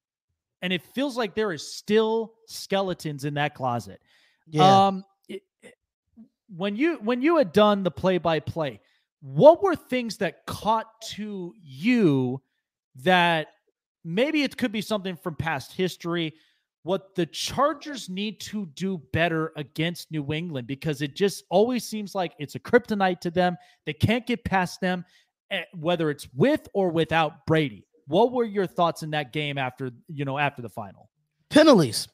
And 0.61 0.73
it 0.73 0.81
feels 0.93 1.15
like 1.15 1.35
there 1.35 1.53
is 1.53 1.65
still 1.75 2.33
skeletons 2.47 3.25
in 3.25 3.35
that 3.35 3.55
closet. 3.55 4.01
yeah. 4.47 4.87
Um, 4.87 5.05
it- 5.27 5.43
it- 5.61 5.75
when 6.55 6.75
you 6.75 6.95
when 6.97 7.21
you 7.21 7.37
had 7.37 7.53
done 7.53 7.83
the 7.83 7.91
play 7.91 8.17
by 8.17 8.39
play, 8.39 8.79
what 9.21 9.61
were 9.61 9.75
things 9.75 10.17
that 10.17 10.45
caught 10.47 10.87
to 11.11 11.53
you 11.61 12.41
that 12.95 13.49
maybe 14.03 14.43
it 14.43 14.57
could 14.57 14.71
be 14.71 14.81
something 14.81 15.15
from 15.15 15.35
past 15.35 15.73
history? 15.73 16.33
What 16.83 17.13
the 17.15 17.25
Chargers 17.25 18.09
need 18.09 18.39
to 18.41 18.67
do 18.67 19.01
better 19.11 19.51
against 19.57 20.11
New 20.11 20.33
England 20.33 20.65
because 20.65 21.01
it 21.01 21.15
just 21.15 21.43
always 21.49 21.83
seems 21.83 22.15
like 22.15 22.33
it's 22.39 22.55
a 22.55 22.59
kryptonite 22.59 23.19
to 23.21 23.31
them. 23.31 23.57
They 23.85 23.93
can't 23.93 24.25
get 24.25 24.45
past 24.45 24.79
them, 24.79 25.05
eh, 25.51 25.63
whether 25.73 26.09
it's 26.09 26.27
with 26.33 26.67
or 26.73 26.89
without 26.89 27.45
Brady. 27.45 27.85
What 28.07 28.31
were 28.31 28.45
your 28.45 28.65
thoughts 28.65 29.03
in 29.03 29.11
that 29.11 29.33
game 29.33 29.57
after 29.57 29.91
you 30.07 30.25
know 30.25 30.37
after 30.37 30.61
the 30.61 30.69
final? 30.69 31.09
penalties. 31.49 32.07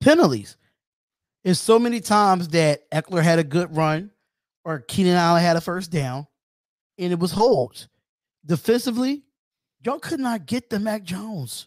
Penalties. 0.00 0.56
There's 1.44 1.60
so 1.60 1.78
many 1.78 2.00
times 2.00 2.48
that 2.48 2.90
Ekeler 2.90 3.22
had 3.22 3.38
a 3.38 3.44
good 3.44 3.74
run 3.74 4.10
or 4.64 4.80
Keenan 4.80 5.14
Allen 5.14 5.42
had 5.42 5.56
a 5.56 5.60
first 5.60 5.90
down 5.90 6.26
and 6.98 7.12
it 7.12 7.18
was 7.18 7.32
holds. 7.32 7.88
Defensively, 8.44 9.22
y'all 9.82 9.98
could 9.98 10.20
not 10.20 10.46
get 10.46 10.70
the 10.70 10.78
Mac 10.78 11.02
Jones. 11.02 11.66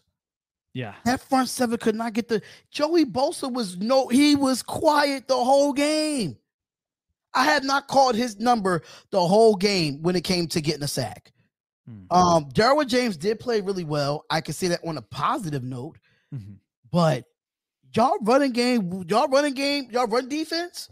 Yeah, 0.72 0.94
That 1.04 1.20
front 1.20 1.48
seven 1.48 1.78
could 1.78 1.94
not 1.94 2.14
get 2.14 2.26
the 2.26 2.42
Joey 2.72 3.04
Bosa 3.04 3.52
was 3.52 3.76
no, 3.78 4.08
he 4.08 4.34
was 4.34 4.60
quiet 4.62 5.28
the 5.28 5.36
whole 5.36 5.72
game. 5.72 6.36
I 7.32 7.44
have 7.44 7.62
not 7.62 7.86
called 7.86 8.16
his 8.16 8.40
number 8.40 8.82
the 9.10 9.20
whole 9.24 9.54
game 9.54 10.02
when 10.02 10.16
it 10.16 10.24
came 10.24 10.48
to 10.48 10.60
getting 10.60 10.82
a 10.82 10.88
sack. 10.88 11.32
Hmm. 11.86 12.04
Um, 12.16 12.44
Derwin 12.50 12.88
James 12.88 13.16
did 13.16 13.38
play 13.38 13.60
really 13.60 13.84
well. 13.84 14.24
I 14.30 14.40
can 14.40 14.54
say 14.54 14.68
that 14.68 14.80
on 14.84 14.96
a 14.96 15.02
positive 15.02 15.62
note, 15.62 15.96
Mhm. 16.34 16.56
but 16.90 17.24
y'all 17.94 18.18
running 18.22 18.50
game, 18.52 19.04
y'all 19.08 19.28
running 19.28 19.54
game, 19.54 19.88
y'all 19.92 20.06
run 20.08 20.28
defense 20.28 20.88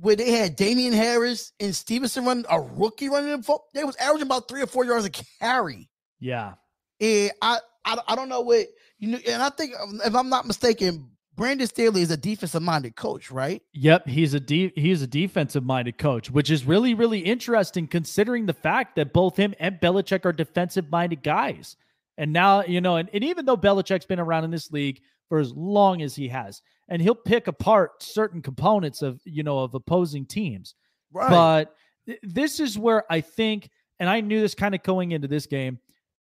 where 0.00 0.14
they 0.14 0.30
had 0.30 0.54
Damien 0.54 0.92
Harris 0.92 1.52
and 1.58 1.74
Stevenson 1.74 2.24
running 2.24 2.44
a 2.48 2.60
rookie 2.60 3.08
running 3.08 3.36
the 3.36 3.42
fo- 3.42 3.64
They 3.74 3.82
was 3.82 3.96
averaging 3.96 4.26
about 4.28 4.46
three 4.46 4.62
or 4.62 4.68
four 4.68 4.84
yards 4.84 5.04
a 5.06 5.10
carry. 5.10 5.88
Yeah. 6.20 6.54
And 7.00 7.32
I, 7.42 7.58
I, 7.84 7.98
I 8.08 8.16
don't 8.16 8.28
know 8.28 8.40
what 8.40 8.66
you 8.98 9.08
know. 9.08 9.18
And 9.26 9.42
I 9.42 9.50
think 9.50 9.74
if 10.04 10.14
I'm 10.14 10.28
not 10.28 10.46
mistaken, 10.46 11.08
Brandon 11.36 11.66
Staley 11.68 12.02
is 12.02 12.10
a 12.10 12.16
defensive 12.16 12.62
minded 12.62 12.96
coach, 12.96 13.30
right? 13.30 13.62
Yep, 13.72 14.08
he's 14.08 14.34
a 14.34 14.40
de- 14.40 14.72
he's 14.74 15.02
a 15.02 15.06
defensive 15.06 15.64
minded 15.64 15.96
coach, 15.96 16.30
which 16.30 16.50
is 16.50 16.64
really 16.64 16.94
really 16.94 17.20
interesting 17.20 17.86
considering 17.86 18.46
the 18.46 18.52
fact 18.52 18.96
that 18.96 19.12
both 19.12 19.36
him 19.36 19.54
and 19.60 19.78
Belichick 19.80 20.24
are 20.24 20.32
defensive 20.32 20.90
minded 20.90 21.22
guys. 21.22 21.76
And 22.16 22.32
now 22.32 22.64
you 22.64 22.80
know, 22.80 22.96
and, 22.96 23.08
and 23.12 23.22
even 23.22 23.46
though 23.46 23.56
Belichick's 23.56 24.06
been 24.06 24.18
around 24.18 24.44
in 24.44 24.50
this 24.50 24.72
league 24.72 25.00
for 25.28 25.38
as 25.38 25.52
long 25.52 26.02
as 26.02 26.16
he 26.16 26.28
has, 26.28 26.60
and 26.88 27.00
he'll 27.00 27.14
pick 27.14 27.46
apart 27.46 28.02
certain 28.02 28.42
components 28.42 29.02
of 29.02 29.20
you 29.24 29.44
know 29.44 29.60
of 29.60 29.74
opposing 29.74 30.26
teams. 30.26 30.74
Right. 31.12 31.30
But 31.30 31.74
th- 32.06 32.18
this 32.22 32.60
is 32.60 32.76
where 32.76 33.04
I 33.10 33.20
think, 33.20 33.70
and 34.00 34.10
I 34.10 34.20
knew 34.20 34.40
this 34.40 34.54
kind 34.54 34.74
of 34.74 34.82
going 34.82 35.12
into 35.12 35.28
this 35.28 35.46
game, 35.46 35.78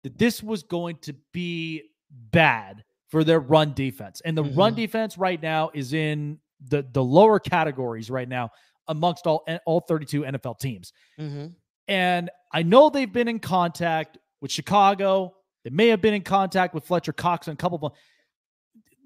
that 0.05 0.17
this 0.19 0.43
was 0.43 0.63
going 0.63 0.97
to 0.99 1.13
be 1.33 1.83
bad 2.31 2.85
for 3.09 3.25
their 3.25 3.41
run 3.41 3.75
defense. 3.75 4.23
And 4.25 4.39
the 4.39 4.45
run 4.45 4.73
Mhm. 4.73 4.77
defense 4.77 5.19
right 5.19 5.43
now 5.43 5.71
is 5.75 5.93
in 5.93 6.39
the 6.61 6.87
the 6.93 7.03
lower 7.03 7.39
categories 7.41 8.11
right 8.11 8.29
now 8.29 8.51
amongst 8.89 9.27
all 9.27 9.45
all 9.67 9.81
32 9.81 10.25
NFL 10.25 10.55
teams. 10.55 10.93
Mm-hmm. 11.19 11.49
And 11.89 12.31
I 12.53 12.63
know 12.63 12.89
they've 12.89 13.13
been 13.13 13.29
in 13.29 13.41
contact 13.41 14.19
with 14.41 14.51
Chicago. 14.51 15.35
They 15.65 15.71
may 15.71 15.89
have 15.89 16.01
been 16.01 16.15
in 16.15 16.23
contact 16.23 16.75
with 16.75 16.87
Fletcher 16.87 17.13
Cox 17.13 17.49
and 17.49 17.59
a 17.59 17.61
couple 17.61 17.77
of 17.77 17.83
them. 17.83 17.93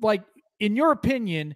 Like, 0.00 0.22
in 0.60 0.76
your 0.76 0.92
opinion, 0.92 1.54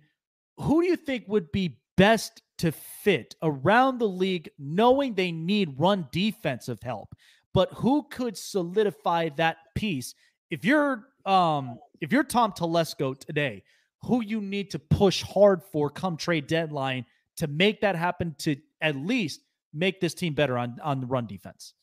who 0.58 0.82
do 0.82 0.88
you 0.88 0.96
think 0.96 1.26
would 1.28 1.52
be 1.52 1.78
best 1.96 2.42
to 2.58 2.72
fit 2.72 3.34
around 3.42 3.98
the 3.98 4.08
league, 4.08 4.50
knowing 4.58 5.14
they 5.14 5.32
need 5.32 5.78
run 5.78 6.08
defensive 6.12 6.80
help? 6.82 7.14
But 7.54 7.72
who 7.74 8.04
could 8.10 8.36
solidify 8.36 9.30
that 9.36 9.58
piece? 9.74 10.14
If 10.50 10.64
you're 10.64 11.08
um 11.24 11.78
if 12.00 12.12
you're 12.12 12.24
Tom 12.24 12.52
Telesco 12.52 13.18
today, 13.18 13.62
who 14.02 14.22
you 14.22 14.40
need 14.40 14.70
to 14.72 14.78
push 14.78 15.22
hard 15.22 15.62
for 15.62 15.90
come 15.90 16.16
trade 16.16 16.46
deadline 16.46 17.06
to 17.36 17.46
make 17.46 17.80
that 17.82 17.96
happen 17.96 18.34
to 18.38 18.56
at 18.80 18.96
least 18.96 19.40
make 19.72 20.00
this 20.00 20.14
team 20.14 20.34
better 20.34 20.58
on 20.58 20.78
on 20.82 21.00
the 21.00 21.06
run 21.06 21.26
defense? 21.26 21.74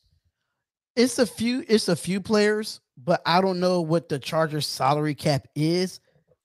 It's 0.96 1.18
a 1.18 1.26
few. 1.26 1.64
It's 1.68 1.88
a 1.88 1.96
few 1.96 2.20
players, 2.20 2.80
but 2.96 3.22
I 3.24 3.40
don't 3.40 3.60
know 3.60 3.80
what 3.80 4.08
the 4.08 4.18
Chargers 4.18 4.66
salary 4.66 5.14
cap 5.14 5.46
is. 5.54 6.00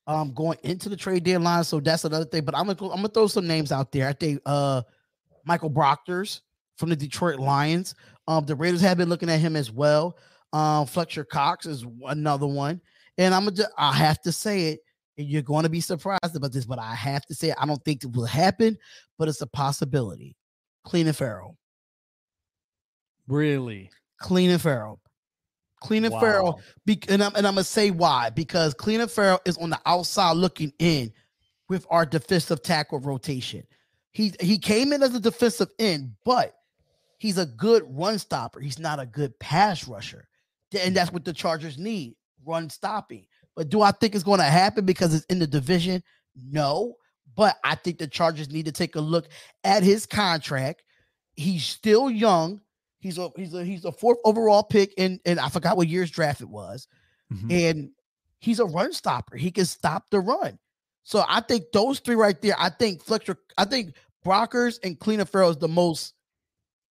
Um, 0.07 0.35
going 0.35 0.59
into 0.61 0.87
the 0.87 0.95
trade 0.95 1.23
deadline, 1.23 1.63
so 1.63 1.79
that's 1.79 2.05
another 2.05 2.25
thing. 2.25 2.45
But 2.45 2.55
I'm 2.55 2.67
gonna 2.67 2.91
I'm 2.91 2.97
gonna 2.97 3.07
throw 3.07 3.25
some 3.25 3.47
names 3.47 3.71
out 3.71 3.91
there. 3.91 4.07
I 4.07 4.13
think 4.13 4.39
uh, 4.45 4.83
Michael 5.45 5.71
Brockers 5.71 6.41
from 6.77 6.89
the 6.89 6.95
Detroit 6.95 7.39
Lions. 7.39 7.95
Um, 8.27 8.45
the 8.45 8.55
Raiders 8.55 8.81
have 8.81 8.97
been 8.97 9.09
looking 9.09 9.29
at 9.29 9.39
him 9.39 9.55
as 9.55 9.71
well. 9.71 10.17
Um, 10.53 10.85
Fletcher 10.85 11.23
Cox 11.23 11.65
is 11.65 11.85
another 12.05 12.47
one, 12.47 12.81
and 13.17 13.33
I'm 13.33 13.45
gonna 13.45 13.67
I 13.77 13.93
have 13.93 14.21
to 14.21 14.31
say 14.31 14.69
it. 14.69 14.79
And 15.17 15.27
you're 15.27 15.41
going 15.41 15.63
to 15.63 15.69
be 15.69 15.79
surprised 15.79 16.35
about 16.35 16.51
this, 16.51 16.65
but 16.65 16.77
I 16.77 16.93
have 16.93 17.25
to 17.27 17.33
say 17.35 17.49
it. 17.49 17.55
I 17.57 17.65
don't 17.65 17.83
think 17.85 18.03
it 18.03 18.11
will 18.11 18.25
happen, 18.25 18.77
but 19.17 19.29
it's 19.29 19.39
a 19.39 19.47
possibility. 19.47 20.35
Clelin 20.85 21.15
Ferrell. 21.15 21.57
Really? 23.27 23.89
Clelin 24.21 24.59
Ferrell. 24.59 24.99
Clelin 25.83 26.11
Wow. 26.11 26.19
Ferrell, 26.19 26.61
be, 26.85 26.99
and 27.09 27.23
I'm 27.23 27.35
and 27.35 27.45
I'm 27.45 27.55
gonna 27.55 27.63
say 27.63 27.91
why 27.91 28.29
because 28.29 28.73
Clelin 28.73 29.09
Ferrell 29.09 29.41
is 29.45 29.57
on 29.57 29.69
the 29.69 29.79
outside 29.85 30.33
looking 30.33 30.73
in 30.79 31.11
with 31.69 31.85
our 31.89 32.05
defensive 32.05 32.63
tackle 32.63 32.99
rotation. 32.99 33.63
He 34.11 34.33
he 34.39 34.57
came 34.57 34.93
in 34.93 35.03
as 35.03 35.13
a 35.13 35.19
defensive 35.19 35.69
end, 35.77 36.13
but 36.23 36.55
he's 37.25 37.37
a 37.39 37.45
good 37.45 37.83
run 37.87 38.19
stopper. 38.19 38.59
He's 38.59 38.77
not 38.79 38.99
a 38.99 39.05
good 39.05 39.37
pass 39.39 39.87
rusher, 39.87 40.27
and 40.79 40.95
that's 40.95 41.11
what 41.11 41.25
the 41.25 41.33
Chargers 41.33 41.77
need: 41.77 42.15
run 42.45 42.69
stopping. 42.69 43.25
But 43.55 43.69
do 43.69 43.81
I 43.81 43.91
think 43.91 44.13
it's 44.13 44.23
going 44.23 44.39
to 44.39 44.45
happen 44.45 44.85
because 44.85 45.13
it's 45.13 45.25
in 45.25 45.39
the 45.39 45.47
division? 45.47 46.03
No, 46.35 46.95
but 47.35 47.57
I 47.63 47.75
think 47.75 47.97
the 47.97 48.07
Chargers 48.07 48.51
need 48.51 48.65
to 48.65 48.71
take 48.71 48.95
a 48.95 49.01
look 49.01 49.27
at 49.63 49.83
his 49.83 50.05
contract. 50.05 50.83
He's 51.35 51.65
still 51.65 52.09
young. 52.09 52.61
He's 52.99 53.17
a 53.17 53.29
he's 53.35 53.53
a 53.53 53.63
he's 53.63 53.85
a 53.85 53.91
fourth 53.91 54.19
overall 54.23 54.63
pick 54.63 54.93
in 54.97 55.19
and 55.25 55.39
I 55.39 55.49
forgot 55.49 55.77
what 55.77 55.87
year's 55.87 56.11
draft 56.11 56.41
it 56.41 56.49
was. 56.49 56.87
Mhm. 57.31 57.51
And 57.71 57.89
he's 58.39 58.59
a 58.59 58.65
run 58.65 58.93
stopper. 58.93 59.37
He 59.37 59.51
can 59.51 59.65
stop 59.65 60.09
the 60.09 60.19
run. 60.19 60.59
So 61.03 61.23
I 61.27 61.41
think 61.41 61.65
those 61.71 61.99
three 61.99 62.15
right 62.15 62.39
there. 62.41 62.55
I 62.57 62.69
think 62.69 63.03
Fletcher. 63.03 63.37
I 63.57 63.65
think 63.65 63.95
Brockers 64.25 64.79
and 64.83 64.99
Clelin 64.99 65.29
Ferrell 65.29 65.51
is 65.51 65.57
the 65.57 65.67
most, 65.67 66.14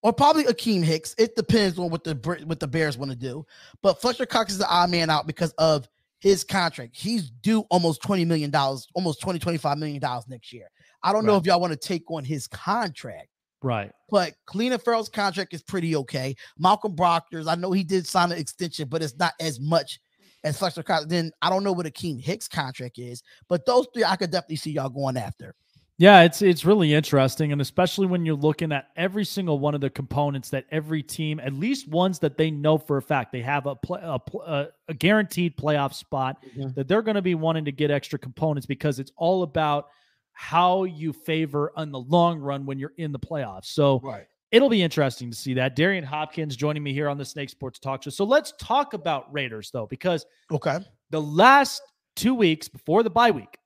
or 0.01 0.13
probably 0.13 0.43
Akiem 0.45 0.83
Hicks. 0.83 1.15
It 1.17 1.35
depends 1.35 1.79
on 1.79 1.89
what 1.89 2.03
the 2.03 2.13
what 2.45 2.59
the 2.59 2.67
Bears 2.67 2.97
want 2.97 3.11
to 3.11 3.17
do. 3.17 3.45
But 3.81 4.01
Fletcher 4.01 4.25
Cox 4.25 4.51
is 4.51 4.59
the 4.59 4.69
odd 4.69 4.89
man 4.91 5.09
out 5.09 5.27
because 5.27 5.51
of 5.53 5.87
his 6.19 6.43
contract. 6.43 6.95
He's 6.95 7.29
due 7.29 7.61
almost 7.69 8.01
twenty 8.01 8.25
million 8.25 8.49
dollars, 8.49 8.87
almost 8.93 9.21
20, 9.21 9.39
25 9.39 9.77
million 9.77 9.99
dollars 9.99 10.25
next 10.27 10.51
year. 10.53 10.69
I 11.03 11.13
don't 11.13 11.25
know 11.25 11.37
if 11.37 11.45
y'all 11.45 11.59
want 11.61 11.73
to 11.73 11.87
take 11.87 12.09
on 12.09 12.23
his 12.23 12.47
contract 12.47 13.27
Right. 13.61 13.91
but 14.09 14.33
Clelin 14.47 14.81
Ferrell's 14.81 15.09
contract 15.09 15.53
is 15.53 15.61
pretty 15.63 15.95
okay. 15.95 16.35
Malcolm 16.57 16.95
Brockers, 16.95 17.47
I 17.47 17.55
know 17.55 17.71
he 17.71 17.83
did 17.83 18.05
sign 18.07 18.31
an 18.31 18.37
extension, 18.37 18.87
but 18.87 19.01
it's 19.03 19.15
not 19.17 19.33
as 19.39 19.59
much 19.59 19.99
as 20.43 20.57
Fletcher 20.57 20.83
Cox. 20.83 21.05
Then 21.05 21.31
I 21.41 21.49
don't 21.49 21.63
know 21.63 21.71
what 21.73 21.85
Akiem 21.85 22.21
Hicks 22.21 22.47
contract 22.47 22.99
is, 22.99 23.23
but 23.49 23.65
those 23.65 23.87
three 23.93 24.03
I 24.03 24.15
could 24.15 24.31
definitely 24.31 24.57
see 24.57 24.71
y'all 24.71 24.89
going 24.89 25.17
after. 25.17 25.55
Yeah, 25.97 26.23
it's 26.23 26.41
it's 26.41 26.65
really 26.65 26.93
interesting, 26.93 27.53
and 27.53 27.61
especially 27.61 28.05
when 28.05 28.25
you're 28.25 28.35
looking 28.35 28.73
at 28.73 28.89
every 28.97 29.23
single 29.23 29.59
one 29.59 29.73
of 29.75 29.79
the 29.79 29.89
components 29.89 30.49
that 30.49 30.65
every 30.69 31.01
team, 31.01 31.39
at 31.39 31.53
least 31.53 31.87
ones 31.87 32.19
that 32.19 32.37
they 32.37 32.51
know 32.51 32.77
for 32.77 32.97
a 32.97 33.01
fact, 33.01 33.31
they 33.31 33.41
have 33.41 33.65
a 33.65 33.75
play, 33.77 34.01
a, 34.03 34.67
a, 34.89 34.93
guaranteed 34.93 35.55
playoff 35.55 35.93
spot 35.93 36.43
Mhm. 36.57 36.75
that 36.75 36.89
they're 36.89 37.01
going 37.01 37.15
to 37.15 37.21
be 37.21 37.33
wanting 37.35 37.63
to 37.63 37.71
get 37.71 37.91
extra 37.91 38.19
components 38.19 38.65
because 38.65 38.99
it's 38.99 39.13
all 39.15 39.43
about 39.43 39.87
how 40.33 40.83
you 40.83 41.13
favor 41.13 41.71
on 41.77 41.93
the 41.93 41.99
long 41.99 42.39
run 42.39 42.65
when 42.65 42.77
you're 42.77 42.93
in 42.97 43.13
the 43.13 43.19
playoffs. 43.19 43.67
So 43.67 44.01
Right. 44.03 44.27
it'll 44.51 44.67
be 44.67 44.83
interesting 44.83 45.31
to 45.31 45.37
see 45.37 45.53
that. 45.53 45.77
Darian 45.77 46.03
Hopkins 46.03 46.57
joining 46.57 46.83
me 46.83 46.91
here 46.91 47.07
on 47.07 47.17
the 47.17 47.23
Snake 47.23 47.49
Sports 47.49 47.79
Talk 47.79 48.03
Show. 48.03 48.09
So 48.09 48.25
let's 48.25 48.51
talk 48.59 48.93
about 48.93 49.31
Raiders 49.33 49.71
though, 49.71 49.85
because 49.85 50.25
Okay. 50.51 50.79
the 51.09 51.21
last 51.21 51.81
two 52.17 52.33
weeks 52.35 52.67
before 52.67 53.01
the 53.01 53.09
bye 53.09 53.31
week. 53.31 53.57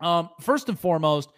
Um, 0.00 0.30
first 0.40 0.70
and 0.70 0.80
foremost, 0.80 1.28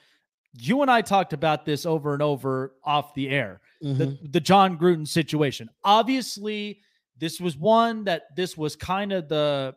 you 0.55 0.83
and 0.83 0.91
I 0.91 1.01
talked 1.03 1.33
about 1.33 1.65
this 1.65 1.87
over 1.87 2.13
and 2.13 2.23
over 2.23 2.75
off 2.85 3.15
the 3.15 3.29
air. 3.31 3.61
The 3.81 4.07
Mhm. 4.07 4.33
the 4.33 4.41
Jon 4.41 4.79
Gruden 4.79 5.07
situation. 5.09 5.69
Obviously, 5.83 6.81
this 7.19 7.41
was 7.41 7.57
one 7.57 8.05
that 8.05 8.35
this 8.37 8.57
was 8.57 8.77
kind 8.77 9.13
of 9.13 9.29
the 9.29 9.75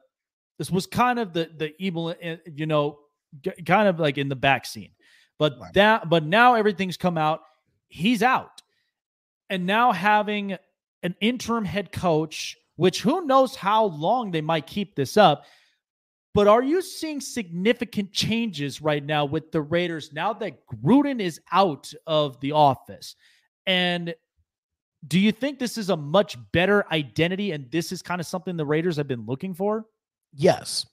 this 0.58 0.70
was 0.72 0.86
kind 0.86 1.18
of 1.20 1.34
the 1.34 1.50
the 1.58 1.74
evil, 1.80 2.10
uh, 2.24 2.36
you 2.54 2.66
know, 2.66 3.00
kind 3.66 3.88
of 3.88 4.00
like 4.00 4.18
in 4.18 4.30
the 4.30 4.36
back 4.36 4.66
scene. 4.66 4.92
But 5.38 5.58
Right. 5.60 5.74
that 5.74 6.10
but 6.10 6.24
now 6.24 6.54
everything's 6.56 6.98
come 6.98 7.18
out. 7.18 7.42
He's 7.88 8.22
out. 8.24 8.62
And 9.50 9.66
now 9.66 9.92
having 9.92 10.58
an 11.04 11.16
interim 11.22 11.66
head 11.66 11.92
coach, 11.92 12.58
which 12.78 13.02
who 13.02 13.26
knows 13.26 13.56
how 13.56 13.86
long 13.86 14.32
they 14.32 14.42
might 14.42 14.66
keep 14.68 14.96
this 14.96 15.18
up. 15.18 15.46
But 16.36 16.50
are 16.50 16.62
you 16.62 16.82
seeing 16.82 17.22
significant 17.22 18.12
changes 18.12 18.82
right 18.82 19.04
now 19.04 19.24
with 19.24 19.54
the 19.54 19.62
Raiders 19.62 20.12
now 20.12 20.34
that 20.34 20.68
Gruden 20.68 21.22
is 21.22 21.40
out 21.54 21.94
of 22.06 22.38
the 22.42 22.52
office? 22.52 23.16
And 23.66 24.14
do 25.08 25.18
you 25.18 25.32
think 25.32 25.60
this 25.60 25.78
is 25.78 25.90
a 25.90 25.96
much 25.96 26.38
better 26.52 26.86
identity 26.92 27.54
and 27.54 27.72
this 27.72 27.94
is 27.94 28.02
kind 28.02 28.20
of 28.20 28.28
something 28.28 28.58
the 28.58 28.66
Raiders 28.66 28.98
have 28.98 29.08
been 29.08 29.26
looking 29.26 29.54
for? 29.54 29.86
Yes. 30.34 30.86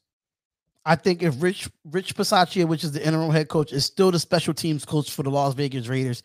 I 0.85 0.95
think 0.95 1.25
if 1.25 1.43
Rich 1.43 1.69
Rich 1.91 2.15
Bisaccia, 2.15 2.65
which 2.65 2.85
is 2.85 2.93
the 2.93 3.05
interim 3.05 3.33
head 3.33 3.49
coach, 3.49 3.73
is 3.73 3.85
still 3.85 4.13
the 4.13 4.21
special 4.21 4.55
teams 4.55 4.85
coach 4.85 5.11
for 5.11 5.25
the 5.25 5.31
Las 5.31 5.55
Vegas 5.55 5.89
Raiders, 5.89 6.23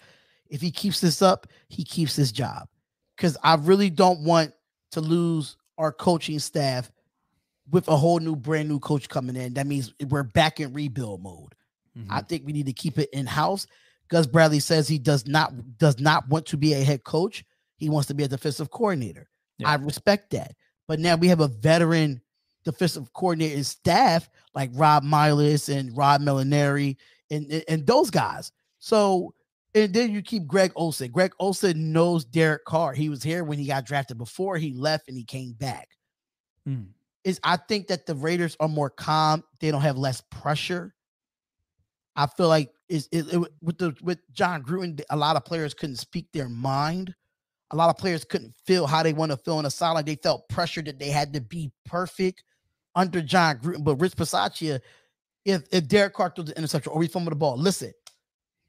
if 0.48 0.62
he 0.62 0.70
keeps 0.70 1.02
this 1.02 1.24
up, 1.24 1.48
he 1.70 1.84
keeps 1.84 2.16
his 2.16 2.32
job. 2.32 2.68
Because 3.16 3.36
I 3.42 3.56
really 3.56 3.90
don't 3.90 4.20
want 4.20 4.54
to 4.92 5.02
lose 5.02 5.58
our 5.80 5.92
coaching 5.92 6.38
staff 6.38 6.92
with 7.70 7.88
a 7.88 7.98
whole 7.98 8.20
new 8.20 8.36
brand 8.36 8.70
new 8.70 8.80
coach 8.80 9.10
coming 9.10 9.36
in. 9.36 9.54
That 9.56 9.68
means 9.68 9.94
we're 10.10 10.24
back 10.24 10.60
in 10.60 10.74
rebuild 10.74 11.22
mode. 11.22 11.54
I 12.10 12.22
think 12.22 12.46
we 12.46 12.54
need 12.54 12.68
to 12.68 12.74
keep 12.74 13.00
it 13.00 13.10
in 13.12 13.26
house. 13.26 13.68
Gus 14.10 14.28
Bradley 14.28 14.60
says 14.60 14.88
he 14.88 15.00
does 15.00 15.28
not 15.28 15.78
does 15.78 16.00
not 16.00 16.28
want 16.30 16.46
to 16.48 16.58
be 16.58 16.74
a 16.74 16.84
head 16.84 17.04
coach. 17.04 17.44
He 17.78 17.90
wants 17.90 18.08
to 18.08 18.14
be 18.14 18.24
a 18.24 18.28
defensive 18.28 18.72
coordinator. 18.72 19.30
Yeah. 19.58 19.70
I 19.70 19.76
respect 19.76 20.32
that. 20.32 20.56
But 20.88 21.00
now 21.00 21.16
we 21.16 21.28
have 21.28 21.42
a 21.42 21.48
veteran 21.48 22.22
defensive 22.64 23.12
coordinator 23.14 23.56
and 23.56 23.66
staff 23.66 24.30
like 24.54 24.70
Rob 24.74 25.04
Milas 25.04 25.74
and 25.76 25.96
Rod 25.96 26.22
Marinelli 26.22 26.98
and, 27.30 27.52
and, 27.52 27.64
and 27.68 27.88
those 27.88 28.10
guys. 28.10 28.52
So 28.80 29.34
and 29.76 29.94
then 29.94 30.12
you 30.12 30.22
keep 30.22 30.48
Greg 30.48 30.72
Olson. 30.76 31.12
Greg 31.12 31.34
Olson 31.40 31.92
knows 31.92 32.26
Derek 32.26 32.66
Carr. 32.66 32.94
He 32.94 33.10
was 33.10 33.22
here 33.22 33.44
when 33.44 33.60
he 33.60 33.68
got 33.68 33.86
drafted 33.86 34.18
before 34.18 34.58
he 34.58 34.74
left 34.74 35.08
and 35.08 35.18
he 35.18 35.24
came 35.24 35.54
back. 35.54 35.90
Mm. 36.68 36.88
Is 37.28 37.42
I 37.44 37.58
think 37.58 37.88
that 37.88 38.06
the 38.06 38.16
Raiders 38.16 38.56
are 38.62 38.70
more 38.70 38.90
calm. 38.90 39.44
They 39.60 39.70
don't 39.70 39.82
have 39.82 39.98
less 39.98 40.22
pressure. 40.32 40.96
I 42.16 42.26
feel 42.26 42.48
like 42.48 42.72
is 42.88 43.10
it, 43.12 43.28
it- 43.34 43.52
with 43.62 43.78
the 43.78 43.94
with 44.02 44.20
Jon 44.32 44.64
Gruden, 44.64 45.02
a 45.10 45.18
lot 45.18 45.36
of 45.36 45.44
players 45.44 45.74
couldn't 45.74 45.98
speak 45.98 46.28
their 46.32 46.48
mind. 46.48 47.14
A 47.72 47.76
lot 47.76 47.90
of 47.90 47.98
players 47.98 48.24
couldn't 48.24 48.56
feel 48.66 48.88
how 48.88 49.04
they 49.04 49.12
want 49.12 49.32
to 49.34 49.38
feel 49.38 49.58
on 49.58 49.66
the 49.66 49.70
sideline. 49.70 50.06
They 50.06 50.16
felt 50.16 50.48
pressure 50.48 50.82
that 50.84 51.00
they 51.00 51.10
had 51.10 51.34
to 51.34 51.42
be 51.42 51.70
perfect 51.86 52.46
under 52.96 53.22
Jon 53.22 53.58
Gruden. 53.58 53.84
But 53.84 53.98
Rich 53.98 54.16
Bisaccia, 54.16 54.80
if 55.44 55.64
if 55.72 55.90
Derek 55.90 56.14
Carr 56.14 56.32
throws 56.34 56.48
the 56.48 56.58
interception 56.58 56.94
or 56.94 57.00
we 57.00 57.08
fumble 57.08 57.32
the 57.32 57.36
ball, 57.36 57.58
listen, 57.58 57.92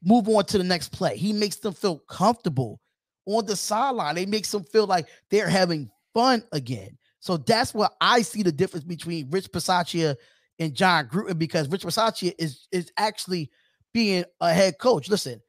move 0.03 0.27
on 0.27 0.43
to 0.47 0.57
the 0.57 0.65
next 0.65 0.89
play. 0.91 1.15
He 1.15 1.31
makes 1.31 1.55
them 1.57 1.73
feel 1.73 1.99
comfortable 2.09 2.81
on 3.25 3.45
the 3.45 3.55
sideline. 3.55 4.15
They 4.15 4.25
makes 4.25 4.51
them 4.51 4.65
feel 4.65 4.85
like 4.85 5.07
they're 5.31 5.49
having 5.49 5.89
fun 6.13 6.43
again. 6.51 6.97
So 7.19 7.37
that's 7.37 7.73
what 7.73 7.93
I 7.99 8.21
see 8.21 8.43
the 8.43 8.51
difference 8.51 8.85
between 8.85 9.29
Rich 9.29 9.51
Bisaccia 9.51 10.15
and 10.59 10.73
Jon 10.73 11.07
Gruden 11.07 11.37
because 11.37 11.67
Rich 11.69 11.83
Bisaccia 11.83 12.33
is 12.37 12.67
is 12.71 12.91
actually 12.97 13.49
being 13.93 14.23
a 14.41 14.53
head 14.53 14.77
coach. 14.77 15.09
Listen, 15.09 15.41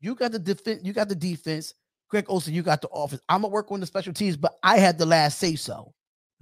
you 0.00 0.14
got 0.14 0.32
the 0.32 0.38
defense, 0.38 0.82
you 0.84 0.92
got 0.92 1.08
the 1.08 1.14
defense. 1.14 1.74
Greg 2.08 2.26
Olson, 2.28 2.54
you 2.54 2.62
got 2.62 2.80
the 2.80 2.88
offense. 2.88 3.20
I'm 3.28 3.42
gonna 3.42 3.52
work 3.52 3.72
on 3.72 3.80
the 3.80 3.86
special 3.86 4.12
teams, 4.12 4.36
but 4.36 4.56
I 4.62 4.78
had 4.78 4.98
the 4.98 5.06
last 5.06 5.38
say 5.38 5.56
so. 5.56 5.92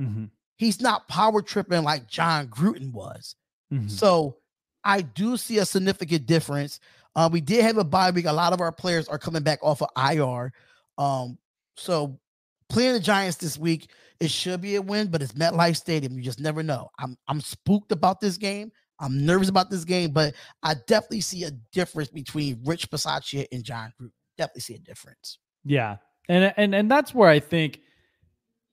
Mhm. 0.01 0.31
He's 0.57 0.81
not 0.81 1.09
power 1.09 1.41
tripping 1.41 1.83
like 1.83 2.07
Jon 2.07 2.49
Gruden 2.49 2.93
was. 2.93 3.35
Mhm. 3.73 3.91
So 3.91 4.37
I 4.85 5.01
do 5.01 5.37
see 5.39 5.59
a 5.59 5.65
significant 5.65 6.27
difference. 6.27 6.81
Uh, 7.17 7.31
we 7.33 7.41
did 7.41 7.63
have 7.63 7.79
a 7.79 7.85
bye 7.85 8.11
week. 8.11 8.27
A 8.27 8.33
lot 8.33 8.53
of 8.53 8.61
our 8.61 8.73
players 8.73 9.09
are 9.09 9.19
coming 9.19 9.43
back 9.43 9.61
off 9.63 9.81
of 9.81 9.89
IR. 9.97 10.53
Um, 10.99 11.39
so 11.77 12.21
playing 12.69 12.93
the 12.93 13.01
Giants 13.01 13.39
this 13.39 13.57
week, 13.57 13.91
it 14.21 14.31
should 14.31 14.61
be 14.61 14.77
a 14.77 14.83
win, 14.83 15.09
but 15.09 15.23
it's 15.23 15.33
MetLife 15.33 15.77
Stadium. 15.77 16.17
You 16.17 16.23
just 16.23 16.41
never 16.41 16.63
know. 16.63 16.89
I'm 16.99 17.17
I'm 17.29 17.41
spooked 17.41 17.93
about 17.93 18.21
this 18.21 18.37
game. 18.37 18.73
I'm 19.01 19.27
nervous 19.27 19.49
about 19.49 19.71
this 19.71 19.85
game, 19.85 20.13
but 20.13 20.35
I 20.63 20.75
definitely 20.87 21.21
see 21.21 21.45
a 21.45 21.51
difference 21.73 22.11
between 22.11 22.61
Rich 22.65 22.91
Bisaccia 22.91 23.47
and 23.51 23.65
Jon 23.65 23.93
Gruden. 24.01 24.13
Definitely 24.39 24.61
see 24.63 24.75
a 24.75 24.79
difference. 24.79 25.39
Yeah, 25.65 25.97
and 26.29 26.55
and 26.57 26.75
and 26.75 26.91
that's 26.91 27.15
where 27.15 27.29
I 27.29 27.41
think 27.41 27.81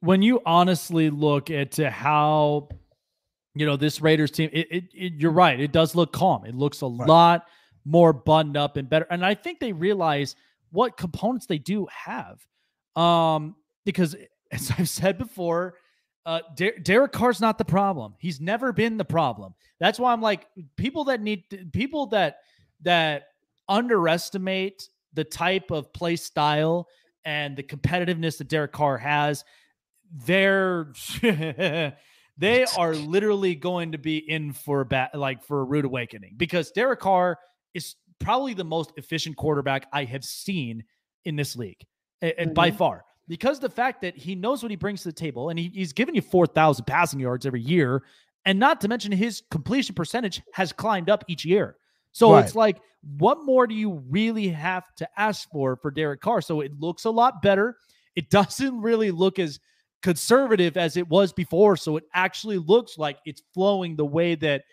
when 0.01 0.21
you 0.21 0.41
honestly 0.45 1.09
look 1.09 1.49
at 1.49 1.75
how 1.77 2.69
you 3.55 3.65
know 3.65 3.77
this 3.77 4.01
Raiders 4.01 4.31
team, 4.31 4.49
it, 4.53 4.67
it, 4.71 4.83
it 4.93 5.13
you're 5.17 5.31
right. 5.31 5.59
It 5.59 5.71
does 5.71 5.95
look 5.95 6.13
calm. 6.13 6.45
It 6.45 6.55
looks 6.55 6.81
a 6.81 6.87
right. 6.87 7.07
lot 7.07 7.45
more 7.85 8.13
buttoned 8.13 8.57
up 8.57 8.77
and 8.77 8.89
better. 8.89 9.07
And 9.09 9.25
I 9.25 9.33
think 9.33 9.59
they 9.59 9.73
realize 9.73 10.35
what 10.71 10.97
components 10.97 11.45
they 11.45 11.57
do 11.57 11.87
have. 11.91 12.39
Um, 12.95 13.55
because 13.85 14.15
as 14.53 14.71
I've 14.77 14.89
said 14.89 15.17
before, 15.17 15.75
uh, 16.25 16.41
Der- 16.55 16.77
Derek 16.77 17.11
Carr's 17.11 17.41
not 17.41 17.57
the 17.57 17.65
problem. 17.65 18.15
He's 18.19 18.39
never 18.39 18.71
been 18.71 18.97
the 18.97 19.05
problem. 19.05 19.53
That's 19.79 19.99
why 19.99 20.13
I'm 20.13 20.21
like 20.21 20.47
people 20.75 21.05
that 21.05 21.21
need 21.21 21.49
to, 21.49 21.65
people 21.65 22.07
that 22.07 22.37
that 22.81 23.23
underestimate 23.67 24.89
the 25.13 25.23
type 25.23 25.71
of 25.71 25.91
play 25.93 26.15
style 26.15 26.87
and 27.25 27.55
the 27.55 27.63
competitiveness 27.63 28.37
that 28.37 28.47
Derek 28.47 28.71
Carr 28.71 28.97
has. 28.97 29.43
They're 30.25 30.93
they 31.21 32.65
are 32.77 32.93
literally 32.93 33.55
going 33.55 33.93
to 33.93 33.97
be 33.97 34.17
in 34.17 34.53
for 34.53 34.81
a 34.81 34.85
bat 34.85 35.15
like 35.15 35.43
for 35.43 35.61
a 35.61 35.63
rude 35.63 35.85
awakening 35.85 36.35
because 36.37 36.71
Derek 36.71 36.99
Carr 36.99 37.39
is 37.73 37.95
probably 38.19 38.53
the 38.53 38.63
most 38.63 38.91
efficient 38.97 39.37
quarterback 39.37 39.87
I 39.91 40.03
have 40.03 40.23
seen 40.23 40.83
in 41.23 41.35
this 41.35 41.55
league, 41.55 41.81
and 42.21 42.33
mm-hmm. 42.33 42.53
by 42.53 42.71
far 42.71 43.05
because 43.31 43.61
the 43.61 43.69
fact 43.69 44.01
that 44.01 44.17
he 44.17 44.35
knows 44.35 44.61
what 44.61 44.71
he 44.71 44.75
brings 44.75 45.03
to 45.03 45.07
the 45.07 45.13
table 45.13 45.51
and 45.51 45.57
he, 45.57 45.71
he's 45.73 45.93
giving 45.93 46.13
you 46.13 46.21
4,000 46.21 46.83
passing 46.83 47.17
yards 47.17 47.45
every 47.45 47.61
year. 47.61 48.03
And 48.43 48.59
not 48.59 48.81
to 48.81 48.89
mention 48.89 49.09
his 49.13 49.41
completion 49.49 49.95
percentage 49.95 50.41
has 50.53 50.73
climbed 50.73 51.09
up 51.09 51.23
each 51.29 51.45
year. 51.45 51.77
So 52.11 52.33
right. 52.33 52.43
it's 52.43 52.55
like, 52.55 52.81
what 53.17 53.45
more 53.45 53.67
do 53.67 53.73
you 53.73 54.03
really 54.09 54.49
have 54.49 54.83
to 54.97 55.07
ask 55.15 55.49
for 55.49 55.77
for 55.77 55.91
Derek 55.91 56.19
Carr? 56.19 56.41
So 56.41 56.59
it 56.59 56.77
looks 56.77 57.05
a 57.05 57.09
lot 57.09 57.41
better. 57.41 57.77
It 58.17 58.29
doesn't 58.31 58.81
really 58.81 59.11
look 59.11 59.39
as 59.39 59.61
conservative 60.01 60.75
as 60.75 60.97
it 60.97 61.07
was 61.07 61.31
before. 61.31 61.77
So 61.77 61.95
it 61.95 62.03
actually 62.13 62.57
looks 62.57 62.97
like 62.97 63.17
it's 63.25 63.43
flowing 63.53 63.95
the 63.95 64.05
way 64.05 64.35
that 64.35 64.63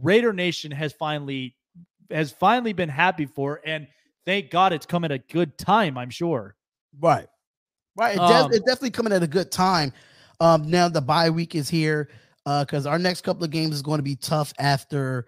Raider 0.00 0.32
Nation 0.32 0.70
has 0.70 0.94
finally 0.94 1.54
has 2.10 2.30
finally 2.30 2.72
been 2.72 2.88
happy 2.88 3.26
for. 3.26 3.60
And 3.66 3.88
thank 4.24 4.50
God 4.50 4.72
it's 4.72 4.86
come 4.86 5.04
at 5.04 5.12
a 5.12 5.18
good 5.18 5.58
time, 5.58 5.98
I'm 5.98 6.08
sure. 6.08 6.56
Right. 6.98 7.26
Right. 7.96 8.14
It 8.14 8.20
um, 8.20 8.50
it's 8.52 8.60
definitely 8.60 8.90
coming 8.90 9.12
at 9.12 9.22
a 9.22 9.26
good 9.26 9.50
time. 9.50 9.92
Um, 10.40 10.70
now 10.70 10.88
the 10.88 11.02
bye 11.02 11.30
week 11.30 11.54
is 11.54 11.68
here 11.68 12.08
because 12.44 12.86
uh, 12.86 12.90
our 12.90 12.98
next 12.98 13.22
couple 13.22 13.44
of 13.44 13.50
games 13.50 13.74
is 13.74 13.82
going 13.82 13.98
to 13.98 14.04
be 14.04 14.16
tough 14.16 14.52
after 14.58 15.26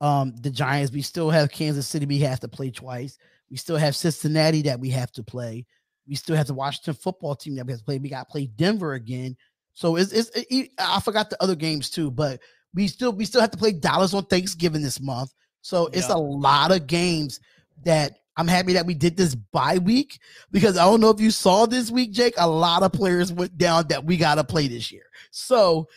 um, 0.00 0.34
the 0.40 0.50
Giants. 0.50 0.92
We 0.92 1.02
still 1.02 1.30
have 1.30 1.50
Kansas 1.50 1.88
City 1.88 2.06
we 2.06 2.18
have 2.18 2.40
to 2.40 2.48
play 2.48 2.70
twice. 2.70 3.18
We 3.50 3.56
still 3.56 3.76
have 3.76 3.96
Cincinnati 3.96 4.62
that 4.62 4.80
we 4.80 4.90
have 4.90 5.12
to 5.12 5.22
play. 5.22 5.66
We 6.08 6.14
still 6.14 6.36
have 6.36 6.46
the 6.46 6.54
Washington 6.54 6.94
football 6.94 7.34
team 7.34 7.54
that 7.56 7.66
we 7.66 7.72
have 7.72 7.80
to 7.80 7.84
play. 7.84 7.98
We 7.98 8.08
got 8.08 8.26
to 8.26 8.32
play 8.32 8.46
Denver 8.46 8.94
again. 8.94 9.36
So 9.74 9.96
it's, 9.96 10.12
it's 10.12 10.30
it, 10.34 10.70
I 10.78 11.00
forgot 11.00 11.30
the 11.30 11.42
other 11.42 11.54
games 11.54 11.90
too, 11.90 12.10
but 12.10 12.40
we 12.74 12.88
still 12.88 13.12
we 13.12 13.24
still 13.24 13.40
have 13.40 13.50
to 13.50 13.58
play 13.58 13.72
Dallas 13.72 14.14
on 14.14 14.24
Thanksgiving 14.26 14.82
this 14.82 15.00
month. 15.00 15.32
So 15.60 15.88
it's 15.92 16.08
a 16.08 16.16
lot 16.16 16.72
of 16.72 16.86
games 16.86 17.40
that 17.84 18.18
I'm 18.36 18.48
happy 18.48 18.72
that 18.74 18.86
we 18.86 18.94
did 18.94 19.16
this 19.16 19.34
bye 19.34 19.78
week 19.78 20.18
because 20.50 20.78
I 20.78 20.84
don't 20.84 21.00
know 21.00 21.10
if 21.10 21.20
you 21.20 21.30
saw 21.30 21.66
this 21.66 21.90
week, 21.90 22.12
Jake. 22.12 22.34
A 22.38 22.48
lot 22.48 22.82
of 22.82 22.92
players 22.92 23.32
went 23.32 23.58
down 23.58 23.88
that 23.88 24.04
we 24.04 24.16
got 24.16 24.36
to 24.36 24.44
play 24.44 24.68
this 24.68 24.90
year. 24.90 25.04
So, 25.30 25.88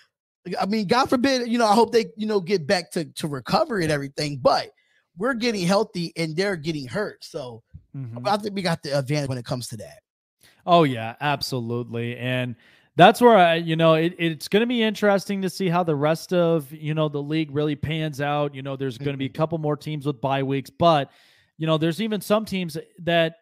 I 0.59 0.65
mean, 0.65 0.87
God 0.87 1.09
forbid, 1.09 1.47
you 1.47 1.57
know, 1.57 1.65
I 1.65 1.73
hope 1.73 1.91
they, 1.91 2.07
you 2.17 2.27
know, 2.27 2.41
get 2.41 2.67
back 2.67 2.91
to 2.91 3.05
to 3.05 3.27
recovery 3.27 3.83
and 3.83 3.91
everything. 3.91 4.37
But 4.37 4.71
we're 5.17 5.33
getting 5.33 5.65
healthy 5.65 6.11
and 6.17 6.35
they're 6.35 6.57
getting 6.57 6.87
hurt. 6.87 7.23
So, 7.23 7.63
mm-hmm. 7.95 8.27
I 8.27 8.37
think 8.37 8.53
we 8.53 8.61
got 8.61 8.83
the 8.83 8.97
advantage 8.97 9.29
when 9.29 9.37
it 9.37 9.45
comes 9.45 9.67
to 9.69 9.77
that. 9.77 9.99
Oh 10.65 10.83
yeah, 10.83 11.15
absolutely, 11.21 12.17
and 12.17 12.55
that's 12.97 13.21
where 13.21 13.37
I, 13.37 13.55
you 13.55 13.75
know, 13.75 13.93
it, 13.93 14.15
it's 14.17 14.47
going 14.47 14.61
to 14.61 14.67
be 14.67 14.81
interesting 14.81 15.41
to 15.41 15.49
see 15.49 15.69
how 15.69 15.83
the 15.83 15.95
rest 15.95 16.33
of 16.33 16.71
you 16.73 16.93
know 16.93 17.07
the 17.07 17.21
league 17.21 17.51
really 17.51 17.75
pans 17.75 18.19
out. 18.19 18.53
You 18.55 18.61
know, 18.61 18.75
there's 18.75 18.97
going 18.97 19.13
to 19.13 19.17
be 19.17 19.25
a 19.25 19.29
mm-hmm. 19.29 19.37
couple 19.37 19.57
more 19.57 19.77
teams 19.77 20.05
with 20.05 20.19
bye 20.19 20.43
weeks, 20.43 20.69
but 20.69 21.11
you 21.57 21.67
know, 21.67 21.77
there's 21.77 22.01
even 22.01 22.21
some 22.21 22.45
teams 22.45 22.77
that 22.99 23.35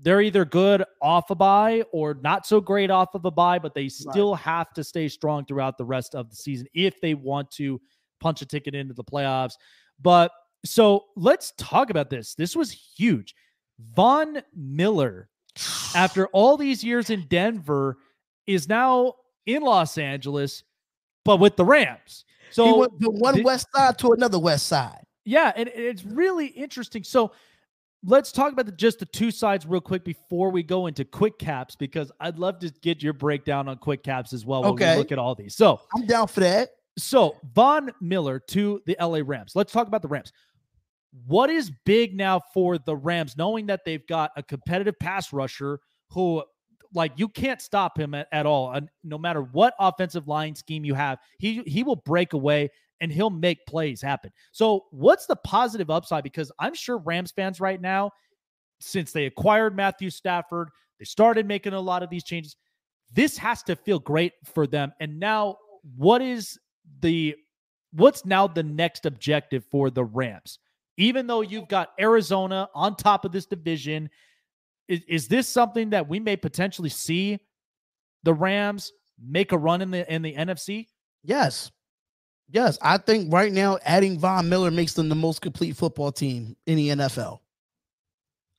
they're 0.00 0.20
either 0.20 0.44
good 0.44 0.84
off 1.00 1.30
a 1.30 1.34
bye 1.34 1.82
or 1.92 2.14
not 2.22 2.46
so 2.46 2.60
great 2.60 2.90
off 2.90 3.14
of 3.14 3.24
a 3.24 3.30
bye, 3.30 3.58
but 3.58 3.74
they 3.74 3.88
still 3.88 4.32
right. 4.32 4.40
have 4.40 4.72
to 4.74 4.82
stay 4.82 5.08
strong 5.08 5.44
throughout 5.44 5.78
the 5.78 5.84
rest 5.84 6.14
of 6.14 6.30
the 6.30 6.36
season 6.36 6.66
if 6.74 7.00
they 7.00 7.14
want 7.14 7.50
to 7.52 7.80
punch 8.20 8.42
a 8.42 8.46
ticket 8.46 8.74
into 8.74 8.94
the 8.94 9.04
playoffs. 9.04 9.54
But 10.00 10.32
so 10.64 11.04
let's 11.16 11.52
talk 11.58 11.90
about 11.90 12.10
this. 12.10 12.34
This 12.34 12.56
was 12.56 12.72
huge. 12.72 13.34
Von 13.94 14.42
Miller, 14.54 15.28
after 15.94 16.26
all 16.32 16.56
these 16.56 16.82
years 16.82 17.10
in 17.10 17.26
Denver, 17.28 17.98
is 18.46 18.68
now 18.68 19.14
in 19.46 19.62
Los 19.62 19.96
Angeles, 19.96 20.64
but 21.24 21.38
with 21.38 21.56
the 21.56 21.64
Rams. 21.64 22.24
So 22.50 22.66
he 22.66 22.72
went 22.72 22.92
from 23.02 23.14
one 23.18 23.42
west 23.42 23.66
side 23.74 23.98
to 23.98 24.12
another 24.12 24.38
west 24.38 24.66
side. 24.66 25.04
Yeah, 25.24 25.52
and 25.56 25.68
it's 25.74 26.04
really 26.04 26.46
interesting. 26.46 27.02
So 27.02 27.32
let's 28.04 28.32
talk 28.32 28.52
about 28.52 28.66
the, 28.66 28.72
just 28.72 28.98
the 28.98 29.06
two 29.06 29.30
sides 29.30 29.66
real 29.66 29.80
quick 29.80 30.04
before 30.04 30.50
we 30.50 30.62
go 30.62 30.86
into 30.86 31.04
quick 31.04 31.38
caps 31.38 31.74
because 31.74 32.12
I'd 32.20 32.38
love 32.38 32.58
to 32.60 32.70
get 32.82 33.02
your 33.02 33.14
breakdown 33.14 33.68
on 33.68 33.78
quick 33.78 34.02
caps 34.02 34.32
as 34.32 34.44
well. 34.44 34.64
Okay, 34.66 34.96
look 34.96 35.12
at 35.12 35.18
all 35.18 35.34
these. 35.34 35.54
So 35.54 35.80
I'm 35.94 36.06
down 36.06 36.28
for 36.28 36.40
that. 36.40 36.70
So 36.98 37.36
Von 37.54 37.90
Miller 38.00 38.38
to 38.48 38.80
the 38.86 38.96
LA 39.00 39.20
Rams. 39.24 39.52
Let's 39.54 39.72
talk 39.72 39.88
about 39.88 40.02
the 40.02 40.08
Rams. 40.08 40.32
What 41.26 41.48
is 41.48 41.72
big 41.84 42.16
now 42.16 42.40
for 42.52 42.76
the 42.76 42.96
Rams, 42.96 43.36
knowing 43.36 43.66
that 43.66 43.84
they've 43.84 44.06
got 44.06 44.32
a 44.36 44.42
competitive 44.42 44.98
pass 44.98 45.32
rusher 45.32 45.80
who, 46.10 46.42
like, 46.92 47.12
you 47.16 47.28
can't 47.28 47.60
stop 47.60 47.98
him 47.98 48.14
at, 48.14 48.28
at 48.32 48.46
all. 48.46 48.72
And 48.72 48.88
no 49.04 49.16
matter 49.18 49.42
what 49.42 49.74
offensive 49.78 50.28
line 50.28 50.54
scheme 50.54 50.84
you 50.84 50.94
have, 50.94 51.18
he 51.38 51.62
he 51.66 51.82
will 51.82 51.96
break 51.96 52.32
away 52.32 52.70
and 53.00 53.12
he'll 53.12 53.30
make 53.30 53.66
plays 53.66 54.00
happen. 54.00 54.30
So, 54.52 54.84
what's 54.90 55.26
the 55.26 55.36
positive 55.36 55.90
upside? 55.90 56.24
Because 56.24 56.50
I'm 56.58 56.74
sure 56.74 56.98
Rams 56.98 57.32
fans 57.32 57.60
right 57.60 57.80
now, 57.80 58.10
since 58.80 59.12
they 59.12 59.26
acquired 59.26 59.76
Matthew 59.76 60.10
Stafford, 60.10 60.68
they 60.98 61.04
started 61.04 61.46
making 61.46 61.72
a 61.72 61.80
lot 61.80 62.02
of 62.02 62.10
these 62.10 62.24
changes. 62.24 62.56
This 63.12 63.36
has 63.38 63.62
to 63.64 63.76
feel 63.76 63.98
great 63.98 64.32
for 64.44 64.66
them. 64.66 64.92
And 65.00 65.18
now, 65.18 65.56
what 65.96 66.22
is 66.22 66.58
the 67.00 67.34
what's 67.92 68.24
now 68.24 68.46
the 68.46 68.62
next 68.62 69.06
objective 69.06 69.64
for 69.70 69.90
the 69.90 70.04
Rams? 70.04 70.58
Even 70.96 71.26
though 71.26 71.40
you've 71.40 71.68
got 71.68 71.90
Arizona 72.00 72.68
on 72.74 72.96
top 72.96 73.24
of 73.24 73.32
this 73.32 73.46
division, 73.46 74.08
is, 74.88 75.00
is 75.08 75.28
this 75.28 75.48
something 75.48 75.90
that 75.90 76.08
we 76.08 76.20
may 76.20 76.36
potentially 76.36 76.88
see 76.88 77.38
the 78.22 78.34
Rams 78.34 78.92
make 79.20 79.52
a 79.52 79.58
run 79.58 79.82
in 79.82 79.90
the 79.90 80.12
in 80.12 80.22
the 80.22 80.34
NFC? 80.34 80.86
Yes. 81.22 81.70
Yes, 82.48 82.78
I 82.82 82.98
think 82.98 83.32
right 83.32 83.52
now 83.52 83.78
adding 83.84 84.18
Von 84.18 84.48
Miller 84.48 84.70
makes 84.70 84.92
them 84.92 85.08
the 85.08 85.14
most 85.14 85.40
complete 85.40 85.76
football 85.76 86.12
team 86.12 86.56
in 86.66 86.76
the 86.76 86.88
NFL. 86.90 87.40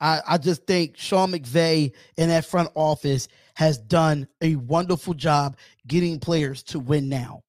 I, 0.02 0.22
I 0.28 0.38
just 0.38 0.66
think 0.66 0.98
Sean 0.98 1.32
McVay 1.32 1.94
and 2.18 2.30
that 2.32 2.46
front 2.46 2.70
office 2.76 3.28
has 3.56 3.78
done 3.78 4.28
a 4.42 4.56
wonderful 4.58 5.14
job 5.14 5.58
getting 5.88 6.20
players 6.20 6.64
to 6.64 6.80
win 6.80 7.08
now. 7.08 7.44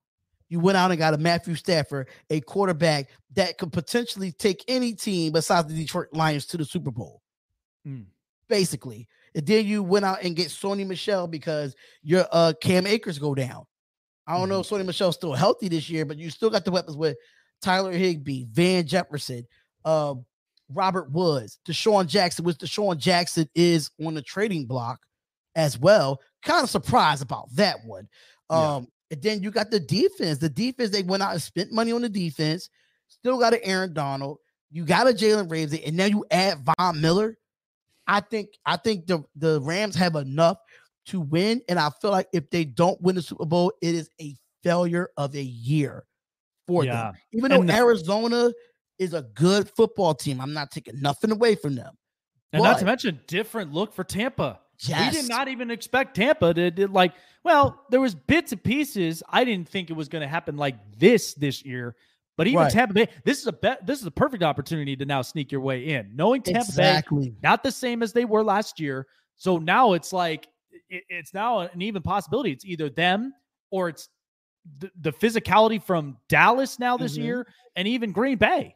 You 0.49 0.61
went 0.61 0.76
out 0.76 0.93
and 0.93 0.99
got 0.99 1.14
a 1.14 1.18
Matthew 1.18 1.57
Stafford, 1.57 2.09
a 2.30 2.41
quarterback 2.41 3.09
that 3.34 3.59
could 3.59 3.72
potentially 3.72 4.30
take 4.30 4.64
any 4.68 4.95
team 4.95 5.32
besides 5.32 5.68
the 5.68 5.74
Detroit 5.74 6.09
Lions 6.12 6.47
to 6.47 6.57
the 6.57 6.64
Super 6.64 6.93
Bowl. 6.93 7.20
Mm. 7.87 8.07
Basically. 8.49 9.09
And 9.34 9.45
then 9.45 9.66
you 9.66 9.82
went 9.82 10.05
out 10.05 10.22
and 10.22 10.37
get 10.37 10.49
Sony 10.49 10.87
Michel 10.87 11.26
because 11.26 11.74
your 12.03 12.26
uh 12.30 12.53
Cam 12.61 12.87
Akers 12.87 13.18
go 13.18 13.34
down. 13.34 13.66
I 14.26 14.32
don't 14.32 14.42
mm-hmm. 14.42 14.50
know 14.50 14.60
if 14.60 14.68
Sony 14.68 14.84
Michel's 14.84 15.14
still 15.14 15.34
healthy 15.34 15.68
this 15.68 15.88
year, 15.88 16.04
but 16.04 16.18
you 16.18 16.30
still 16.30 16.50
got 16.50 16.64
the 16.64 16.70
weapons 16.70 16.96
with 16.96 17.16
Tyler 17.62 17.92
Higbee, 17.92 18.46
Van 18.50 18.86
Jefferson, 18.86 19.46
uh, 19.84 20.14
Robert 20.72 21.10
Woods, 21.12 21.58
DeSean 21.66 22.06
Jackson, 22.06 22.44
which 22.44 22.58
DeSean 22.58 22.98
Jackson 22.98 23.48
is 23.54 23.90
on 24.04 24.14
the 24.14 24.22
trading 24.22 24.66
block 24.66 25.00
as 25.54 25.78
well. 25.78 26.20
Kind 26.44 26.64
of 26.64 26.70
surprised 26.70 27.22
about 27.22 27.48
that 27.54 27.76
one. 27.84 28.08
Um, 28.50 28.88
yeah. 29.10 29.16
and 29.16 29.22
then 29.22 29.42
you 29.42 29.50
got 29.50 29.70
the 29.70 29.80
defense. 29.80 30.38
The 30.38 30.48
defense, 30.48 30.90
they 30.90 31.02
went 31.02 31.22
out 31.22 31.32
and 31.32 31.42
spent 31.42 31.72
money 31.72 31.92
on 31.92 32.02
the 32.02 32.08
defense, 32.08 32.68
still 33.08 33.38
got 33.38 33.54
an 33.54 33.60
Aaron 33.62 33.92
Donald, 33.92 34.38
you 34.70 34.84
got 34.84 35.08
a 35.08 35.12
Jalen 35.12 35.50
Ramsey, 35.50 35.84
and 35.84 35.96
now 35.96 36.06
you 36.06 36.24
add 36.30 36.68
Von 36.78 37.00
Miller. 37.00 37.38
I 38.08 38.20
think 38.20 38.50
I 38.64 38.76
think 38.76 39.06
the, 39.06 39.24
the 39.34 39.60
Rams 39.60 39.96
have 39.96 40.14
enough 40.16 40.58
to 41.07 41.20
win. 41.20 41.62
And 41.68 41.78
I 41.78 41.90
feel 42.00 42.11
like 42.11 42.28
if 42.32 42.50
they 42.50 42.64
don't 42.64 43.00
win 43.00 43.14
the 43.16 43.22
Super 43.22 43.46
Bowl, 43.46 43.72
it 43.82 43.94
is 43.94 44.11
a 44.20 44.36
failure 44.62 45.11
of 45.16 45.34
a 45.34 45.42
year 45.42 46.04
for 46.66 46.84
yeah. 46.84 46.92
them. 46.92 47.14
Even 47.32 47.50
though 47.50 47.62
the- 47.62 47.72
Arizona 47.72 48.52
is 48.98 49.14
a 49.14 49.22
good 49.34 49.70
football 49.76 50.14
team. 50.14 50.40
I'm 50.40 50.52
not 50.52 50.70
taking 50.70 51.00
nothing 51.00 51.30
away 51.30 51.54
from 51.54 51.74
them. 51.74 51.96
And 52.52 52.62
not 52.62 52.78
to 52.78 52.84
mention 52.84 53.20
different 53.26 53.72
look 53.72 53.92
for 53.92 54.04
Tampa. 54.04 54.61
Yes. 54.80 55.14
We 55.14 55.20
did 55.20 55.28
not 55.28 55.48
even 55.48 55.70
expect 55.70 56.16
Tampa 56.16 56.54
to, 56.54 56.70
to 56.70 56.88
like. 56.88 57.12
Well, 57.44 57.84
there 57.90 58.00
was 58.00 58.14
bits 58.14 58.52
and 58.52 58.62
pieces. 58.62 59.22
I 59.28 59.44
didn't 59.44 59.68
think 59.68 59.90
it 59.90 59.94
was 59.94 60.09
going 60.09 60.22
to 60.22 60.28
happen 60.28 60.57
like 60.57 60.76
this 60.98 61.34
this 61.34 61.64
year. 61.64 61.96
But 62.36 62.46
even 62.46 62.61
Right. 62.61 62.72
Tampa 62.72 62.94
Bay, 62.94 63.09
this 63.24 63.40
is 63.40 63.46
a 63.46 63.52
bet. 63.52 63.86
This 63.86 64.00
is 64.00 64.07
a 64.07 64.11
perfect 64.11 64.42
opportunity 64.42 64.96
to 64.96 65.07
now 65.07 65.22
sneak 65.22 65.50
your 65.50 65.62
way 65.62 65.88
in, 65.88 66.14
knowing 66.14 66.42
Tampa 66.42 66.61
exactly. 66.61 67.30
Bay 67.30 67.36
not 67.42 67.62
the 67.62 67.72
same 67.72 68.02
as 68.02 68.12
they 68.12 68.24
were 68.24 68.44
last 68.44 68.78
year. 68.78 69.07
So 69.36 69.59
now 69.59 69.92
it's 69.92 70.12
like 70.12 70.48
it, 70.89 71.05
it's 71.09 71.34
now 71.34 71.61
an 71.61 71.82
even 71.82 72.03
possibility. 72.03 72.51
It's 72.53 72.64
either 72.64 72.89
them 72.91 73.32
or 73.70 73.89
it's 73.89 74.09
the, 74.78 74.91
the 75.01 75.12
physicality 75.12 75.82
from 75.82 76.16
Dallas 76.28 76.78
now 76.78 76.97
this 76.97 77.16
Mhm. 77.16 77.22
year, 77.22 77.47
and 77.76 77.87
even 77.87 78.12
Green 78.12 78.37
Bay. 78.39 78.74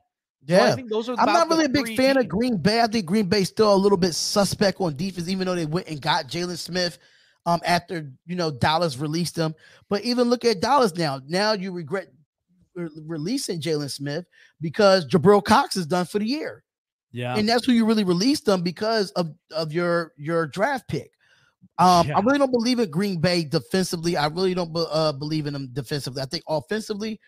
So 0.48 0.54
I 0.54 0.58
Yeah. 0.68 0.74
think 0.74 0.88
those 0.90 1.08
are. 1.08 1.16
I'm 1.18 1.26
not 1.26 1.48
really 1.48 1.66
a 1.66 1.68
big 1.68 1.96
fan 1.96 2.16
of. 2.16 2.28
Green 2.28 2.56
Bay. 2.56 2.80
I 2.80 2.86
think 2.86 3.06
Green 3.06 3.26
Bay 3.28 3.44
still 3.44 3.74
a 3.74 3.76
little 3.76 3.98
bit 3.98 4.14
suspect 4.14 4.80
on 4.80 4.96
defense, 4.96 5.28
even 5.28 5.46
though 5.46 5.54
they 5.54 5.66
went 5.66 5.88
and 5.88 6.00
got 6.00 6.28
Jaylon 6.28 6.56
Smith 6.58 6.98
um 7.46 7.60
after 7.64 8.10
you 8.26 8.36
know 8.36 8.50
Dallas 8.50 8.96
released 8.98 9.34
them. 9.36 9.54
But 9.88 10.02
even 10.02 10.28
look 10.30 10.44
at 10.44 10.60
Dallas 10.60 10.94
now. 10.94 11.20
Now 11.26 11.52
you 11.52 11.72
regret 11.72 12.08
re- 12.74 12.88
releasing 13.06 13.60
Jaylon 13.60 13.90
Smith 13.90 14.24
because 14.60 15.06
Jabril 15.06 15.42
Cox 15.44 15.76
is 15.76 15.86
done 15.86 16.06
for 16.06 16.18
the 16.18 16.26
year. 16.26 16.62
Yeah. 17.12 17.34
and 17.36 17.48
that's 17.48 17.66
who 17.66 17.72
you 17.72 17.84
really 17.86 18.04
released 18.04 18.44
them 18.46 18.62
because 18.62 19.10
of 19.12 19.34
of 19.50 19.72
your 19.72 20.12
your 20.16 20.46
draft 20.46 20.86
pick. 20.88 21.10
Um, 21.78 22.08
Yeah. 22.08 22.18
I 22.18 22.20
really 22.20 22.38
don't 22.38 22.50
believe 22.52 22.78
in 22.78 22.90
Green 22.90 23.20
Bay 23.20 23.44
defensively. 23.44 24.16
I 24.16 24.26
really 24.26 24.54
don't 24.54 24.70
uh, 24.74 25.12
believe 25.12 25.46
in 25.46 25.52
them 25.52 25.68
defensively. 25.72 26.22
I 26.22 26.26
think 26.26 26.44
offensively, 26.48 27.20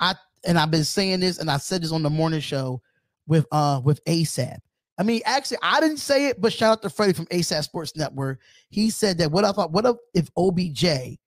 I 0.00 0.14
and 0.46 0.58
I've 0.58 0.70
been 0.70 0.84
saying 0.84 1.20
this, 1.20 1.38
and 1.38 1.50
I 1.50 1.56
said 1.56 1.82
this 1.82 1.92
on 1.92 2.02
the 2.02 2.10
morning 2.10 2.40
show 2.40 2.82
with 3.26 3.46
uh 3.52 3.80
with 3.84 4.04
ASAP. 4.04 4.58
I 4.98 5.02
mean, 5.02 5.22
actually, 5.24 5.58
I 5.62 5.80
didn't 5.80 5.96
say 5.96 6.26
it, 6.28 6.40
but 6.40 6.52
shout 6.52 6.72
out 6.72 6.82
to 6.82 6.90
Freddie 6.90 7.14
from 7.14 7.26
ASAP 7.26 7.64
Sports 7.64 7.96
Network. 7.96 8.40
He 8.68 8.90
said 8.90 9.18
that 9.18 9.32
what 9.32 9.44
I 9.44 9.50
thought, 9.50 9.72
what 9.72 9.84
if, 9.86 9.96
if 10.14 10.28
OBJ 10.36 11.18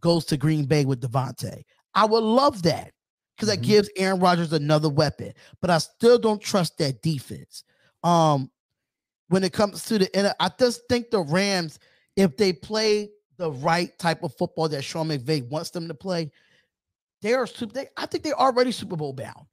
goes 0.00 0.24
to 0.26 0.36
Green 0.36 0.64
Bay 0.64 0.84
with 0.84 1.00
Davante? 1.00 1.62
I 1.94 2.06
would 2.06 2.22
love 2.22 2.62
that 2.62 2.92
because 3.36 3.48
that 3.48 3.60
Mhm. 3.60 3.66
gives 3.66 3.90
Aaron 3.96 4.20
Rodgers 4.20 4.52
another 4.52 4.88
weapon. 4.88 5.32
But 5.60 5.70
I 5.70 5.78
still 5.78 6.18
don't 6.18 6.40
trust 6.40 6.78
that 6.78 7.02
defense. 7.02 7.64
Um, 8.02 8.50
when 9.34 9.42
it 9.42 9.52
comes 9.52 9.84
to 9.86 9.98
the, 9.98 10.16
and 10.16 10.32
I 10.38 10.48
just 10.60 10.82
think 10.88 11.10
the 11.10 11.18
Rams, 11.18 11.80
if 12.14 12.36
they 12.36 12.52
play 12.52 13.10
the 13.36 13.50
right 13.50 13.90
type 13.98 14.22
of 14.22 14.32
football 14.36 14.68
that 14.68 14.82
Sean 14.82 15.08
McVay 15.08 15.44
wants 15.48 15.70
them 15.70 15.88
to 15.88 15.94
play, 15.94 16.30
they 17.20 17.34
are 17.34 17.44
super. 17.44 17.72
They, 17.72 17.88
I 17.96 18.06
think 18.06 18.22
they're 18.22 18.38
already 18.38 18.70
Super 18.70 18.94
Bowl 18.94 19.12
bound. 19.12 19.46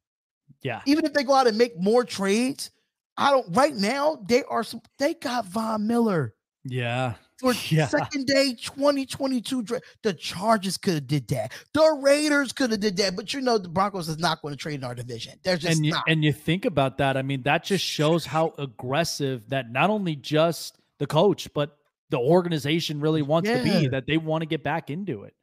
yeah. 0.62 0.82
Even 0.86 1.04
if 1.04 1.14
they 1.14 1.24
go 1.24 1.34
out 1.34 1.48
and 1.48 1.58
make 1.58 1.80
more 1.80 2.06
trades, 2.06 2.70
I 3.18 3.32
don't. 3.32 3.48
Right 3.56 3.74
now, 3.74 4.24
they 4.28 4.44
are. 4.44 4.64
They 5.00 5.16
got 5.16 5.48
Von 5.48 5.88
Miller 5.88 6.36
Yeah. 6.64 7.16
For 7.42 7.54
Yeah. 7.70 7.88
second 7.88 8.28
day 8.28 8.54
2022 8.54 9.64
draft. 9.64 9.84
The 10.04 10.14
Chargers 10.14 10.78
could 10.78 10.94
have 10.94 11.08
did 11.08 11.28
that. 11.30 11.52
The 11.74 12.00
Raiders 12.02 12.54
could 12.54 12.72
have 12.72 12.80
did 12.80 12.96
that. 12.98 13.16
But 13.18 13.34
you 13.34 13.42
know 13.42 13.58
the 13.58 13.68
Broncos 13.68 14.08
is 14.08 14.20
not 14.20 14.42
going 14.42 14.54
to 14.54 14.58
trade 14.58 14.76
in 14.76 14.84
our 14.86 14.96
division. 14.96 15.34
They're 15.44 15.58
just 15.58 15.76
and 15.76 15.86
you, 15.86 15.92
not. 15.92 16.04
and 16.08 16.24
you 16.24 16.32
think 16.32 16.64
about 16.66 16.98
that. 17.00 17.18
I 17.18 17.22
mean, 17.22 17.42
that 17.44 17.64
just 17.66 17.84
shows 17.84 18.26
how 18.26 18.54
aggressive 18.58 19.50
that 19.50 19.72
not 19.72 19.90
only 19.90 20.16
just 20.16 20.78
the 21.00 21.08
coach, 21.08 21.50
but 21.54 21.78
the 22.10 22.20
organization 22.20 23.00
really 23.02 23.22
wants 23.22 23.50
to 23.50 23.62
be. 23.64 23.88
That 23.88 24.06
they 24.08 24.18
want 24.18 24.44
to 24.44 24.46
get 24.46 24.64
back 24.64 24.90
into 24.90 25.24
it. 25.24 25.34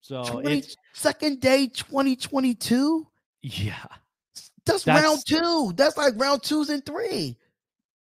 So 0.00 0.22
20 0.24 0.58
it's 0.58 0.76
second 0.92 1.40
day 1.40 1.66
2022. 1.68 3.06
yeah, 3.42 3.74
That's, 4.64 4.84
That's- 4.84 5.02
round 5.04 5.22
two. 5.26 5.72
That's 5.76 5.96
like 5.96 6.14
round 6.16 6.42
twos 6.42 6.68
and 6.70 6.84
three 6.86 7.36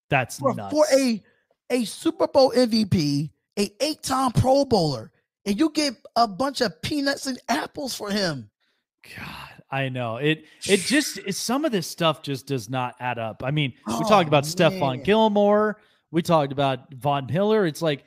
that's 0.08 0.38
for, 0.38 0.54
nuts. 0.54 0.72
for 0.72 0.84
a 0.96 1.22
a 1.70 1.84
Super 1.84 2.28
Bowl 2.28 2.52
MVP, 2.52 3.30
a 3.58 3.70
eight 3.80 4.02
time 4.02 4.32
Pro 4.32 4.64
Bowler, 4.64 5.10
and 5.44 5.58
you 5.58 5.70
get 5.70 5.94
a 6.16 6.26
bunch 6.28 6.60
of 6.60 6.80
peanuts 6.82 7.26
and 7.26 7.38
apples 7.48 7.94
for 7.94 8.10
him. 8.10 8.50
God, 9.16 9.62
I 9.70 9.88
know 9.88 10.16
it. 10.16 10.44
It 10.68 10.80
just 10.80 11.18
it, 11.18 11.34
some 11.34 11.64
of 11.64 11.72
this 11.72 11.86
stuff 11.86 12.22
just 12.22 12.46
does 12.46 12.68
not 12.68 12.94
add 13.00 13.18
up. 13.18 13.42
I 13.44 13.50
mean, 13.50 13.72
we 13.86 13.94
Oh, 13.94 14.08
talked 14.08 14.28
about 14.28 14.44
Stephon 14.44 14.96
man. 14.96 15.02
Gilmore. 15.02 15.80
We 16.10 16.22
talked 16.22 16.52
about 16.52 16.92
Von 16.94 17.26
Miller. 17.26 17.66
It's 17.66 17.82
like 17.82 18.04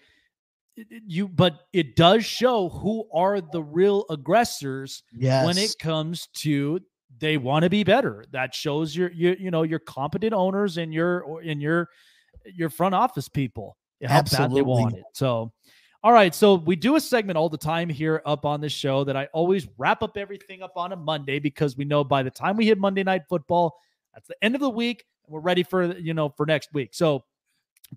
you, 1.06 1.28
but 1.28 1.60
it 1.74 1.96
does 1.96 2.26
show 2.26 2.70
who 2.70 3.08
are 3.14 3.42
the 3.42 3.62
real 3.62 4.06
aggressors 4.10 5.04
Yes. 5.14 5.46
when 5.46 5.58
it 5.58 5.76
comes 5.80 6.28
to 6.38 6.80
they 7.18 7.38
want 7.38 7.64
to 7.64 7.70
be 7.70 7.84
better. 7.84 8.24
That 8.32 8.54
shows 8.56 8.96
your 8.96 9.12
you 9.12 9.52
know 9.52 9.64
your 9.64 9.80
competent 9.80 10.34
owners 10.34 10.78
and 10.78 10.94
your 10.94 11.42
and 11.42 11.62
your 11.62 11.90
your 12.46 12.70
front 12.70 12.96
office 12.96 13.28
people 13.28 13.76
how 14.08 14.22
bad 14.22 14.26
they 14.26 14.38
Absolutely. 14.38 14.62
want 14.64 14.96
it. 14.96 15.04
So, 15.14 15.52
all 16.04 16.14
right. 16.14 16.34
So 16.34 16.56
we 16.56 16.76
do 16.76 16.96
a 16.96 17.02
segment 17.02 17.38
all 17.38 17.50
the 17.50 17.58
time 17.58 17.90
here 17.90 18.22
up 18.26 18.46
on 18.46 18.62
this 18.62 18.72
show 18.72 19.04
that 19.04 19.18
I 19.18 19.26
always 19.34 19.68
wrap 19.78 20.02
up 20.02 20.18
everything 20.18 20.62
up 20.62 20.74
on 20.78 20.94
a 20.94 20.96
Monday 20.96 21.40
because 21.40 21.76
we 21.76 21.86
know 21.86 22.04
by 22.04 22.24
the 22.24 22.32
time 22.32 22.56
we 22.56 22.66
hit 22.66 22.78
Monday 22.78 23.04
night 23.04 23.24
football, 23.28 23.76
that's 24.14 24.28
the 24.28 24.36
end 24.42 24.56
of 24.56 24.62
the 24.62 24.70
week 24.70 25.04
and 25.26 25.34
we're 25.34 25.42
ready 25.42 25.64
for 25.64 25.98
you 25.98 26.14
know 26.14 26.30
for 26.30 26.46
next 26.46 26.74
week. 26.74 26.90
So 26.94 27.24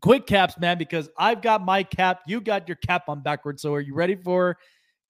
quick 0.00 0.26
caps, 0.26 0.58
man, 0.58 0.78
because 0.78 1.08
I've 1.18 1.42
got 1.42 1.64
my 1.64 1.82
cap, 1.82 2.20
you 2.26 2.40
got 2.40 2.68
your 2.68 2.76
cap 2.76 3.08
on 3.08 3.22
backwards. 3.22 3.62
So 3.62 3.74
are 3.74 3.80
you 3.80 3.94
ready 3.94 4.16
for 4.16 4.58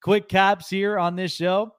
quick 0.03 0.29
caps 0.29 0.69
here 0.69 0.99
on 0.99 1.17
this 1.17 1.33
show? 1.33 1.75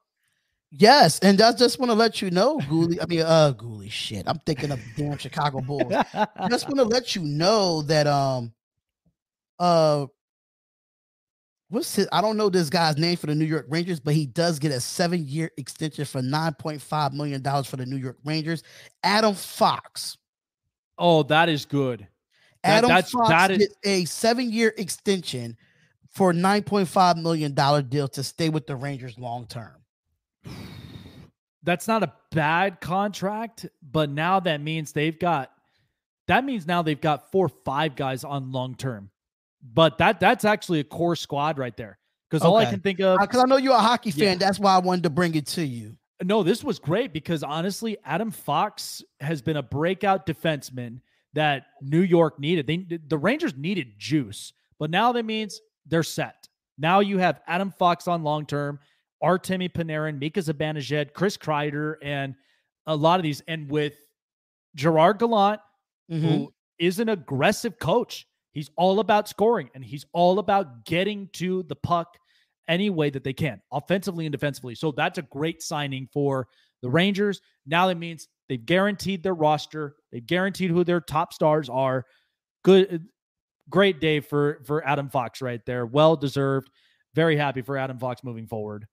Yes, 0.76 1.20
and 1.20 1.40
I 1.40 1.52
just 1.52 1.78
want 1.78 1.92
to 1.92 1.96
let 1.96 2.20
you 2.20 2.32
know, 2.32 2.58
Ghoulie. 2.62 2.98
I 3.00 3.06
mean, 3.06 3.22
uh, 3.22 3.54
Ghoulie, 3.56 3.92
shit. 3.92 4.24
I'm 4.26 4.40
thinking 4.40 4.72
of 4.72 4.80
damn 4.98 5.20
Chicago 5.20 5.62
Bulls. 5.62 5.94
I 5.94 6.28
just 6.50 6.68
want 6.68 6.78
to 6.78 6.84
let 6.84 7.16
you 7.16 7.22
know 7.22 7.84
that 7.84 8.08
um, 8.08 8.52
uh, 9.60 10.06
what's 11.70 11.96
his? 11.96 12.08
I 12.12 12.22
don't 12.22 12.38
know 12.38 12.50
this 12.50 12.70
guy's 12.70 12.98
name 12.98 13.18
for 13.18 13.28
the 13.28 13.36
New 13.36 13.46
York 13.46 13.66
Rangers, 13.70 14.00
but 14.00 14.14
he 14.14 14.26
does 14.26 14.60
get 14.60 14.72
a 14.72 14.80
seven-year 14.80 15.52
extension 15.58 16.06
for 16.06 16.22
nine 16.22 16.54
point 16.54 16.82
five 16.82 17.14
million 17.14 17.42
dollars 17.42 17.68
for 17.68 17.78
the 17.78 17.86
New 17.86 17.98
York 17.98 18.18
Rangers. 18.26 18.64
Adam 19.04 19.36
Fox. 19.36 20.18
oh, 20.98 21.24
that 21.24 21.50
is 21.50 21.66
good. 21.66 22.08
That- 22.64 22.78
Adam 22.78 22.88
that's- 22.90 23.12
Fox 23.12 23.30
that 23.30 23.52
is- 23.52 23.58
gets 23.60 23.76
a 23.84 24.06
seven-year 24.06 24.74
extension 24.78 25.58
for 26.10 26.30
a 26.30 26.34
nine 26.34 26.64
point 26.64 26.88
five 26.88 27.18
million 27.18 27.54
dollar 27.54 27.82
deal 27.82 28.08
to 28.10 28.24
stay 28.24 28.50
with 28.50 28.68
the 28.68 28.76
Rangers 28.76 29.18
long 29.18 29.48
term. 29.48 29.76
that's 31.64 31.88
not 31.88 32.04
a 32.04 32.14
bad 32.32 32.82
contract, 32.82 33.66
but 33.82 34.10
now 34.10 34.40
that 34.42 34.60
means 34.62 34.92
they've 34.92 35.18
got 35.18 35.50
that 36.28 36.46
means 36.46 36.66
now 36.68 36.82
they've 36.82 37.02
got 37.02 37.32
four 37.32 37.50
five 37.50 37.96
guys 37.96 38.24
on 38.24 38.52
long 38.52 38.76
term. 38.76 39.10
But 39.64 39.98
that 40.00 40.20
that's 40.20 40.44
actually 40.46 40.80
a 40.82 40.84
core 40.84 41.16
squad 41.16 41.58
right 41.58 41.76
there. 41.78 41.98
Because 42.30 42.44
all 42.46 42.58
I 42.58 42.66
can 42.66 42.80
think 42.80 43.00
of 43.00 43.20
Because 43.20 43.42
I 43.44 43.46
know 43.48 43.58
you're 43.58 43.76
a 43.76 43.80
hockey 43.80 44.12
fan, 44.12 44.24
Yeah. 44.24 44.36
that's 44.36 44.60
why 44.60 44.76
I 44.76 44.80
wanted 44.80 45.04
to 45.04 45.10
bring 45.10 45.36
it 45.36 45.46
to 45.48 45.66
you. 45.66 45.96
no, 46.24 46.42
this 46.44 46.64
was 46.64 46.80
great 46.80 47.14
because 47.14 47.44
honestly, 47.44 47.98
Adam 48.06 48.32
Fox 48.32 49.04
has 49.20 49.42
been 49.42 49.58
a 49.58 49.62
breakout 49.64 50.26
defenseman 50.26 51.00
that 51.34 51.66
New 51.82 52.02
York 52.02 52.40
needed. 52.40 52.68
They 52.68 52.78
the 53.08 53.18
Rangers 53.18 53.56
needed 53.56 53.94
juice, 53.98 54.52
but 54.80 54.90
now 54.90 55.12
that 55.14 55.24
means 55.26 55.62
they're 55.86 56.04
set. 56.04 56.48
Now 56.78 57.00
you 57.02 57.18
have 57.20 57.40
Adam 57.48 57.72
Fox 57.72 58.08
on 58.08 58.24
long 58.24 58.46
term, 58.46 58.80
Artemi 59.24 59.72
Panarin, 59.72 60.18
Mika 60.20 60.40
Zibanejad, 60.42 61.14
Chris 61.14 61.38
Kreider, 61.38 61.96
and 62.02 62.36
a 62.88 62.96
lot 62.96 63.20
of 63.20 63.24
these, 63.24 63.42
and 63.48 63.70
with 63.70 63.96
Gerard 64.76 65.20
Gallant, 65.20 65.62
Mhm. 66.12 66.20
who 66.22 66.54
is 66.80 67.00
an 67.00 67.10
aggressive 67.10 67.80
coach. 67.80 68.28
He's 68.54 68.70
all 68.76 69.00
about 69.00 69.28
scoring 69.28 69.70
and 69.74 69.84
he's 69.84 70.06
all 70.14 70.40
about 70.40 70.86
getting 70.86 71.28
to 71.34 71.64
the 71.64 71.76
puck 71.76 72.18
any 72.68 72.90
way 72.90 73.10
that 73.10 73.24
they 73.24 73.34
can, 73.34 73.62
offensively 73.72 74.26
and 74.26 74.32
defensively. 74.32 74.76
So 74.76 74.92
that's 74.92 75.18
a 75.18 75.24
great 75.24 75.62
signing 75.62 76.08
for 76.14 76.48
the 76.82 76.90
Rangers. 76.90 77.42
Now 77.66 77.88
that 77.88 77.98
means 77.98 78.28
they've 78.48 78.64
guaranteed 78.64 79.24
their 79.24 79.34
roster, 79.34 79.96
they've 80.12 80.26
guaranteed 80.26 80.70
who 80.70 80.84
their 80.84 81.02
top 81.02 81.34
stars 81.34 81.68
are. 81.68 82.06
Good, 82.64 83.08
great 83.70 84.00
day 84.00 84.20
for 84.20 84.62
for 84.66 84.86
Adam 84.88 85.10
Fox 85.10 85.42
right 85.42 85.62
there. 85.66 85.86
Well 85.86 86.16
deserved. 86.16 86.70
Very 87.16 87.36
happy 87.36 87.62
for 87.62 87.78
Adam 87.78 88.00
Fox 88.00 88.24
moving 88.24 88.48
forward. 88.48 88.86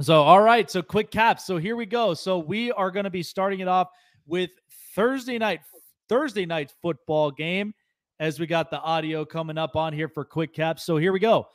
So, 0.00 0.22
all 0.22 0.40
right. 0.40 0.70
So, 0.70 0.82
quick 0.82 1.10
caps. 1.10 1.46
So, 1.46 1.56
here 1.56 1.76
we 1.76 1.86
go. 1.86 2.14
So, 2.14 2.38
we 2.38 2.72
are 2.72 2.90
going 2.90 3.04
to 3.04 3.10
be 3.10 3.22
starting 3.22 3.60
it 3.60 3.68
off 3.68 3.88
with 4.26 4.50
Thursday 4.94 5.38
night, 5.38 5.60
Thursday 6.08 6.46
night 6.46 6.72
football 6.82 7.30
game 7.30 7.74
as 8.20 8.38
we 8.38 8.46
got 8.46 8.70
the 8.70 8.80
audio 8.80 9.24
coming 9.24 9.58
up 9.58 9.76
on 9.76 9.92
here 9.92 10.08
for 10.08 10.24
quick 10.24 10.52
caps. 10.54 10.84
So, 10.84 10.96
here 10.96 11.12
we 11.12 11.20
go. 11.20 11.48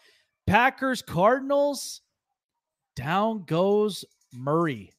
Packers, 0.48 1.02
Cardinals. 1.02 2.02
Down 2.96 3.44
goes 3.46 4.04
Murray. 4.34 4.92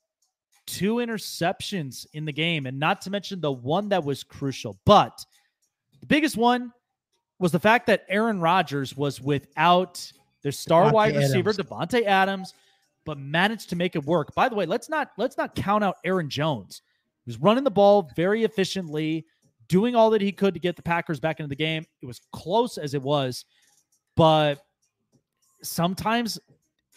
Two 0.67 0.97
interceptions 0.97 2.07
in 2.15 2.25
the 2.25 2.33
game, 2.33 2.67
and 2.67 2.79
not 2.79 3.03
to 3.03 3.11
mention 3.11 3.41
the 3.41 3.53
one 3.53 3.89
that 3.91 4.05
was 4.05 4.23
crucial. 4.23 4.79
But 4.87 5.25
the 6.01 6.07
biggest 6.07 6.37
one 6.37 6.73
was 7.39 7.53
the 7.53 7.59
fact 7.59 7.87
that 7.89 8.05
Aaron 8.09 8.41
Rodgers 8.41 8.97
was 8.97 9.21
without 9.21 10.11
their 10.43 10.53
star 10.53 10.85
Davante 10.85 10.93
wide 10.93 11.17
receiver, 11.17 11.51
Adams. 11.51 11.69
Davante 11.69 12.05
Adams, 12.05 12.55
but 13.05 13.19
managed 13.19 13.69
to 13.71 13.77
make 13.77 13.97
it 13.97 14.05
work. 14.05 14.35
By 14.35 14.49
the 14.49 14.55
way, 14.55 14.67
let's 14.67 14.89
not 14.89 15.11
let's 15.19 15.37
not 15.37 15.55
count 15.55 15.83
out 15.83 15.97
Aaron 16.05 16.31
Jones. 16.31 16.83
He 17.25 17.31
was 17.31 17.41
running 17.41 17.65
the 17.65 17.71
ball 17.71 18.09
very 18.15 18.45
efficiently, 18.45 19.27
doing 19.71 19.95
all 19.95 20.11
that 20.11 20.21
he 20.21 20.33
could 20.33 20.53
to 20.53 20.61
get 20.61 20.75
the 20.75 20.83
Packers 20.83 21.21
back 21.21 21.39
into 21.39 21.49
the 21.49 21.57
game. 21.57 21.87
It 22.03 22.07
was 22.07 22.21
close 22.33 22.77
as 22.77 22.93
it 22.93 23.01
was, 23.01 23.45
but 24.17 24.61
sometimes 25.63 26.39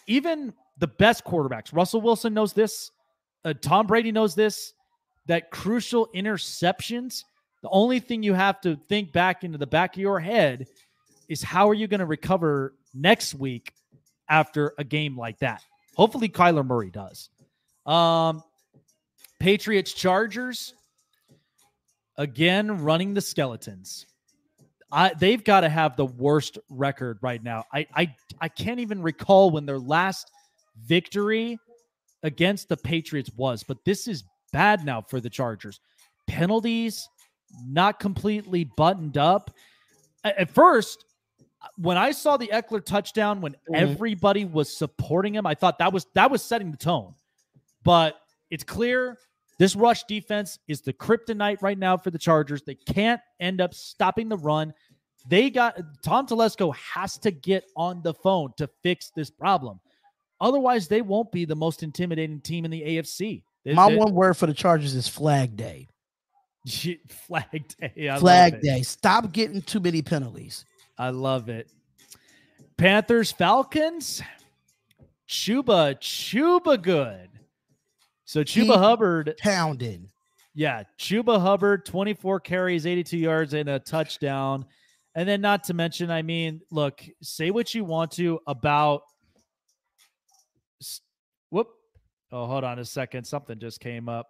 even 0.08 0.52
the 0.78 0.88
best 0.88 1.24
quarterbacks, 1.24 1.72
Russell 1.72 2.00
Wilson 2.00 2.34
knows 2.34 2.52
this, 2.52 2.90
uh, 3.44 3.54
Tom 3.62 3.86
Brady 3.86 4.10
knows 4.10 4.34
this, 4.34 4.74
that 5.26 5.52
crucial 5.52 6.08
interceptions, 6.14 7.22
the 7.62 7.70
only 7.70 8.00
thing 8.00 8.22
you 8.22 8.34
have 8.34 8.60
to 8.62 8.76
think 8.88 9.12
back 9.12 9.44
into 9.44 9.56
the 9.56 9.66
back 9.66 9.94
of 9.94 10.00
your 10.00 10.18
head 10.18 10.66
is 11.28 11.42
how 11.42 11.70
are 11.70 11.74
you 11.74 11.86
going 11.86 12.00
to 12.00 12.06
recover 12.06 12.74
next 12.92 13.34
week 13.34 13.72
after 14.28 14.74
a 14.78 14.84
game 14.84 15.16
like 15.16 15.38
that? 15.38 15.62
Hopefully, 15.96 16.28
Kyler 16.28 16.66
Murray 16.66 16.90
does. 16.90 17.30
Um, 17.86 18.42
Patriots 19.38 19.92
Chargers 19.92 20.74
again 22.16 22.82
running 22.82 23.14
the 23.14 23.20
skeletons. 23.20 24.06
I, 24.92 25.12
they've 25.12 25.42
got 25.42 25.60
to 25.60 25.68
have 25.68 25.96
the 25.96 26.06
worst 26.06 26.58
record 26.68 27.18
right 27.20 27.42
now. 27.42 27.64
I, 27.72 27.86
I 27.94 28.14
I 28.40 28.48
can't 28.48 28.80
even 28.80 29.02
recall 29.02 29.50
when 29.50 29.66
their 29.66 29.78
last 29.78 30.30
victory 30.86 31.58
against 32.22 32.68
the 32.68 32.76
Patriots 32.76 33.30
was, 33.36 33.64
but 33.64 33.84
this 33.84 34.06
is 34.06 34.24
bad 34.52 34.84
now 34.84 35.02
for 35.02 35.20
the 35.20 35.30
Chargers. 35.30 35.80
Penalties 36.26 37.08
not 37.66 37.98
completely 38.00 38.64
buttoned 38.76 39.18
up. 39.18 39.50
At 40.22 40.50
first, 40.50 41.04
when 41.76 41.96
I 41.96 42.12
saw 42.12 42.36
the 42.36 42.48
Ekeler 42.48 42.84
touchdown, 42.84 43.40
when 43.40 43.52
mm-hmm. 43.52 43.74
everybody 43.74 44.44
was 44.44 44.74
supporting 44.74 45.34
him, 45.34 45.46
I 45.46 45.54
thought 45.54 45.78
that 45.78 45.92
was 45.92 46.06
that 46.14 46.30
was 46.30 46.42
setting 46.42 46.70
the 46.70 46.76
tone. 46.76 47.14
But 47.82 48.16
it's 48.50 48.64
clear 48.64 49.18
this 49.58 49.76
rush 49.76 50.04
defense 50.04 50.58
is 50.68 50.80
the 50.80 50.92
kryptonite 50.92 51.62
right 51.62 51.78
now 51.78 51.96
for 51.96 52.10
the 52.10 52.18
Chargers. 52.18 52.62
They 52.62 52.74
can't 52.74 53.20
end 53.40 53.60
up 53.60 53.74
stopping 53.74 54.28
the 54.28 54.36
run. 54.36 54.74
They 55.28 55.50
got 55.50 55.80
Tom 56.02 56.26
Telesco 56.26 56.74
has 56.74 57.18
to 57.18 57.30
get 57.30 57.64
on 57.76 58.02
the 58.02 58.14
phone 58.14 58.52
to 58.58 58.68
fix 58.82 59.10
this 59.14 59.30
problem. 59.30 59.80
Otherwise, 60.40 60.88
they 60.88 61.00
won't 61.02 61.30
be 61.32 61.44
the 61.44 61.56
most 61.56 61.82
intimidating 61.82 62.40
team 62.40 62.64
in 62.64 62.70
the 62.70 62.82
AFC. 62.82 63.42
They, 63.64 63.72
My 63.72 63.88
they, 63.88 63.96
one 63.96 64.12
word 64.12 64.36
for 64.36 64.46
the 64.46 64.54
Chargers 64.54 64.94
is 64.94 65.08
flag 65.08 65.56
day. 65.56 65.88
flag 67.08 67.64
day. 67.80 68.10
I 68.10 68.18
flag 68.18 68.60
day. 68.60 68.82
Stop 68.82 69.32
getting 69.32 69.62
too 69.62 69.80
many 69.80 70.02
penalties. 70.02 70.64
I 70.98 71.10
love 71.10 71.48
it. 71.48 71.70
Panthers, 72.76 73.32
Falcons. 73.32 74.20
Chuba, 75.28 75.98
Chuba 75.98 76.80
good. 76.80 77.30
So 78.24 78.42
Chuba 78.42 78.66
Keep 78.66 78.74
Hubbard 78.74 79.34
pounding. 79.38 80.08
Yeah, 80.54 80.84
Chuba 80.98 81.40
Hubbard, 81.40 81.84
24 81.84 82.40
carries, 82.40 82.86
82 82.86 83.18
yards, 83.18 83.54
and 83.54 83.68
a 83.68 83.78
touchdown. 83.78 84.64
And 85.16 85.28
then, 85.28 85.40
not 85.40 85.64
to 85.64 85.74
mention, 85.74 86.10
I 86.10 86.22
mean, 86.22 86.60
look, 86.70 87.02
say 87.22 87.50
what 87.50 87.74
you 87.74 87.84
want 87.84 88.12
to 88.12 88.40
about. 88.46 89.02
Whoop. 91.50 91.68
Oh, 92.32 92.46
hold 92.46 92.64
on 92.64 92.78
a 92.78 92.84
second. 92.84 93.24
Something 93.24 93.58
just 93.58 93.80
came 93.80 94.08
up. 94.08 94.28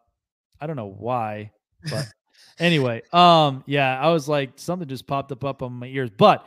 I 0.61 0.67
don't 0.67 0.77
know 0.77 0.95
why, 0.99 1.53
but 1.91 2.07
anyway, 2.59 3.03
um, 3.13 3.65
yeah, 3.67 3.99
I 3.99 4.11
was 4.11 4.29
like, 4.29 4.53
something 4.57 4.89
just 4.89 5.07
popped 5.07 5.33
up 5.33 5.45
up 5.45 5.63
on 5.63 5.73
my 5.73 5.87
ears. 5.87 6.11
But 6.11 6.47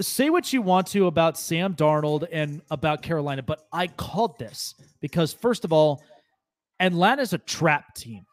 say 0.00 0.30
what 0.30 0.52
you 0.52 0.62
want 0.62 0.86
to 0.88 1.06
about 1.06 1.38
Sam 1.38 1.74
Darnold 1.74 2.26
and 2.30 2.62
about 2.70 3.02
Carolina, 3.02 3.42
but 3.42 3.66
I 3.72 3.86
called 3.88 4.38
this 4.38 4.74
because 5.00 5.32
first 5.32 5.64
of 5.64 5.72
all, 5.72 6.02
Atlanta's 6.80 7.32
a 7.32 7.38
trap 7.38 7.94
team. 7.94 8.26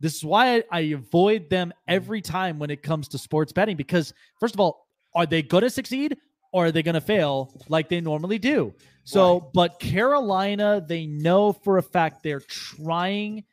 This 0.00 0.16
is 0.16 0.24
why 0.24 0.62
I, 0.70 0.80
avoid 0.80 1.48
them 1.48 1.68
mm-hmm. 1.68 1.94
every 1.94 2.20
time 2.20 2.58
when 2.58 2.70
it 2.70 2.82
comes 2.82 3.08
to 3.08 3.18
sports 3.18 3.52
betting 3.52 3.76
because 3.76 4.12
first 4.40 4.54
of 4.54 4.60
all, 4.60 4.86
are 5.14 5.26
they 5.26 5.42
going 5.42 5.62
to 5.62 5.70
succeed 5.70 6.16
or 6.52 6.66
are 6.66 6.72
they 6.72 6.82
going 6.82 6.94
to 6.94 7.00
fail 7.00 7.52
like 7.68 7.88
they 7.88 8.00
normally 8.00 8.38
do? 8.38 8.74
So, 9.04 9.40
right. 9.40 9.52
but 9.54 9.80
Carolina, 9.80 10.84
they 10.86 11.06
know 11.06 11.52
for 11.52 11.78
a 11.78 11.82
fact 11.82 12.22
they're 12.22 12.40
trying 12.40 13.44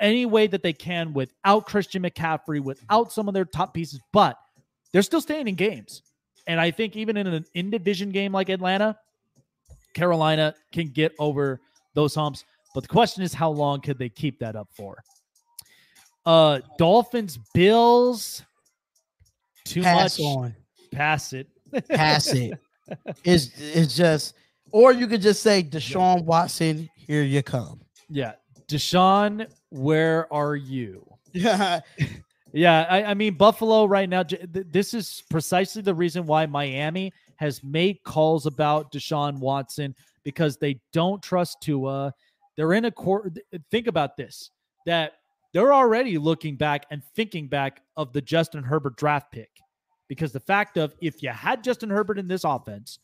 any 0.00 0.24
way 0.24 0.46
that 0.46 0.62
they 0.62 0.72
can 0.72 1.12
without 1.12 1.66
Christian 1.66 2.02
McCaffrey, 2.02 2.60
without 2.60 3.12
some 3.12 3.28
of 3.28 3.34
their 3.34 3.44
top 3.44 3.74
pieces, 3.74 4.00
but 4.12 4.38
they're 4.92 5.02
still 5.02 5.20
staying 5.20 5.48
in 5.48 5.54
games. 5.54 6.02
And 6.46 6.60
I 6.60 6.70
think 6.70 6.96
even 6.96 7.16
in 7.16 7.26
an 7.26 7.44
in 7.54 7.70
division 7.70 8.10
game 8.10 8.32
like 8.32 8.48
Atlanta, 8.48 8.98
Carolina 9.94 10.54
can 10.72 10.88
get 10.88 11.12
over 11.18 11.60
those 11.94 12.14
humps. 12.14 12.44
But 12.74 12.84
the 12.84 12.88
question 12.88 13.22
is, 13.22 13.34
how 13.34 13.50
long 13.50 13.80
could 13.80 13.98
they 13.98 14.08
keep 14.08 14.38
that 14.40 14.56
up 14.56 14.68
for? 14.74 14.96
Uh, 16.24 16.60
Dolphins, 16.78 17.38
Bills. 17.54 18.42
Too 19.64 19.82
Pass 19.82 20.18
much. 20.18 20.26
On. 20.26 20.56
Pass 20.92 21.32
it. 21.32 21.48
Pass 21.88 22.32
it. 22.32 22.58
It's 23.24 23.48
it's 23.58 23.96
just, 23.96 24.34
or 24.70 24.92
you 24.92 25.06
could 25.06 25.22
just 25.22 25.42
say, 25.42 25.62
Deshaun 25.62 26.24
Watson, 26.24 26.90
here 26.96 27.22
you 27.22 27.42
come. 27.42 27.80
Yeah, 28.10 28.32
Deshaun, 28.68 29.46
where 29.70 30.30
are 30.32 30.56
you? 30.56 31.06
Yeah. 31.32 31.80
yeah, 32.52 32.86
I, 32.90 33.04
I 33.04 33.14
mean, 33.14 33.34
Buffalo 33.34 33.86
right 33.86 34.08
now, 34.08 34.24
this 34.24 34.94
is 34.94 35.22
precisely 35.30 35.80
the 35.80 35.94
reason 35.94 36.26
why 36.26 36.44
Miami 36.46 37.12
has 37.36 37.62
made 37.64 38.02
calls 38.04 38.46
about 38.46 38.92
Deshaun 38.92 39.38
Watson 39.38 39.94
because 40.24 40.56
they 40.56 40.80
don't 40.92 41.22
trust 41.22 41.58
Tua. 41.62 42.12
They're 42.56 42.72
in 42.74 42.84
a 42.84 42.90
court. 42.90 43.38
Think 43.70 43.86
about 43.86 44.16
this 44.16 44.50
that 44.86 45.14
they're 45.52 45.72
already 45.72 46.18
looking 46.18 46.56
back 46.56 46.86
and 46.90 47.02
thinking 47.14 47.46
back 47.46 47.82
of 47.96 48.12
the 48.12 48.20
Justin 48.20 48.62
Herbert 48.62 48.96
draft 48.96 49.30
pick 49.30 49.50
because 50.08 50.32
the 50.32 50.40
fact 50.40 50.76
of 50.76 50.94
if 51.00 51.22
you 51.22 51.30
had 51.30 51.62
Justin 51.62 51.90
Herbert 51.90 52.18
in 52.18 52.28
this 52.28 52.44
offense, 52.44 52.98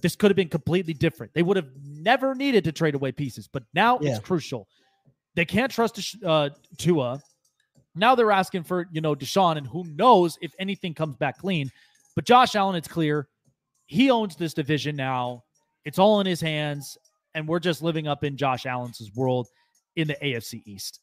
this 0.00 0.16
could 0.16 0.30
have 0.30 0.36
been 0.36 0.48
completely 0.48 0.94
different. 0.94 1.32
They 1.34 1.42
would 1.42 1.56
have 1.56 1.68
never 1.82 2.34
needed 2.34 2.64
to 2.64 2.72
trade 2.72 2.94
away 2.94 3.12
pieces, 3.12 3.48
but 3.48 3.62
now 3.74 3.98
yeah. 4.00 4.10
it's 4.10 4.20
crucial. 4.20 4.66
They 5.34 5.44
can't 5.44 5.70
trust 5.70 6.16
uh, 6.24 6.50
Tua. 6.78 7.20
Now 7.94 8.14
they're 8.14 8.32
asking 8.32 8.64
for 8.64 8.88
you 8.92 9.00
know 9.00 9.14
Deshaun, 9.14 9.56
and 9.56 9.66
who 9.66 9.84
knows 9.84 10.38
if 10.40 10.52
anything 10.58 10.94
comes 10.94 11.16
back 11.16 11.38
clean. 11.38 11.70
But 12.14 12.24
Josh 12.24 12.54
Allen, 12.54 12.76
it's 12.76 12.88
clear 12.88 13.28
he 13.86 14.10
owns 14.10 14.36
this 14.36 14.54
division 14.54 14.96
now. 14.96 15.44
It's 15.84 15.98
all 15.98 16.20
in 16.20 16.26
his 16.26 16.40
hands, 16.40 16.96
and 17.34 17.48
we're 17.48 17.60
just 17.60 17.82
living 17.82 18.06
up 18.06 18.24
in 18.24 18.36
Josh 18.36 18.66
Allen's 18.66 19.10
world 19.14 19.48
in 19.96 20.08
the 20.08 20.16
AFC 20.22 20.62
East. 20.66 21.00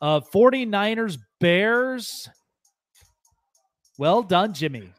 Uh, 0.00 0.20
49ers, 0.20 1.18
Bears. 1.40 2.28
Well 3.98 4.22
done, 4.22 4.54
Jimmy. 4.54 4.90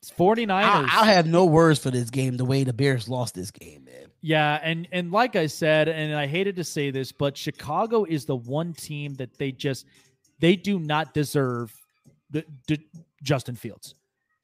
It's 0.00 0.10
49ers. 0.12 0.62
I, 0.62 0.88
I 1.02 1.04
have 1.12 1.26
no 1.26 1.44
words 1.44 1.78
for 1.80 1.90
this 1.90 2.10
game, 2.10 2.36
the 2.36 2.44
way 2.44 2.64
the 2.64 2.72
Bears 2.72 3.08
lost 3.08 3.34
this 3.34 3.50
game, 3.50 3.84
man. 3.84 4.06
Yeah, 4.22 4.58
and 4.62 4.88
and 4.92 5.12
like 5.12 5.36
I 5.36 5.46
said, 5.46 5.88
and 5.88 6.14
I 6.14 6.26
hated 6.26 6.56
to 6.56 6.64
say 6.64 6.90
this, 6.90 7.12
but 7.12 7.36
Chicago 7.36 8.04
is 8.04 8.24
the 8.24 8.36
one 8.36 8.72
team 8.72 9.14
that 9.14 9.36
they 9.38 9.52
just 9.52 9.86
they 10.40 10.56
do 10.56 10.78
not 10.78 11.14
deserve 11.14 11.72
the, 12.30 12.44
the 12.66 12.78
Justin 13.22 13.56
Fields. 13.56 13.94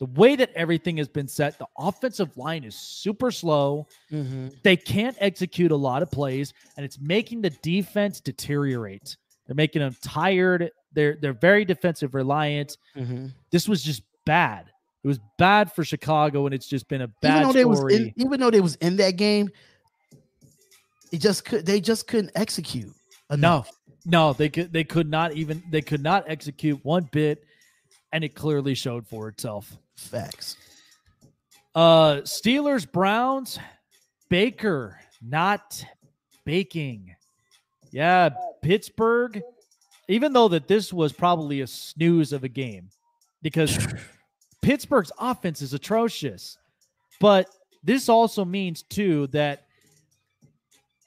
The 0.03 0.21
way 0.21 0.35
that 0.35 0.51
everything 0.57 0.97
has 0.97 1.07
been 1.07 1.29
set, 1.29 1.61
the 1.61 1.69
offensive 1.79 2.37
line 2.37 2.65
is 2.65 2.75
super 2.75 3.31
slow. 3.31 3.87
Mm-hmm. 4.11 4.49
They 4.65 4.77
can't 4.77 5.17
execute 5.21 5.71
a 5.71 5.77
lot 5.77 6.03
of 6.03 6.11
plays, 6.11 6.55
and 6.77 6.85
it's 6.85 6.99
making 6.99 7.43
the 7.43 7.51
defense 7.51 8.21
deteriorate. 8.21 9.17
They're 9.47 9.55
making 9.55 9.81
them 9.81 9.95
tired. 10.03 10.73
They're 10.93 11.19
they're 11.21 11.33
very 11.33 11.65
defensive 11.65 12.17
reliant. 12.17 12.79
Mm-hmm. 12.97 13.27
This 13.53 13.69
was 13.69 13.81
just 13.81 14.03
bad. 14.27 14.73
It 15.05 15.07
was 15.07 15.21
bad 15.39 15.73
for 15.73 15.85
Chicago, 15.85 16.47
and 16.47 16.53
it's 16.53 16.67
just 16.67 16.89
been 16.89 17.03
a 17.03 17.09
bad 17.23 17.43
even 17.43 17.43
though 17.43 17.73
story. 17.73 17.93
They 17.95 18.01
was 18.01 18.09
in, 18.09 18.15
even 18.17 18.41
though 18.41 18.51
they 18.51 18.61
was 18.61 18.75
in 18.75 18.97
that 18.97 19.13
game, 19.13 19.51
it 21.13 21.21
just 21.21 21.45
could 21.45 21.65
they 21.65 21.81
just 21.81 22.09
couldn't 22.09 22.33
execute 22.35 22.93
enough. 23.31 23.71
No, 24.05 24.31
no, 24.31 24.33
they 24.33 24.49
could 24.49 24.73
they 24.73 24.83
could 24.83 25.09
not 25.09 25.35
even 25.35 25.63
they 25.71 25.81
could 25.81 26.03
not 26.03 26.25
execute 26.27 26.85
one 26.85 27.09
bit, 27.13 27.45
and 28.13 28.25
it 28.25 28.35
clearly 28.35 28.75
showed 28.75 29.07
for 29.07 29.29
itself. 29.29 29.79
Facts. 29.97 30.57
Uh 31.75 32.17
Steelers, 32.23 32.91
Browns, 32.91 33.59
Baker 34.29 34.99
not 35.23 35.85
baking. 36.45 37.15
Yeah, 37.93 38.31
Pittsburgh, 38.63 39.43
even 40.09 40.33
though 40.33 40.49
that 40.49 40.67
this 40.67 40.93
was 40.93 41.13
probably 41.13 41.61
a 41.61 41.67
snooze 41.67 42.33
of 42.33 42.45
a 42.45 42.49
game 42.49 42.89
because 43.43 43.79
Pittsburgh's 44.63 45.13
offense 45.19 45.63
is 45.63 45.75
atrocious. 45.75 46.57
But 47.21 47.49
this 47.85 48.09
also 48.09 48.45
means 48.45 48.83
too 48.83 49.29
that 49.29 49.67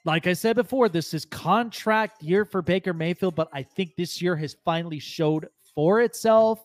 like 0.04 0.28
I 0.28 0.34
said 0.34 0.54
before, 0.54 0.88
this 0.88 1.12
is 1.14 1.24
contract 1.24 2.22
year 2.22 2.44
for 2.44 2.62
Baker 2.62 2.94
Mayfield, 2.94 3.34
but 3.34 3.48
I 3.52 3.64
think 3.64 3.96
this 3.96 4.22
year 4.22 4.36
has 4.36 4.56
finally 4.64 5.00
showed 5.00 5.48
for 5.74 6.00
itself. 6.00 6.64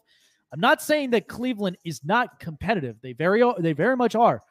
I'm 0.54 0.60
not 0.60 0.82
saying 0.82 1.12
that 1.12 1.28
Cleveland 1.28 1.78
is 1.86 2.04
not 2.04 2.40
competitive. 2.40 2.98
They 3.02 3.14
very 3.14 3.44
they 3.60 3.74
very 3.74 3.96
much 3.96 4.16
are. 4.16 4.42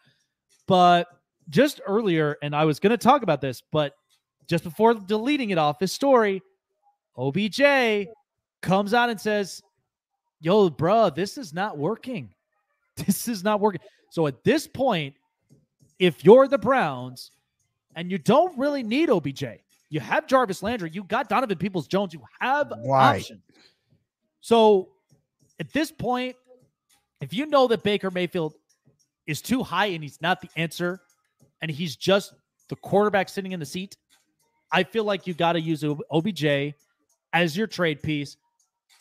But 0.66 1.08
just 1.48 1.80
earlier 1.86 2.36
and 2.42 2.54
I 2.54 2.64
was 2.64 2.78
going 2.80 2.90
to 2.90 2.96
talk 2.96 3.22
about 3.22 3.40
this, 3.40 3.62
but 3.72 3.94
just 4.46 4.64
before 4.64 4.94
deleting 4.94 5.50
it 5.50 5.58
off 5.58 5.80
his 5.80 5.92
story, 5.92 6.42
OBJ 7.16 8.08
comes 8.62 8.94
out 8.94 9.10
and 9.10 9.20
says, 9.20 9.62
Yo, 10.40 10.70
bruh, 10.70 11.14
this 11.14 11.36
is 11.38 11.52
not 11.52 11.76
working. 11.78 12.32
This 13.06 13.28
is 13.28 13.42
not 13.42 13.60
working. 13.60 13.80
So 14.10 14.26
at 14.26 14.42
this 14.44 14.66
point, 14.66 15.14
if 15.98 16.22
you're 16.24 16.48
the 16.48 16.58
Browns 16.58 17.30
and 17.94 18.10
you 18.10 18.18
don't 18.18 18.58
really 18.58 18.82
need 18.82 19.08
OBJ, 19.08 19.44
you 19.88 20.00
have 20.00 20.26
Jarvis 20.26 20.62
Landry, 20.62 20.90
you 20.92 21.04
got 21.04 21.28
Donovan 21.28 21.56
Peoples 21.56 21.86
Jones, 21.86 22.12
you 22.12 22.20
have 22.40 22.70
Right. 22.84 23.20
options. 23.20 23.42
So 24.40 24.88
at 25.60 25.72
this 25.72 25.92
point, 25.92 26.34
if 27.20 27.32
you 27.34 27.46
know 27.46 27.68
that 27.68 27.82
Baker 27.82 28.10
Mayfield 28.10 28.54
is 29.26 29.42
too 29.42 29.62
high 29.62 29.86
and 29.86 30.02
he's 30.02 30.20
not 30.20 30.40
the 30.40 30.48
answer, 30.56 31.00
and 31.62 31.70
he's 31.70 31.94
just 31.94 32.32
the 32.70 32.76
quarterback 32.76 33.28
sitting 33.28 33.52
in 33.52 33.60
the 33.60 33.66
seat, 33.66 33.96
I 34.72 34.82
feel 34.82 35.04
like 35.04 35.26
you 35.26 35.34
got 35.34 35.52
to 35.52 35.60
use 35.60 35.84
OBJ 35.84 36.74
as 37.32 37.56
your 37.56 37.66
trade 37.66 38.02
piece 38.02 38.36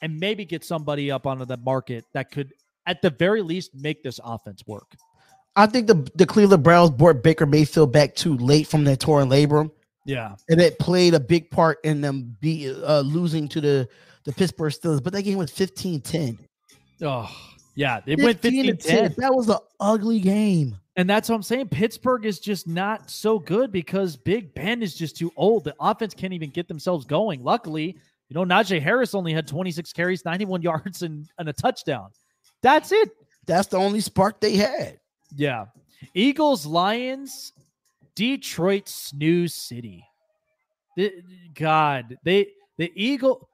and 0.01 0.20
maybe 0.20 0.43
get 0.45 0.64
somebody 0.64 1.10
up 1.10 1.26
onto 1.26 1.45
the 1.45 1.57
market 1.57 2.05
that 2.14 2.32
could, 2.32 2.53
at 2.86 3.01
the 3.01 3.10
very 3.10 3.41
least, 3.41 3.74
make 3.74 4.03
this 4.03 4.20
offense 4.24 4.64
work. 4.68 4.95
I 5.55 5.66
think 5.66 5.88
the 5.88 6.07
the 6.16 6.26
Cleveland 6.26 6.64
Browns 6.64 6.91
brought 6.91 7.24
Baker 7.24 7.45
Mayfield 7.45 7.91
back 7.91 8.16
too 8.16 8.38
late 8.38 8.68
from 8.68 8.84
their 8.84 8.95
torn 8.95 9.30
labrum, 9.30 9.72
Yeah. 10.05 10.36
and 10.49 10.62
it 10.62 10.78
played 10.80 11.14
a 11.14 11.20
big 11.20 11.49
part 11.51 11.80
in 11.84 12.01
them 12.01 12.38
be 12.39 12.70
uh, 12.72 13.01
losing 13.01 13.47
to 13.49 13.62
the 13.62 13.89
the 14.26 14.34
Pittsburgh 14.34 14.72
Steelers. 14.72 15.01
But 15.03 15.14
that 15.14 15.24
game 15.24 15.38
was 15.38 15.51
15-10. 15.51 16.38
Oh, 17.02 17.30
yeah. 17.76 18.02
It 18.06 18.22
went 18.22 18.41
15 18.41 18.66
15 18.66 18.78
to 18.78 18.88
10. 18.88 18.97
10. 19.12 19.16
That 19.18 19.34
was 19.34 19.50
an 19.50 19.58
ugly 19.80 20.20
game. 20.20 20.78
And 20.95 21.10
that's 21.10 21.30
what 21.30 21.36
I'm 21.36 21.43
saying. 21.43 21.70
Pittsburgh 21.70 22.26
is 22.26 22.39
just 22.39 22.68
not 22.68 23.10
so 23.10 23.39
good 23.39 23.72
because 23.72 24.18
Big 24.18 24.54
Ben 24.54 24.84
is 24.84 24.95
just 24.95 25.16
too 25.16 25.32
old. 25.38 25.64
The 25.64 25.76
offense 25.80 26.14
can't 26.14 26.34
even 26.34 26.50
get 26.50 26.68
themselves 26.68 27.06
going. 27.06 27.41
Luckily, 27.41 27.97
you 28.28 28.34
know, 28.34 28.43
Najee 28.43 28.82
Harris 28.82 29.16
only 29.16 29.34
had 29.34 29.47
26 29.47 29.93
carries, 29.93 30.26
91 30.26 30.62
yards, 30.64 31.04
and, 31.04 31.28
and 31.38 31.47
a 31.47 31.54
touchdown. 31.54 32.10
That's 32.62 32.91
it. 32.91 33.12
That's 33.45 33.68
the 33.68 33.78
only 33.78 34.02
spark 34.02 34.41
they 34.41 34.58
had. 34.58 35.00
Yeah. 35.36 35.66
Eagles, 36.14 36.66
Lions, 36.66 37.54
Detroit, 38.16 38.89
snooze 38.89 39.56
city. 39.56 40.06
The- 40.97 41.24
God, 41.54 42.18
they 42.24 42.47
the 42.78 42.91
Eagle 42.95 43.50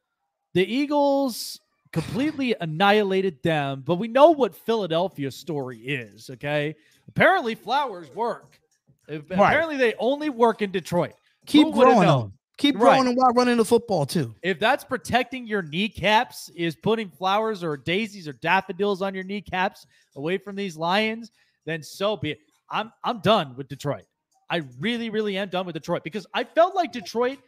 the 0.54 0.66
Eagles 0.66 1.60
completely 1.96 2.54
annihilated 2.60 3.42
them, 3.42 3.82
but 3.86 3.96
we 3.96 4.10
know 4.10 4.32
what 4.32 4.54
Philadelphia's 4.54 5.34
story 5.34 5.78
is, 5.78 6.30
okay? 6.30 6.76
Apparently 7.08 7.56
flowers 7.56 8.14
work. 8.14 8.60
Apparently 9.08 9.78
they 9.78 9.94
only 9.98 10.30
work 10.30 10.62
in 10.62 10.72
Detroit. 10.72 11.14
Keep 11.46 11.72
growing 11.72 12.06
them. 12.06 12.34
Keep 12.58 12.76
Right. 12.76 12.82
growing 12.82 13.06
them 13.06 13.16
while 13.16 13.32
running 13.32 13.56
the 13.56 13.64
football 13.64 14.06
too. 14.06 14.36
If 14.44 14.60
that's 14.60 14.84
protecting 14.84 15.48
your 15.48 15.62
kneecaps, 15.62 16.50
is 16.50 16.76
putting 16.76 17.10
flowers 17.10 17.64
or 17.64 17.78
daisies 17.78 18.28
or 18.28 18.34
daffodils 18.34 19.02
on 19.02 19.16
your 19.16 19.24
kneecaps 19.24 19.88
away 20.18 20.38
from 20.38 20.58
these 20.58 20.76
lions, 20.76 21.32
then 21.64 21.82
so 21.82 22.18
be 22.18 22.32
it. 22.32 22.40
I'm 22.70 22.92
I'm 23.06 23.20
done 23.20 23.56
with 23.56 23.70
Detroit. 23.70 24.04
I 24.50 24.64
really, 24.80 25.10
really 25.10 25.38
am 25.38 25.48
done 25.48 25.66
with 25.66 25.76
Detroit 25.76 26.04
because 26.04 26.28
I 26.34 26.44
felt 26.44 26.76
like 26.76 26.92
Detroit 26.92 27.40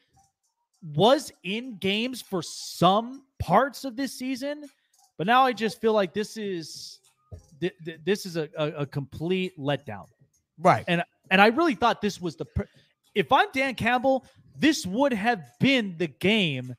was 0.96 1.34
in 1.44 1.78
games 1.80 2.22
for 2.22 2.42
some 2.42 3.24
parts 3.40 3.84
of 3.86 3.96
this 3.96 4.14
season, 4.14 4.66
but 5.18 5.28
now 5.28 5.44
I 5.46 5.54
just 5.54 5.80
feel 5.82 5.94
like 5.94 6.14
this 6.14 6.38
is 6.38 7.00
th- 7.60 7.74
th- 7.86 8.00
this 8.06 8.26
is 8.26 8.38
a, 8.38 8.50
a, 8.58 8.68
a 8.82 8.86
complete 8.86 9.58
letdown. 9.60 10.06
Right. 10.60 10.84
And 10.88 11.04
and 11.30 11.42
I 11.42 11.48
really 11.48 11.76
thought 11.76 12.02
this 12.02 12.22
was 12.22 12.36
the 12.36 12.46
per- 12.46 12.68
if 13.16 13.32
I'm 13.32 13.48
Dan 13.54 13.76
Campbell, 13.76 14.26
this 14.58 14.86
would 14.86 15.14
have 15.14 15.42
been 15.60 15.96
the 15.98 16.08
game 16.08 16.76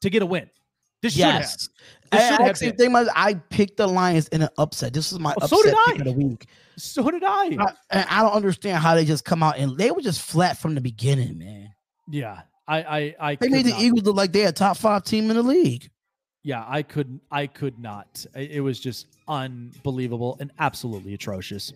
to 0.00 0.10
get 0.10 0.22
a 0.22 0.26
win. 0.26 0.50
This 1.02 1.14
should 1.14 1.24
have. 1.24 1.40
Yes. 1.42 1.68
This 2.10 2.22
I, 2.22 2.30
should 2.36 2.46
have 2.46 2.76
think 2.76 2.92
my, 2.92 3.06
I 3.14 3.34
picked 3.34 3.76
the 3.76 3.86
Lions 3.86 4.28
in 4.28 4.42
an 4.42 4.48
upset. 4.58 4.92
This 4.92 5.12
was 5.12 5.20
my 5.20 5.32
Oh, 5.32 5.44
upset 5.44 5.58
so 5.58 5.62
did 5.62 5.74
pick 5.86 5.96
I. 5.96 5.98
of 5.98 6.04
the 6.04 6.12
week. 6.12 6.46
So 6.76 7.10
did 7.10 7.22
I. 7.24 7.44
I, 7.44 7.72
and 7.90 8.06
I 8.08 8.22
don't 8.22 8.32
understand 8.32 8.78
how 8.78 8.94
they 8.94 9.04
just 9.04 9.24
come 9.24 9.42
out 9.42 9.58
and 9.58 9.76
they 9.76 9.90
were 9.90 10.00
just 10.00 10.22
flat 10.22 10.56
from 10.58 10.74
the 10.74 10.80
beginning, 10.80 11.38
man. 11.38 11.70
yeah, 12.10 12.42
I 12.68 12.82
I 12.82 13.14
I 13.20 13.34
They 13.36 13.48
made 13.48 13.66
the 13.66 13.70
not. 13.70 13.80
Eagles 13.80 14.02
look 14.04 14.16
like 14.16 14.32
they're 14.32 14.48
a 14.48 14.52
top 14.52 14.76
five 14.76 15.04
team 15.04 15.30
in 15.30 15.36
the 15.36 15.42
league. 15.42 15.90
Yeah, 16.46 16.64
I 16.68 16.84
couldn't. 16.84 17.20
I 17.28 17.48
could 17.48 17.76
not. 17.80 18.24
It 18.36 18.62
was 18.62 18.78
just 18.78 19.08
unbelievable 19.26 20.36
and 20.38 20.52
absolutely 20.60 21.12
atrocious. 21.12 21.72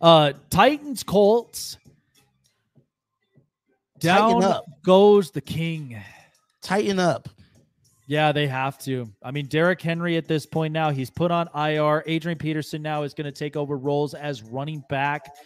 Uh 0.00 0.32
Titans 0.48 1.02
Colts. 1.02 1.76
Tighten 4.00 4.40
Down 4.40 4.44
up. 4.44 4.64
goes 4.82 5.30
the 5.30 5.42
king. 5.42 6.00
Tighten 6.62 6.98
up. 6.98 7.28
Yeah, 8.06 8.32
they 8.32 8.46
have 8.46 8.78
to. 8.84 9.12
I 9.22 9.30
mean, 9.30 9.44
Derrick 9.44 9.82
Henry 9.82 10.16
at 10.16 10.26
this 10.26 10.46
point 10.46 10.72
now, 10.72 10.88
he's 10.88 11.10
put 11.10 11.30
on 11.30 11.46
IR. 11.54 12.02
Adrian 12.06 12.38
Peterson 12.38 12.80
now 12.80 13.02
is 13.02 13.12
going 13.12 13.26
to 13.26 13.32
take 13.32 13.56
over 13.56 13.76
roles 13.76 14.14
as 14.14 14.42
running 14.42 14.82
back. 14.88 15.36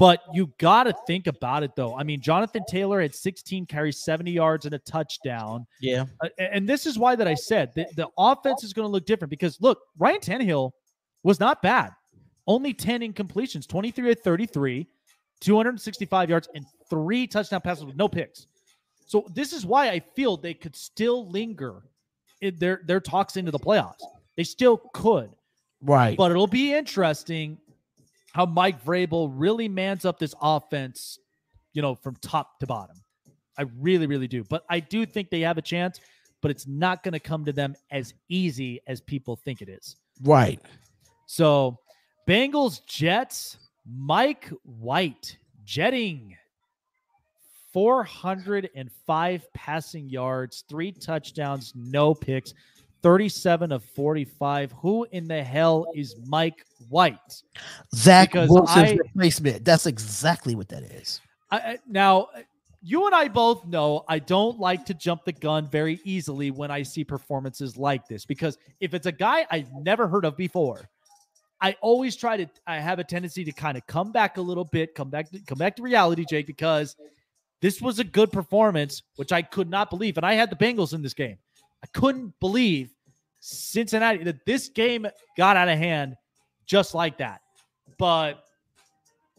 But 0.00 0.22
you 0.32 0.50
got 0.56 0.84
to 0.84 0.94
think 1.06 1.26
about 1.26 1.62
it, 1.62 1.76
though. 1.76 1.94
I 1.94 2.04
mean, 2.04 2.22
Jonathan 2.22 2.64
Taylor 2.66 3.02
had 3.02 3.14
16 3.14 3.66
carries, 3.66 3.98
70 4.02 4.30
yards, 4.30 4.64
and 4.64 4.74
a 4.74 4.78
touchdown. 4.78 5.66
Yeah. 5.78 6.06
Uh, 6.24 6.28
and 6.38 6.66
this 6.66 6.86
is 6.86 6.98
why 6.98 7.14
that 7.16 7.28
I 7.28 7.34
said 7.34 7.74
the, 7.74 7.86
the 7.96 8.08
offense 8.16 8.64
is 8.64 8.72
going 8.72 8.88
to 8.88 8.90
look 8.90 9.04
different 9.04 9.28
because 9.28 9.60
look, 9.60 9.78
Ryan 9.98 10.20
Tannehill 10.20 10.70
was 11.22 11.38
not 11.38 11.60
bad. 11.60 11.90
Only 12.46 12.72
10 12.72 13.02
incompletions, 13.02 13.68
23 13.68 14.12
at 14.12 14.24
33, 14.24 14.86
265 15.40 16.30
yards, 16.30 16.48
and 16.54 16.64
three 16.88 17.26
touchdown 17.26 17.60
passes 17.60 17.84
with 17.84 17.96
no 17.96 18.08
picks. 18.08 18.46
So 19.04 19.26
this 19.34 19.52
is 19.52 19.66
why 19.66 19.90
I 19.90 20.00
feel 20.00 20.38
they 20.38 20.54
could 20.54 20.74
still 20.74 21.28
linger 21.28 21.82
in 22.40 22.56
their 22.56 22.80
their 22.86 23.00
talks 23.00 23.36
into 23.36 23.50
the 23.50 23.58
playoffs. 23.58 24.00
They 24.38 24.44
still 24.44 24.78
could, 24.94 25.30
Right. 25.82 26.16
but 26.16 26.30
it'll 26.30 26.46
be 26.46 26.72
interesting 26.72 27.58
how 28.32 28.46
Mike 28.46 28.84
Vrabel 28.84 29.32
really 29.34 29.68
mans 29.68 30.04
up 30.04 30.18
this 30.18 30.34
offense, 30.40 31.18
you 31.72 31.82
know, 31.82 31.94
from 31.94 32.16
top 32.16 32.58
to 32.60 32.66
bottom. 32.66 32.96
I 33.58 33.64
really, 33.78 34.06
really 34.06 34.28
do. 34.28 34.44
But 34.44 34.64
I 34.70 34.80
do 34.80 35.04
think 35.04 35.30
they 35.30 35.40
have 35.40 35.58
a 35.58 35.62
chance, 35.62 36.00
but 36.40 36.50
it's 36.50 36.66
not 36.66 37.02
going 37.02 37.12
to 37.12 37.20
come 37.20 37.44
to 37.44 37.52
them 37.52 37.74
as 37.90 38.14
easy 38.28 38.80
as 38.86 39.00
people 39.00 39.36
think 39.36 39.62
it 39.62 39.68
is. 39.68 39.96
right. 40.22 40.60
So, 41.26 41.78
Bengals, 42.28 42.84
Jets, 42.86 43.56
Mike 43.86 44.50
White 44.64 45.36
jetting 45.64 46.36
405 47.72 49.52
passing 49.54 50.08
yards, 50.08 50.64
three 50.68 50.92
touchdowns, 50.92 51.72
no 51.76 52.14
picks, 52.14 52.52
37 53.02 53.72
of 53.72 53.84
45. 53.84 54.72
Who 54.72 55.06
in 55.12 55.26
the 55.28 55.42
hell 55.42 55.86
is 55.94 56.16
Mike 56.26 56.64
White? 56.88 57.42
Zach 57.94 58.32
Because 58.32 58.50
Wilson's 58.50 58.90
I- 58.90 58.94
replacement. 58.94 59.64
That's 59.64 59.86
exactly 59.86 60.54
what 60.54 60.68
that 60.68 60.82
is. 60.84 61.20
I, 61.50 61.78
now, 61.88 62.28
you 62.82 63.06
and 63.06 63.14
I 63.14 63.28
both 63.28 63.66
know 63.66 64.04
I 64.08 64.18
don't 64.18 64.58
like 64.58 64.86
to 64.86 64.94
jump 64.94 65.24
the 65.24 65.32
gun 65.32 65.68
very 65.68 66.00
easily 66.04 66.50
when 66.50 66.70
I 66.70 66.82
see 66.82 67.04
performances 67.04 67.76
like 67.76 68.06
this 68.08 68.24
because 68.24 68.56
if 68.80 68.94
it's 68.94 69.06
a 69.06 69.12
guy 69.12 69.46
I've 69.50 69.72
never 69.74 70.08
heard 70.08 70.24
of 70.24 70.36
before, 70.36 70.88
I 71.60 71.76
always 71.82 72.16
try 72.16 72.38
to. 72.38 72.46
I 72.66 72.78
have 72.78 72.98
a 72.98 73.04
tendency 73.04 73.44
to 73.44 73.52
kind 73.52 73.76
of 73.76 73.86
come 73.86 74.12
back 74.12 74.38
a 74.38 74.40
little 74.40 74.64
bit, 74.64 74.94
come 74.94 75.10
back, 75.10 75.30
to, 75.30 75.40
come 75.40 75.58
back 75.58 75.76
to 75.76 75.82
reality, 75.82 76.24
Jake, 76.24 76.46
because 76.46 76.96
this 77.60 77.82
was 77.82 77.98
a 77.98 78.04
good 78.04 78.32
performance, 78.32 79.02
which 79.16 79.30
I 79.30 79.42
could 79.42 79.68
not 79.68 79.90
believe, 79.90 80.16
and 80.16 80.24
I 80.24 80.32
had 80.32 80.48
the 80.48 80.56
Bengals 80.56 80.94
in 80.94 81.02
this 81.02 81.12
game. 81.12 81.36
I 81.82 81.86
couldn't 81.92 82.34
believe 82.40 82.90
Cincinnati 83.40 84.22
that 84.24 84.44
this 84.44 84.68
game 84.68 85.06
got 85.36 85.56
out 85.56 85.68
of 85.68 85.78
hand 85.78 86.16
just 86.66 86.94
like 86.94 87.18
that, 87.18 87.40
but 87.98 88.44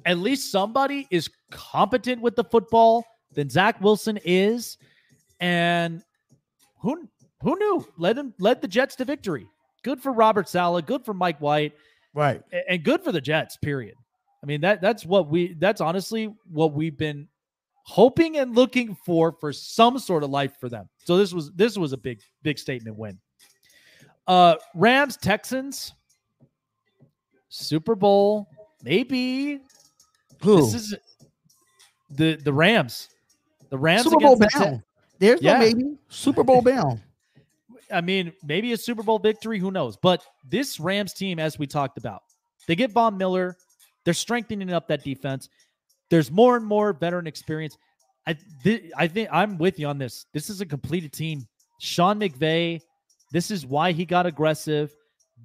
at 0.05 0.17
least 0.17 0.51
somebody 0.51 1.07
is 1.11 1.29
competent 1.51 2.21
with 2.21 2.35
the 2.35 2.43
football 2.43 3.05
than 3.33 3.49
Zach 3.49 3.79
Wilson 3.81 4.19
is. 4.25 4.77
And 5.39 6.01
who 6.79 7.07
who 7.41 7.57
knew? 7.57 7.87
Led 7.97 8.17
him 8.17 8.33
led 8.39 8.61
the 8.61 8.67
Jets 8.67 8.95
to 8.97 9.05
victory. 9.05 9.47
Good 9.83 10.01
for 10.01 10.11
Robert 10.11 10.47
Saleh, 10.49 10.85
good 10.85 11.05
for 11.05 11.13
Mike 11.13 11.39
White, 11.39 11.73
Right. 12.13 12.41
and 12.69 12.83
good 12.83 13.03
for 13.03 13.11
the 13.11 13.21
Jets, 13.21 13.57
period. 13.57 13.95
I 14.43 14.45
mean, 14.47 14.61
that 14.61 14.81
that's 14.81 15.05
what 15.05 15.29
we 15.29 15.53
that's 15.53 15.81
honestly 15.81 16.33
what 16.51 16.73
we've 16.73 16.97
been 16.97 17.27
hoping 17.83 18.37
and 18.37 18.55
looking 18.55 18.95
for 19.05 19.31
for 19.39 19.51
some 19.51 19.97
sort 19.99 20.23
of 20.23 20.29
life 20.29 20.53
for 20.59 20.69
them. 20.69 20.87
So 21.03 21.17
this 21.17 21.33
was 21.33 21.51
this 21.53 21.77
was 21.77 21.93
a 21.93 21.97
big, 21.97 22.19
big 22.43 22.57
statement 22.59 22.97
win. 22.97 23.19
Uh 24.27 24.55
Rams, 24.75 25.17
Texans, 25.17 25.93
Super 27.49 27.95
Bowl, 27.95 28.47
maybe 28.83 29.59
Who? 30.43 30.57
this 30.57 30.73
is 30.73 30.95
the 32.09 32.35
the 32.43 32.53
Rams. 32.53 33.09
The 33.69 33.77
Rams 33.77 34.03
Super 34.03 34.19
Bowl 34.19 34.33
against 34.35 34.57
the 34.57 34.65
bound. 34.65 34.83
There's 35.19 35.41
Yeah. 35.41 35.53
no 35.53 35.59
maybe. 35.59 35.97
Super 36.09 36.43
Bowl 36.43 36.61
bound. 36.61 37.01
I 37.91 38.01
mean, 38.01 38.31
maybe 38.43 38.71
a 38.73 38.77
Super 38.77 39.03
Bowl 39.03 39.19
victory, 39.19 39.59
who 39.59 39.69
knows? 39.71 39.97
But 39.97 40.23
this 40.49 40.79
Rams 40.79 41.13
team, 41.13 41.39
as 41.39 41.59
we 41.59 41.67
talked 41.67 41.97
about, 41.97 42.21
they 42.67 42.75
get 42.75 42.91
Von 42.91 43.17
Miller. 43.17 43.57
They're 44.05 44.13
strengthening 44.13 44.71
up 44.71 44.87
that 44.87 45.03
defense. 45.03 45.49
There's 46.11 46.29
more 46.29 46.57
and 46.57 46.65
more 46.65 46.93
veteran 46.93 47.25
experience. 47.25 47.77
I 48.27 48.33
thi- 48.63 48.91
I 48.95 49.07
think 49.07 49.29
I'm 49.31 49.57
with 49.57 49.79
you 49.79 49.87
on 49.87 49.97
this. 49.97 50.25
This 50.33 50.49
is 50.49 50.61
a 50.61 50.65
completed 50.65 51.11
team. 51.11 51.47
Sean 51.79 52.19
McVay, 52.19 52.81
this 53.31 53.49
is 53.49 53.65
why 53.65 53.93
he 53.93 54.05
got 54.05 54.27
aggressive. 54.27 54.93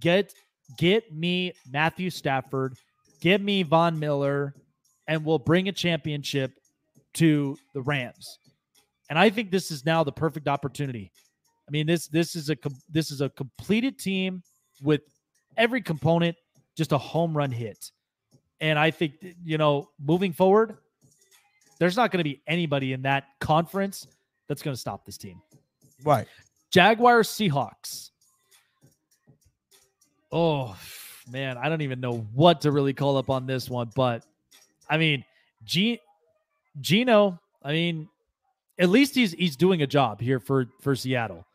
Get 0.00 0.34
get 0.76 1.10
me 1.14 1.52
Matthew 1.70 2.10
Stafford, 2.10 2.74
give 3.20 3.40
me 3.40 3.62
Von 3.62 3.98
Miller, 3.98 4.54
and 5.06 5.24
we'll 5.24 5.38
bring 5.38 5.68
a 5.68 5.72
championship 5.72 6.52
to 7.14 7.56
the 7.72 7.80
Rams. 7.82 8.38
And 9.08 9.18
I 9.18 9.30
think 9.30 9.50
this 9.50 9.70
is 9.70 9.86
now 9.86 10.02
the 10.02 10.12
perfect 10.12 10.48
opportunity. 10.48 11.12
I 11.68 11.70
mean, 11.70 11.86
this 11.86 12.08
this 12.08 12.34
is 12.34 12.50
a 12.50 12.56
this 12.90 13.12
is 13.12 13.20
a 13.20 13.30
completed 13.30 13.98
team 13.98 14.42
with 14.82 15.02
every 15.56 15.80
component 15.80 16.36
just 16.76 16.92
a 16.92 16.98
home 16.98 17.36
run 17.36 17.52
hit. 17.52 17.92
And 18.60 18.78
I 18.78 18.90
think 18.90 19.14
you 19.44 19.58
know, 19.58 19.88
moving 20.02 20.32
forward, 20.32 20.76
there's 21.78 21.96
not 21.96 22.10
going 22.10 22.18
to 22.18 22.24
be 22.24 22.40
anybody 22.46 22.92
in 22.92 23.02
that 23.02 23.24
conference 23.40 24.06
that's 24.48 24.62
going 24.62 24.74
to 24.74 24.80
stop 24.80 25.04
this 25.04 25.18
team. 25.18 25.40
Right. 26.04 26.26
Jaguars 26.70 27.28
Seahawks. 27.28 28.10
Oh 30.32 30.76
man, 31.30 31.56
I 31.56 31.68
don't 31.68 31.82
even 31.82 32.00
know 32.00 32.26
what 32.34 32.60
to 32.62 32.72
really 32.72 32.92
call 32.92 33.16
up 33.16 33.30
on 33.30 33.46
this 33.46 33.70
one, 33.70 33.90
but 33.94 34.24
I 34.88 34.98
mean, 34.98 35.24
G- 35.64 36.00
Geno, 36.80 37.40
I 37.62 37.72
mean, 37.72 38.08
at 38.78 38.88
least 38.88 39.14
he's 39.14 39.32
he's 39.32 39.56
doing 39.56 39.82
a 39.82 39.86
job 39.86 40.20
here 40.20 40.40
for 40.40 40.66
for 40.80 40.94
Seattle. 40.94 41.46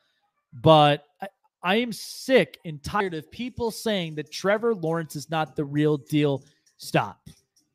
But 0.53 1.05
I, 1.21 1.27
I 1.63 1.75
am 1.75 1.93
sick 1.93 2.59
and 2.65 2.81
tired 2.81 3.13
of 3.13 3.29
people 3.31 3.71
saying 3.71 4.15
that 4.15 4.31
Trevor 4.31 4.73
Lawrence 4.73 5.15
is 5.15 5.29
not 5.29 5.55
the 5.55 5.63
real 5.63 5.97
deal. 5.97 6.43
Stop. 6.81 7.29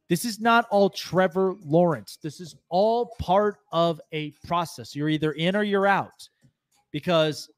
This 0.09 0.25
is 0.25 0.41
not 0.41 0.67
all 0.71 0.91
Trevor 0.91 1.55
Lawrence. 1.65 2.19
This 2.21 2.41
is 2.41 2.57
all 2.69 3.15
part 3.21 3.59
of 3.71 4.01
a 4.13 4.33
process. 4.47 4.97
You're 4.97 5.09
either 5.09 5.33
in 5.33 5.55
or 5.55 5.63
you're 5.63 5.87
out. 5.87 6.29
Because 6.91 7.49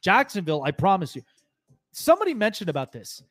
Jacksonville, 0.00 0.62
I 0.62 0.70
promise 0.70 1.16
you, 1.16 1.22
somebody 1.90 2.34
mentioned 2.34 2.70
about 2.70 2.92
this, 2.92 3.22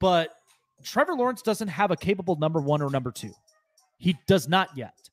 but 0.00 0.34
Trevor 0.82 1.14
Lawrence 1.14 1.40
doesn't 1.42 1.68
have 1.68 1.92
a 1.92 1.96
capable 1.96 2.34
number 2.36 2.60
one 2.60 2.82
or 2.82 2.90
number 2.90 3.12
two. 3.12 3.32
He 3.98 4.16
does 4.26 4.48
not 4.48 4.68
yet. 4.76 5.08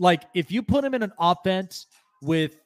Like, 0.00 0.24
if 0.34 0.50
you 0.50 0.60
put 0.60 0.84
him 0.84 0.94
in 0.94 1.02
an 1.02 1.12
offense 1.20 1.86
with 2.20 2.56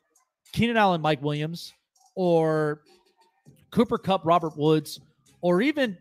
Keenan 0.53 0.79
Allen, 0.79 1.03
Mike 1.03 1.23
Williams, 1.23 1.75
or 2.15 2.81
Cooper 3.71 3.99
Kupp, 3.99 4.25
Robert 4.25 4.57
Woods, 4.57 4.99
or 5.43 5.61
even 5.61 5.97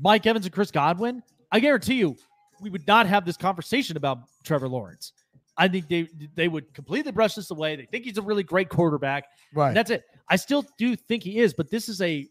Mike 0.00 0.26
Evans 0.26 0.44
and 0.44 0.54
Chris 0.54 0.70
Godwin, 0.70 1.22
I 1.52 1.60
guarantee 1.60 1.94
you, 1.94 2.16
we 2.60 2.70
would 2.70 2.86
not 2.86 3.06
have 3.06 3.24
this 3.24 3.36
conversation 3.36 3.96
about 3.96 4.20
Trevor 4.42 4.68
Lawrence. 4.68 5.12
I 5.56 5.68
think 5.68 5.88
they 5.88 6.08
they 6.34 6.48
would 6.48 6.72
completely 6.72 7.12
brush 7.12 7.34
this 7.34 7.50
away. 7.50 7.76
They 7.76 7.84
think 7.84 8.04
he's 8.04 8.16
a 8.16 8.22
really 8.22 8.42
great 8.42 8.70
quarterback. 8.70 9.24
Right. 9.52 9.68
And 9.68 9.76
that's 9.76 9.90
it. 9.90 10.04
I 10.28 10.36
still 10.36 10.64
do 10.78 10.96
think 10.96 11.22
he 11.22 11.38
is, 11.38 11.52
but 11.52 11.70
this 11.70 11.88
is 11.88 12.00
a 12.00 12.26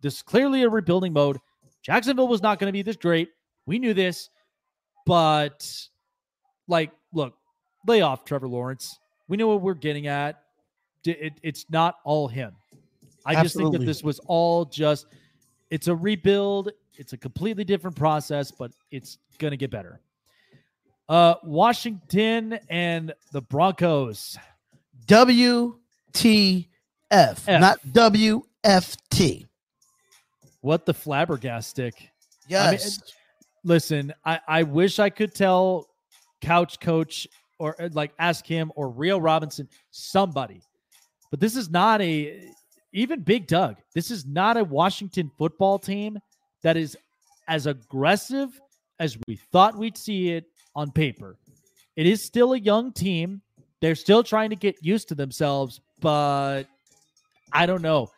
this 0.00 0.16
is 0.16 0.22
clearly 0.22 0.64
a 0.64 0.68
rebuilding 0.68 1.12
mode. 1.12 1.38
Jacksonville 1.82 2.26
was 2.28 2.42
not 2.42 2.58
going 2.58 2.68
to 2.68 2.72
be 2.72 2.82
this 2.82 2.96
great. 2.96 3.28
We 3.66 3.78
knew 3.78 3.94
this, 3.94 4.30
but 5.06 5.70
like, 6.66 6.90
look, 7.12 7.34
lay 7.86 8.00
off 8.00 8.24
Trevor 8.24 8.48
Lawrence. 8.48 8.98
We 9.28 9.36
know 9.36 9.46
what 9.46 9.62
we're 9.62 9.74
getting 9.74 10.08
at. 10.08 10.42
It, 11.04 11.34
it's 11.44 11.66
not 11.70 11.96
all 12.04 12.26
him. 12.26 12.56
I 13.24 13.40
just 13.42 13.56
think 13.56 13.72
that 13.72 13.86
this 13.86 14.02
was 14.02 14.18
all 14.26 14.64
just. 14.64 15.06
It's 15.70 15.86
a 15.88 15.94
rebuild. 15.94 16.70
It's 16.98 17.12
a 17.12 17.16
completely 17.16 17.64
different 17.64 17.96
process, 17.96 18.50
but 18.50 18.72
it's 18.90 19.18
going 19.38 19.50
to 19.50 19.56
get 19.56 19.70
better. 19.70 20.00
Uh, 21.08 21.34
Washington 21.44 22.58
and 22.68 23.14
the 23.32 23.40
Broncos. 23.40 24.36
WTF, 25.06 25.76
not 27.60 27.78
WFT. 27.86 29.46
What 30.62 30.84
the 30.84 30.94
flabbergastic? 30.94 31.92
Yes. 32.48 32.98
Listen, 33.62 34.12
I, 34.24 34.40
I 34.48 34.62
wish 34.64 34.98
I 34.98 35.10
could 35.10 35.34
tell 35.34 35.88
Couch 36.40 36.80
Coach 36.80 37.28
or 37.58 37.80
uh, 37.80 37.88
like 37.92 38.12
ask 38.18 38.46
him 38.46 38.72
or 38.74 38.88
Rio 38.90 39.18
Robinson, 39.18 39.68
somebody. 39.90 40.60
But 41.30 41.40
this 41.40 41.56
is 41.56 41.70
not 41.70 42.00
a, 42.00 42.48
even 42.92 43.20
Big 43.20 43.46
Doug, 43.46 43.76
this 43.94 44.10
is 44.10 44.26
not 44.26 44.56
a 44.56 44.64
Washington 44.64 45.30
football 45.36 45.78
team 45.78 46.18
that 46.66 46.76
is 46.76 46.96
as 47.46 47.66
aggressive 47.66 48.60
as 48.98 49.16
we 49.28 49.36
thought 49.36 49.78
we'd 49.78 49.96
see 49.96 50.30
it 50.30 50.46
on 50.74 50.90
paper. 50.90 51.36
It 51.94 52.08
is 52.08 52.20
still 52.20 52.54
a 52.54 52.58
young 52.58 52.90
team. 52.92 53.40
They're 53.80 53.94
still 53.94 54.24
trying 54.24 54.50
to 54.50 54.56
get 54.56 54.74
used 54.82 55.06
to 55.10 55.14
themselves, 55.14 55.80
but 56.00 56.64
I 57.52 57.66
don't 57.66 57.82
know. 57.82 58.10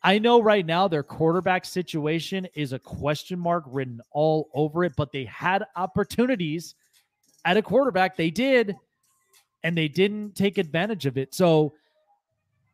I 0.00 0.20
know 0.20 0.40
right 0.40 0.64
now 0.64 0.86
their 0.86 1.02
quarterback 1.02 1.64
situation 1.64 2.46
is 2.54 2.72
a 2.72 2.78
question 2.78 3.36
mark 3.36 3.64
written 3.66 4.00
all 4.12 4.48
over 4.54 4.84
it, 4.84 4.92
but 4.96 5.10
they 5.10 5.24
had 5.24 5.64
opportunities 5.74 6.76
at 7.44 7.56
a 7.56 7.62
quarterback. 7.62 8.16
They 8.16 8.30
did, 8.30 8.76
and 9.64 9.76
they 9.76 9.88
didn't 9.88 10.36
take 10.36 10.56
advantage 10.56 11.06
of 11.06 11.18
it. 11.18 11.34
So, 11.34 11.74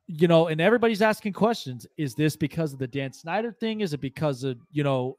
you 0.08 0.26
know, 0.26 0.48
and 0.48 0.60
everybody's 0.60 1.02
asking 1.02 1.34
questions. 1.34 1.86
Is 1.98 2.14
this 2.14 2.34
because 2.34 2.72
of 2.72 2.78
the 2.78 2.86
Dan 2.86 3.12
Snyder 3.12 3.52
thing? 3.52 3.82
Is 3.82 3.92
it 3.92 4.00
because 4.00 4.42
of, 4.42 4.58
you 4.72 4.82
know, 4.82 5.18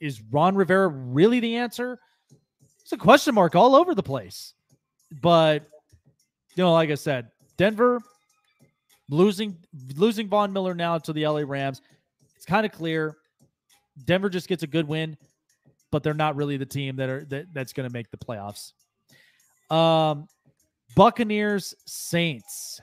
is 0.00 0.22
Ron 0.30 0.54
Rivera 0.54 0.88
really 0.88 1.40
the 1.40 1.56
answer? 1.56 1.98
It's 2.80 2.92
a 2.92 2.96
question 2.96 3.34
mark 3.34 3.56
all 3.56 3.74
over 3.74 3.94
the 3.94 4.02
place. 4.02 4.54
But, 5.20 5.64
you 6.54 6.62
know, 6.62 6.72
like 6.72 6.90
I 6.90 6.94
said, 6.94 7.30
Denver 7.56 8.00
losing 9.10 9.56
losing 9.96 10.28
Von 10.28 10.52
Miller 10.52 10.74
now 10.74 10.98
to 10.98 11.12
the 11.12 11.26
LA 11.26 11.42
Rams. 11.44 11.82
It's 12.36 12.46
kind 12.46 12.64
of 12.64 12.70
clear 12.72 13.16
Denver 14.04 14.28
just 14.28 14.48
gets 14.48 14.62
a 14.62 14.66
good 14.66 14.86
win, 14.86 15.16
but 15.90 16.02
they're 16.04 16.14
not 16.14 16.36
really 16.36 16.56
the 16.56 16.66
team 16.66 16.94
that 16.96 17.08
are 17.08 17.24
that, 17.26 17.46
that's 17.52 17.72
going 17.72 17.88
to 17.88 17.92
make 17.92 18.10
the 18.10 18.18
playoffs. 18.18 18.72
Um, 19.74 20.28
Buccaneers 20.94 21.74
Saints. 21.86 22.80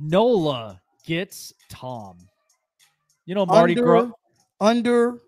Nola 0.00 0.80
gets 1.04 1.52
Tom. 1.68 2.18
You 3.26 3.34
know 3.34 3.46
Marty 3.46 3.72
under, 3.72 3.82
Gro- 3.84 4.12
under 4.60 5.18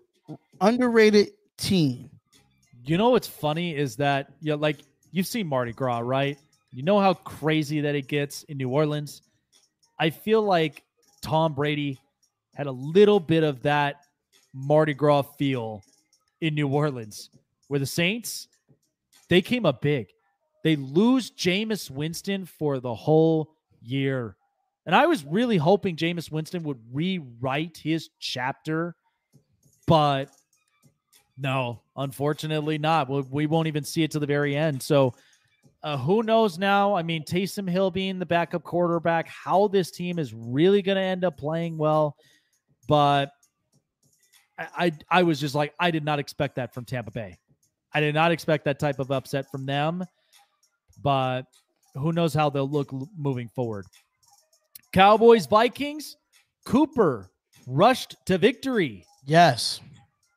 underrated 0.59 1.31
team. 1.57 2.09
You 2.83 2.97
know 2.97 3.09
what's 3.09 3.27
funny 3.27 3.75
is 3.75 3.95
that 3.97 4.31
you 4.41 4.51
know, 4.51 4.57
like 4.57 4.77
you've 5.11 5.27
seen 5.27 5.47
Mardi 5.47 5.73
Gras, 5.73 5.99
right? 5.99 6.37
You 6.71 6.83
know 6.83 6.99
how 6.99 7.13
crazy 7.13 7.81
that 7.81 7.95
it 7.95 8.07
gets 8.07 8.43
in 8.43 8.57
New 8.57 8.69
Orleans. 8.69 9.21
I 9.99 10.09
feel 10.09 10.41
like 10.41 10.83
Tom 11.21 11.53
Brady 11.53 11.99
had 12.55 12.67
a 12.67 12.71
little 12.71 13.19
bit 13.19 13.43
of 13.43 13.61
that 13.63 13.97
Mardi 14.53 14.93
Gras 14.93 15.23
feel 15.37 15.83
in 16.39 16.55
New 16.55 16.67
Orleans, 16.67 17.29
where 17.67 17.79
the 17.79 17.85
Saints 17.85 18.47
they 19.29 19.41
came 19.41 19.65
up 19.65 19.81
big. 19.81 20.07
They 20.63 20.75
lose 20.75 21.31
Jameis 21.31 21.89
Winston 21.89 22.45
for 22.45 22.79
the 22.79 22.93
whole 22.93 23.55
year. 23.81 24.35
And 24.85 24.95
I 24.95 25.05
was 25.05 25.23
really 25.23 25.57
hoping 25.57 25.95
Jameis 25.95 26.31
Winston 26.31 26.63
would 26.63 26.79
rewrite 26.91 27.77
his 27.77 28.09
chapter, 28.19 28.95
but 29.87 30.29
no, 31.37 31.81
unfortunately 31.95 32.77
not. 32.77 33.09
We, 33.31 33.45
won't 33.45 33.67
even 33.67 33.83
see 33.83 34.03
it 34.03 34.11
to 34.11 34.19
the 34.19 34.25
very 34.25 34.55
end. 34.55 34.81
So 34.81 35.13
uh, 35.83 35.97
who 35.97 36.23
knows 36.23 36.57
now? 36.57 36.95
I 36.95 37.03
mean, 37.03 37.23
Taysom 37.23 37.69
Hill 37.69 37.91
being 37.91 38.19
the 38.19 38.25
backup 38.25 38.63
quarterback, 38.63 39.27
how 39.27 39.67
this 39.67 39.91
team 39.91 40.19
is 40.19 40.33
really 40.33 40.81
going 40.81 40.97
to 40.97 41.01
end 41.01 41.23
up 41.23 41.37
playing 41.37 41.77
well. 41.77 42.15
But 42.87 43.31
I, 44.57 44.67
I, 44.77 44.91
I 45.09 45.23
was 45.23 45.39
just 45.39 45.55
like, 45.55 45.73
I 45.79 45.91
did 45.91 46.05
not 46.05 46.19
expect 46.19 46.55
that 46.55 46.73
from 46.73 46.85
Tampa 46.85 47.11
Bay. 47.11 47.37
I 47.93 47.99
did 47.99 48.15
not 48.15 48.31
expect 48.31 48.65
that 48.65 48.79
type 48.79 48.99
of 48.99 49.11
upset 49.11 49.45
from 49.51 49.65
them. 49.65 50.03
But 51.01 51.43
who 51.95 52.11
knows 52.11 52.33
how 52.33 52.49
they'll 52.49 52.69
look 52.69 52.93
moving 53.17 53.49
forward. 53.49 53.85
Cowboys, 54.93 55.45
Vikings, 55.45 56.17
Cooper 56.65 57.31
rushed 57.65 58.15
to 58.25 58.37
victory. 58.37 59.05
Yes. 59.25 59.79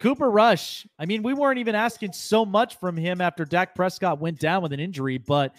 Cooper 0.01 0.31
Rush. 0.31 0.87
I 0.99 1.07
mean, 1.07 1.23
we 1.23 1.35
weren't 1.35 1.59
even 1.59 1.75
asking 1.75 2.13
so 2.13 2.45
much 2.45 2.79
from 2.79 2.97
him 2.97 3.21
after 3.21 3.45
Dak 3.45 3.75
Prescott 3.75 4.21
went 4.21 4.39
down 4.39 4.63
with 4.63 4.73
an 4.73 4.81
injury, 4.81 5.19
but 5.19 5.55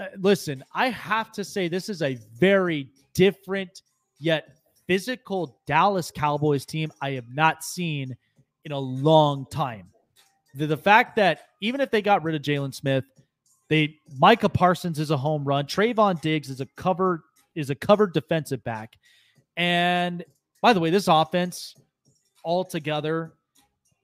uh, 0.00 0.06
listen, 0.18 0.64
I 0.74 0.88
have 0.88 1.30
to 1.32 1.44
say 1.44 1.68
this 1.68 1.88
is 1.88 2.02
a 2.02 2.18
very 2.38 2.88
different 3.14 3.82
yet 4.18 4.56
physical 4.86 5.60
Dallas 5.66 6.10
Cowboys 6.10 6.64
team 6.64 6.92
I 7.00 7.12
have 7.12 7.28
not 7.32 7.62
seen 7.62 8.16
in 8.64 8.72
a 8.72 8.78
long 8.78 9.46
time. 9.50 9.88
The, 10.54 10.66
the 10.66 10.76
fact 10.76 11.16
that 11.16 11.48
even 11.60 11.80
if 11.80 11.90
they 11.90 12.02
got 12.02 12.24
rid 12.24 12.34
of 12.34 12.42
Jaylon 12.42 12.74
Smith, 12.74 13.04
they 13.68 13.96
Micah 14.18 14.48
Parsons 14.48 14.98
is 14.98 15.10
a 15.10 15.16
home 15.16 15.44
run, 15.44 15.66
Trevon 15.66 16.20
Diggs 16.20 16.50
is 16.50 16.60
a 16.60 16.66
covered 16.76 17.20
is 17.54 17.70
a 17.70 17.74
covered 17.74 18.12
defensive 18.12 18.62
back, 18.64 18.96
and 19.56 20.24
by 20.62 20.72
the 20.72 20.80
way, 20.80 20.90
this 20.90 21.08
offense 21.08 21.74
altogether 22.44 23.34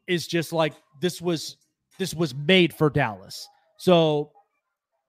is 0.07 0.27
just 0.27 0.53
like 0.53 0.75
this 1.01 1.21
was 1.21 1.57
this 1.99 2.15
was 2.15 2.35
made 2.35 2.75
for 2.75 2.91
Dallas. 2.91 3.49
So 3.77 4.33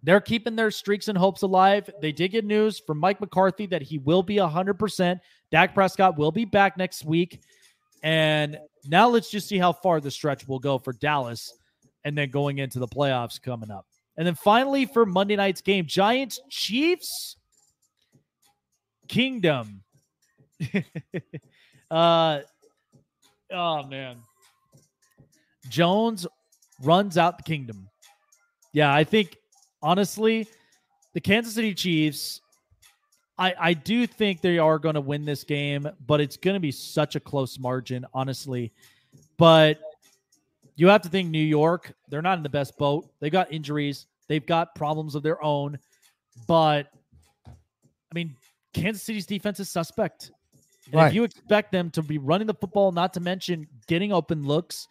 they're 0.04 0.22
keeping 0.22 0.56
their 0.56 0.72
streaks 0.72 1.08
and 1.08 1.18
hopes 1.18 1.42
alive. 1.42 1.90
They 2.02 2.12
did 2.12 2.32
get 2.32 2.46
news 2.46 2.80
from 2.80 2.98
Mike 2.98 3.22
McCarthy 3.22 3.66
that 3.68 3.82
he 3.82 4.00
will 4.00 4.24
be 4.24 4.38
100%. 4.38 5.20
Dak 5.52 5.74
Prescott 5.74 6.18
will 6.18 6.32
be 6.32 6.46
back 6.46 6.78
next 6.78 7.06
week. 7.06 7.42
And 8.04 8.58
now 8.88 9.08
let's 9.10 9.30
just 9.30 9.48
see 9.48 9.58
how 9.58 9.74
far 9.74 10.02
the 10.02 10.10
stretch 10.10 10.48
will 10.48 10.60
go 10.60 10.80
for 10.80 10.94
Dallas 10.94 11.54
and 12.04 12.18
then 12.18 12.32
going 12.32 12.58
into 12.58 12.80
the 12.80 12.88
playoffs 12.88 13.42
coming 13.42 13.70
up. 13.70 13.86
And 14.18 14.26
then 14.26 14.36
finally 14.36 14.86
for 14.86 15.06
Monday 15.06 15.36
night's 15.36 15.62
game, 15.62 15.86
Giants 15.86 16.40
Chiefs 16.50 17.38
Kingdom. 19.12 19.84
uh 21.92 22.40
oh 23.52 23.84
man. 23.84 24.16
Jones 25.68 26.26
runs 26.82 27.18
out 27.18 27.38
the 27.38 27.44
kingdom. 27.44 27.90
Yeah, 28.72 28.94
I 28.94 29.04
think 29.04 29.36
honestly, 29.84 30.48
the 31.14 31.20
Kansas 31.20 31.54
City 31.54 31.74
Chiefs, 31.74 32.40
I, 33.38 33.54
I 33.60 33.74
do 33.74 34.08
think 34.08 34.40
they 34.40 34.58
are 34.58 34.80
going 34.80 34.96
to 34.96 35.02
win 35.02 35.26
this 35.26 35.44
game, 35.44 35.90
but 36.08 36.22
it's 36.22 36.38
going 36.38 36.54
to 36.54 36.62
be 36.62 36.72
such 36.72 37.18
a 37.18 37.20
close 37.20 37.60
margin, 37.60 38.06
honestly. 38.14 38.72
But 39.36 39.82
you 40.78 40.88
have 40.88 41.02
to 41.02 41.10
think 41.10 41.30
New 41.30 41.40
York, 41.40 41.92
they're 42.08 42.22
not 42.22 42.38
in 42.38 42.44
the 42.44 42.50
best 42.50 42.78
boat. 42.78 43.10
They've 43.20 43.30
got 43.30 43.52
injuries, 43.52 44.08
they've 44.30 44.46
got 44.46 44.74
problems 44.74 45.16
of 45.16 45.22
their 45.24 45.44
own. 45.44 45.80
But 46.48 46.88
I 47.46 48.16
mean, 48.16 48.38
Kansas 48.74 49.04
City's 49.04 49.26
defense 49.26 49.60
is 49.60 49.70
suspect. 49.70 50.32
And 50.88 50.96
Right. 50.96 51.08
if 51.08 51.14
you 51.14 51.24
expect 51.24 51.72
them 51.72 51.90
to 51.92 52.02
be 52.02 52.18
running 52.18 52.48
the 52.48 52.54
football, 52.54 52.92
not 52.92 53.14
to 53.14 53.20
mention 53.20 53.68
getting 53.88 54.12
open 54.12 54.44
looks, 54.44 54.88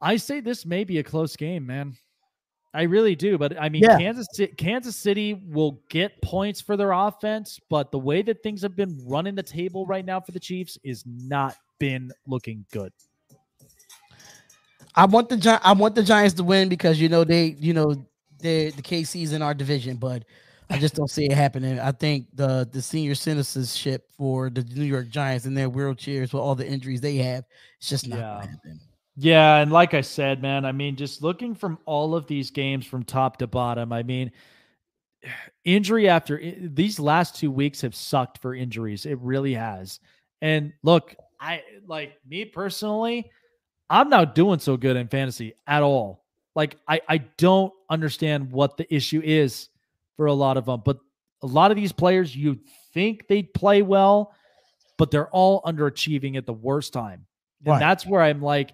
I 0.00 0.16
say 0.16 0.40
this 0.40 0.64
may 0.66 0.84
be 0.84 0.98
a 0.98 1.02
close 1.02 1.36
game, 1.36 1.66
man. 1.66 1.94
I 2.74 2.82
really 2.82 3.16
do, 3.16 3.38
but 3.38 3.58
I 3.60 3.70
mean, 3.70 3.82
Yeah. 3.82 3.96
Kansas 3.98 4.26
City, 4.32 4.52
Kansas 4.54 4.94
City 4.94 5.34
will 5.34 5.80
get 5.88 6.20
points 6.22 6.60
for 6.60 6.76
their 6.76 6.92
offense, 6.92 7.58
but 7.70 7.90
the 7.90 7.98
way 7.98 8.20
that 8.22 8.42
things 8.42 8.60
have 8.62 8.76
been 8.76 9.00
running 9.06 9.34
the 9.34 9.42
table 9.42 9.86
right 9.86 10.04
now 10.04 10.20
for 10.20 10.32
the 10.32 10.38
Chiefs 10.40 10.78
is 10.84 11.02
not 11.06 11.56
been 11.78 12.12
looking 12.26 12.66
good. 12.70 12.92
I 14.94 15.06
want 15.06 15.28
the 15.28 15.36
Gi- 15.36 15.62
I 15.62 15.72
want 15.72 15.94
the 15.94 16.02
Giants 16.02 16.34
to 16.34 16.44
win 16.44 16.68
because 16.68 17.00
you 17.00 17.08
know 17.08 17.24
they 17.24 17.56
you 17.58 17.72
know 17.72 17.94
they 18.38 18.70
the 18.70 18.82
KC's 18.82 19.32
in 19.32 19.42
our 19.42 19.54
division, 19.54 19.96
but 19.96 20.24
I 20.70 20.78
just 20.78 20.94
don't 20.94 21.10
see 21.10 21.24
it 21.26 21.32
happening. 21.32 21.78
I 21.80 21.92
think 21.92 22.26
the 22.34 22.68
the 22.70 22.82
senior 22.82 23.14
citizenship 23.14 24.10
for 24.16 24.50
the 24.50 24.62
New 24.62 24.84
York 24.84 25.08
Giants 25.08 25.46
and 25.46 25.56
their 25.56 25.70
wheelchairs 25.70 26.32
with 26.32 26.34
all 26.34 26.54
the 26.54 26.66
injuries 26.68 27.00
they 27.00 27.16
have, 27.16 27.44
it's 27.78 27.88
just 27.88 28.06
not 28.06 28.18
Yeah. 28.18 28.22
gonna 28.30 28.46
happen. 28.50 28.80
Yeah, 29.16 29.56
and 29.56 29.72
like 29.72 29.94
I 29.94 30.00
said, 30.02 30.42
man, 30.42 30.64
I 30.64 30.72
mean, 30.72 30.94
just 30.94 31.22
looking 31.22 31.54
from 31.54 31.78
all 31.86 32.14
of 32.14 32.26
these 32.26 32.50
games 32.50 32.86
from 32.86 33.02
top 33.04 33.38
to 33.38 33.46
bottom, 33.48 33.92
I 33.92 34.02
mean, 34.02 34.30
injury 35.64 36.08
after 36.08 36.40
these 36.60 37.00
last 37.00 37.36
two 37.36 37.50
weeks 37.50 37.80
have 37.80 37.94
sucked 37.94 38.38
for 38.38 38.54
injuries. 38.54 39.06
It 39.06 39.18
really 39.20 39.54
has. 39.54 40.00
And 40.42 40.72
look, 40.82 41.14
I 41.40 41.62
like 41.86 42.14
me 42.28 42.44
personally, 42.44 43.30
I'm 43.90 44.08
not 44.10 44.34
doing 44.34 44.58
so 44.60 44.76
good 44.76 44.96
in 44.96 45.08
fantasy 45.08 45.54
at 45.66 45.82
all. 45.82 46.24
Like, 46.54 46.76
I 46.86 47.00
I 47.08 47.18
don't 47.18 47.72
understand 47.90 48.50
what 48.52 48.76
the 48.76 48.92
issue 48.94 49.22
is 49.24 49.68
for 50.18 50.26
a 50.26 50.34
lot 50.34 50.58
of 50.58 50.66
them, 50.66 50.82
but 50.84 50.98
a 51.42 51.46
lot 51.46 51.70
of 51.70 51.76
these 51.76 51.92
players, 51.92 52.34
you 52.36 52.58
think 52.92 53.26
they'd 53.28 53.54
play 53.54 53.80
well, 53.80 54.34
but 54.98 55.10
they're 55.10 55.30
all 55.30 55.62
underachieving 55.62 56.36
at 56.36 56.44
the 56.44 56.52
worst 56.52 56.92
time. 56.92 57.24
And 57.60 57.68
Right. 57.68 57.78
that's 57.78 58.04
where 58.04 58.20
I'm 58.20 58.42
like, 58.42 58.72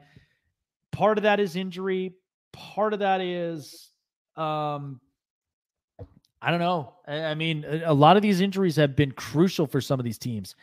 part 0.90 1.18
of 1.18 1.22
that 1.24 1.38
is 1.40 1.54
injury 1.56 2.14
part 2.52 2.92
of 2.92 3.00
that 3.00 3.20
is 3.20 3.90
um 4.36 5.00
i 6.40 6.52
don't 6.52 6.60
know 6.60 6.94
i, 7.04 7.16
I 7.24 7.34
mean 7.34 7.64
a, 7.66 7.82
a 7.86 7.92
lot 7.92 8.14
of 8.16 8.22
these 8.22 8.40
injuries 8.40 8.76
have 8.76 8.94
been 8.94 9.10
crucial 9.10 9.66
for 9.66 9.80
some 9.80 9.98
of 9.98 10.04
these 10.04 10.18
teams 10.18 10.54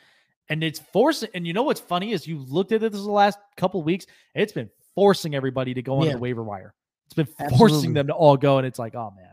and 0.48 0.64
it's 0.64 0.80
forcing 0.94 1.28
and 1.34 1.46
you 1.46 1.52
know 1.52 1.64
what's 1.64 1.82
funny 1.82 2.14
is 2.14 2.26
you 2.26 2.38
looked 2.40 2.72
at 2.72 2.82
it 2.82 2.94
this 2.94 3.02
the 3.02 3.12
last 3.12 3.40
couple 3.58 3.84
weeks 3.84 4.06
it's 4.36 4.54
been 4.54 4.70
forcing 4.96 5.36
everybody 5.36 5.74
to 5.74 5.82
go 5.82 5.98
on 6.00 6.06
Yeah. 6.06 6.14
the 6.14 6.20
waiver 6.20 6.44
wire 6.44 6.74
it's 7.08 7.14
been 7.14 7.28
Absolutely. 7.42 7.58
forcing 7.58 7.94
them 7.94 8.08
to 8.08 8.14
all 8.14 8.38
go 8.38 8.58
and 8.58 8.66
it's 8.66 8.80
like 8.80 8.96
oh 8.96 9.12
man 9.14 9.31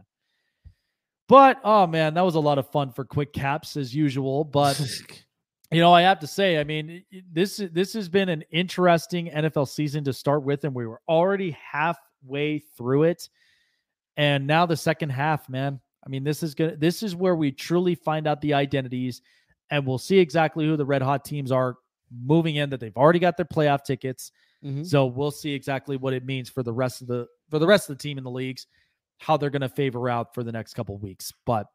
but 1.28 1.60
oh 1.64 1.86
man 1.86 2.14
that 2.14 2.24
was 2.24 2.34
a 2.34 2.40
lot 2.40 2.58
of 2.58 2.68
fun 2.70 2.90
for 2.90 3.04
quick 3.04 3.32
caps 3.32 3.76
as 3.76 3.94
usual 3.94 4.44
but 4.44 4.80
you 5.70 5.80
know, 5.80 5.92
I 5.92 6.02
have 6.02 6.20
to 6.20 6.26
say, 6.26 6.58
I 6.58 6.64
mean, 6.64 7.04
this 7.30 7.58
this 7.72 7.92
has 7.92 8.08
been 8.08 8.28
an 8.30 8.42
interesting 8.50 9.30
NFL 9.30 9.68
season 9.68 10.02
to 10.04 10.12
start 10.12 10.42
with, 10.42 10.64
and 10.64 10.74
we 10.74 10.86
were 10.86 11.00
already 11.08 11.50
halfway 11.50 12.60
through 12.76 13.04
it, 13.04 13.28
and 14.16 14.46
now 14.46 14.64
the 14.64 14.76
second 14.76 15.10
half, 15.10 15.48
man. 15.48 15.80
I 16.06 16.08
mean, 16.08 16.24
this 16.24 16.42
is 16.42 16.54
gonna 16.54 16.76
this 16.76 17.02
is 17.02 17.14
where 17.14 17.36
we 17.36 17.52
truly 17.52 17.94
find 17.94 18.26
out 18.26 18.40
the 18.40 18.54
identities, 18.54 19.20
and 19.70 19.86
we'll 19.86 19.98
see 19.98 20.18
exactly 20.18 20.64
who 20.64 20.76
the 20.76 20.86
red 20.86 21.02
hot 21.02 21.24
teams 21.24 21.52
are 21.52 21.76
moving 22.10 22.56
in 22.56 22.70
that 22.70 22.80
they've 22.80 22.96
already 22.96 23.18
got 23.18 23.36
their 23.36 23.44
playoff 23.44 23.84
tickets. 23.84 24.32
Mhm. 24.64 24.86
So 24.86 25.04
we'll 25.04 25.30
see 25.30 25.52
exactly 25.52 25.98
what 25.98 26.14
it 26.14 26.24
means 26.24 26.48
for 26.48 26.62
the 26.62 26.72
rest 26.72 27.02
of 27.02 27.08
the 27.08 27.26
for 27.50 27.58
the 27.58 27.66
rest 27.66 27.90
of 27.90 27.98
the 27.98 28.02
team 28.02 28.16
in 28.16 28.24
the 28.24 28.30
leagues, 28.30 28.66
how 29.18 29.36
they're 29.36 29.50
going 29.50 29.62
to 29.62 29.68
favor 29.68 30.08
out 30.08 30.34
for 30.34 30.42
the 30.42 30.52
next 30.52 30.74
couple 30.74 30.94
of 30.94 31.02
weeks. 31.02 31.32
But 31.44 31.66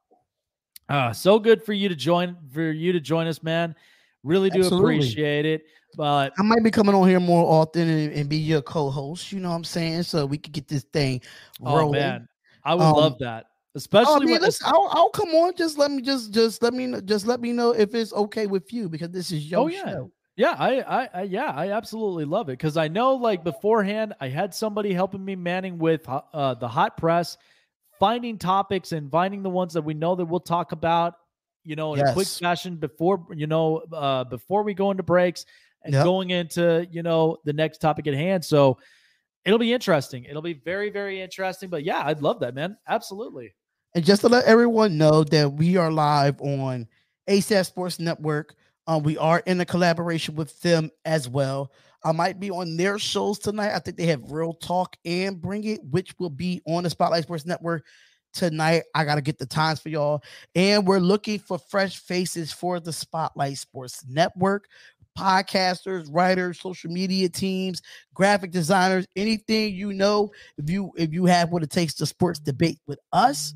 uh, 0.90 1.14
so 1.14 1.40
good 1.40 1.64
for 1.64 1.74
you 1.74 1.90
to 1.90 1.96
join 1.96 2.38
for 2.52 2.72
you 2.72 2.92
to 2.92 3.00
join 3.00 3.28
us, 3.28 3.44
man. 3.44 3.76
Really 4.24 4.50
do 4.50 4.62
Absolutely. 4.62 4.96
appreciate 4.96 5.46
it. 5.46 5.66
But 5.96 6.34
I 6.40 6.44
might 6.44 6.64
be 6.64 6.72
coming 6.72 6.96
on 6.96 7.08
here 7.08 7.20
more 7.20 7.46
often 7.46 7.88
and, 7.88 8.14
and 8.14 8.30
be 8.30 8.38
your 8.38 8.62
co-host. 8.62 9.32
You 9.32 9.40
know 9.40 9.50
what 9.50 9.56
I'm 9.56 9.64
saying? 9.64 10.04
So 10.04 10.26
we 10.26 10.38
could 10.38 10.54
get 10.54 10.68
this 10.68 10.84
thing 10.84 11.22
oh 11.62 11.76
rolling. 11.76 11.92
man, 11.92 12.28
I 12.64 12.74
would 12.76 12.84
Um, 12.84 12.96
love 12.96 13.20
that. 13.20 13.46
Especially 13.76 14.14
Oh, 14.14 14.16
I 14.18 14.20
mean, 14.20 14.32
when, 14.34 14.42
listen, 14.42 14.68
I'll, 14.70 14.88
I'll 14.92 15.10
come 15.10 15.30
on. 15.30 15.56
Just 15.56 15.78
let 15.78 15.90
me 15.92 16.02
just 16.02 16.32
just 16.32 16.62
let 16.62 16.74
me 16.74 17.02
just 17.06 17.26
let 17.26 17.42
me 17.42 17.52
know 17.52 17.72
if 17.72 17.94
it's 17.96 18.14
okay 18.14 18.46
with 18.48 18.72
you 18.72 18.88
because 18.88 19.10
this 19.10 19.32
is 19.32 19.50
your 19.50 19.62
Oh, 19.62 19.68
yeah. 19.68 19.92
show. 19.92 20.12
Yeah, 20.36 20.56
I, 20.58 20.82
I, 20.82 21.10
I, 21.14 21.22
yeah, 21.24 21.52
I 21.56 21.72
absolutely 21.72 22.26
love 22.26 22.50
it 22.50 22.54
because 22.54 22.76
I 22.76 22.88
know, 22.88 23.14
like 23.14 23.44
beforehand, 23.44 24.14
I 24.20 24.30
had 24.30 24.54
somebody 24.54 24.92
helping 24.94 25.24
me 25.24 25.36
manning 25.36 25.78
with 25.78 26.08
uh, 26.08 26.56
the 26.56 26.68
hot 26.68 26.98
press, 26.98 27.38
finding 28.00 28.40
topics 28.40 28.94
and 28.94 29.12
finding 29.12 29.44
the 29.44 29.50
ones 29.50 29.74
that 29.74 29.84
we 29.84 29.94
know 29.94 30.16
that 30.16 30.26
we'll 30.26 30.40
talk 30.40 30.72
about, 30.72 31.14
you 31.64 31.76
know, 31.76 31.94
in 31.94 32.00
a 32.06 32.14
quick 32.14 32.26
Yes. 32.28 32.40
fashion 32.40 32.78
before, 32.78 33.28
you 33.36 33.46
know, 33.46 33.84
uh, 33.94 34.24
before 34.24 34.64
we 34.64 34.74
go 34.74 34.90
into 34.90 35.04
breaks 35.04 35.46
and 35.84 35.94
Yep. 35.94 36.04
going 36.04 36.30
into, 36.32 36.88
you 36.90 37.04
know, 37.04 37.38
the 37.46 37.54
next 37.54 37.78
topic 37.78 38.08
at 38.08 38.16
hand. 38.16 38.44
So 38.44 38.80
it'll 39.46 39.60
be 39.60 39.72
interesting. 39.72 40.24
It'll 40.24 40.42
be 40.42 40.54
very, 40.54 40.90
very 40.90 41.22
interesting. 41.22 41.70
But 41.70 41.84
yeah, 41.84 42.02
I'd 42.04 42.22
love 42.24 42.40
that, 42.40 42.56
man. 42.56 42.76
Absolutely. 42.88 43.54
And 43.94 44.04
just 44.04 44.22
to 44.22 44.30
let 44.30 44.46
everyone 44.46 44.98
know 44.98 45.24
that 45.26 45.54
we 45.54 45.78
are 45.78 45.92
live 45.92 46.42
on 46.42 46.88
ASAP 47.30 47.68
Sports 47.68 48.00
Network. 48.00 48.56
Um, 48.88 49.04
we 49.04 49.18
are 49.18 49.40
in 49.46 49.62
a 49.62 49.66
collaboration 49.66 50.36
with 50.36 50.60
them 50.62 50.92
as 51.06 51.30
well. 51.30 51.72
I 52.04 52.12
might 52.12 52.40
be 52.40 52.52
on 52.52 52.76
their 52.76 53.00
shows 53.00 53.40
tonight. 53.40 53.74
I 53.74 53.80
think 53.80 53.98
they 53.98 54.08
have 54.08 54.32
Real 54.32 54.54
Talk 54.54 54.98
and 55.06 55.42
Bring 55.42 55.64
It, 55.64 55.84
which 55.86 56.14
will 56.20 56.30
be 56.30 56.62
on 56.68 56.84
the 56.84 56.90
Spotlight 56.90 57.24
Sports 57.24 57.46
Network 57.46 57.86
tonight. 58.34 58.84
I 58.94 59.06
got 59.06 59.16
to 59.16 59.22
get 59.22 59.38
the 59.38 59.46
times 59.46 59.80
for 59.80 59.90
y'all. 59.90 60.22
And 60.56 60.86
we're 60.86 61.00
looking 61.00 61.40
for 61.40 61.58
fresh 61.58 61.98
faces 61.98 62.52
for 62.52 62.80
the 62.80 62.92
Spotlight 62.92 63.58
Sports 63.58 64.04
Network. 64.08 64.66
Podcasters, 65.18 66.08
writers, 66.12 66.60
social 66.60 66.92
media 66.92 67.30
teams, 67.30 67.84
graphic 68.16 68.50
designers, 68.50 69.06
anything 69.16 69.76
you 69.76 69.94
know, 69.94 70.32
if 70.58 70.72
you 70.72 70.92
if 70.98 71.14
you 71.14 71.26
have 71.26 71.52
what 71.52 71.62
it 71.62 71.70
takes 71.70 71.94
to 71.94 72.08
sports 72.08 72.40
debate 72.40 72.80
with 72.88 72.98
us, 73.12 73.54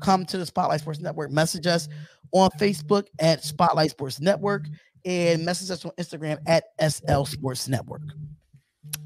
come 0.00 0.26
to 0.26 0.38
the 0.38 0.44
Spotlight 0.44 0.80
Sports 0.80 0.98
Network. 0.98 1.30
Message 1.30 1.68
us 1.68 1.88
on 2.32 2.50
Facebook 2.58 3.06
at 3.18 3.44
Spotlight 3.44 3.90
Sports 3.90 4.20
Network 4.20 4.66
and 5.04 5.44
message 5.44 5.70
us 5.70 5.84
on 5.84 5.92
Instagram 5.98 6.38
at 6.46 6.64
SL 6.80 7.24
Sports 7.24 7.68
Network. 7.68 8.02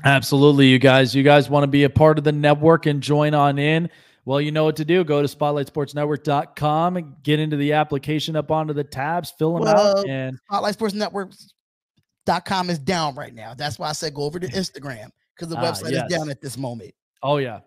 Absolutely, 0.05 0.69
you 0.69 0.79
guys. 0.79 1.15
You 1.15 1.23
guys 1.23 1.49
want 1.51 1.65
to 1.65 1.69
be 1.69 1.85
a 1.85 1.91
part 1.91 2.19
of 2.19 2.25
the 2.25 2.33
network 2.33 2.87
and 2.87 3.03
join 3.03 3.35
on 3.35 3.59
in. 3.59 3.91
Well, 4.25 4.41
you 4.41 4.51
know 4.51 4.65
what 4.65 4.77
to 4.77 4.85
do. 4.85 5.05
Go 5.05 5.23
to 5.23 5.29
spotlightsportsnetwork.com 5.29 6.97
and 6.97 7.15
get 7.23 7.39
into 7.41 7.57
the 7.57 7.75
application 7.75 8.37
up 8.37 8.51
onto 8.51 8.73
the 8.75 8.85
tabs, 8.85 9.31
fill 9.39 9.55
them 9.55 9.63
Well, 9.63 9.99
out. 9.99 10.09
And 10.09 10.39
Spotlight 10.49 10.75
Sports 10.75 10.95
Network.com 10.95 12.71
is 12.71 12.79
down 12.79 13.15
right 13.15 13.35
now. 13.35 13.55
That's 13.55 13.79
why 13.79 13.89
I 13.89 13.93
said 13.93 14.15
go 14.15 14.23
over 14.23 14.39
to 14.41 14.49
Instagram 14.49 15.11
because 15.35 15.49
the 15.49 15.57
Ah, 15.59 15.63
website 15.63 15.93
yes. 15.93 16.11
is 16.11 16.17
down 16.17 16.31
at 16.31 16.41
this 16.41 16.57
moment. 16.59 16.93
oh, 17.23 17.37
yeah. 17.39 17.61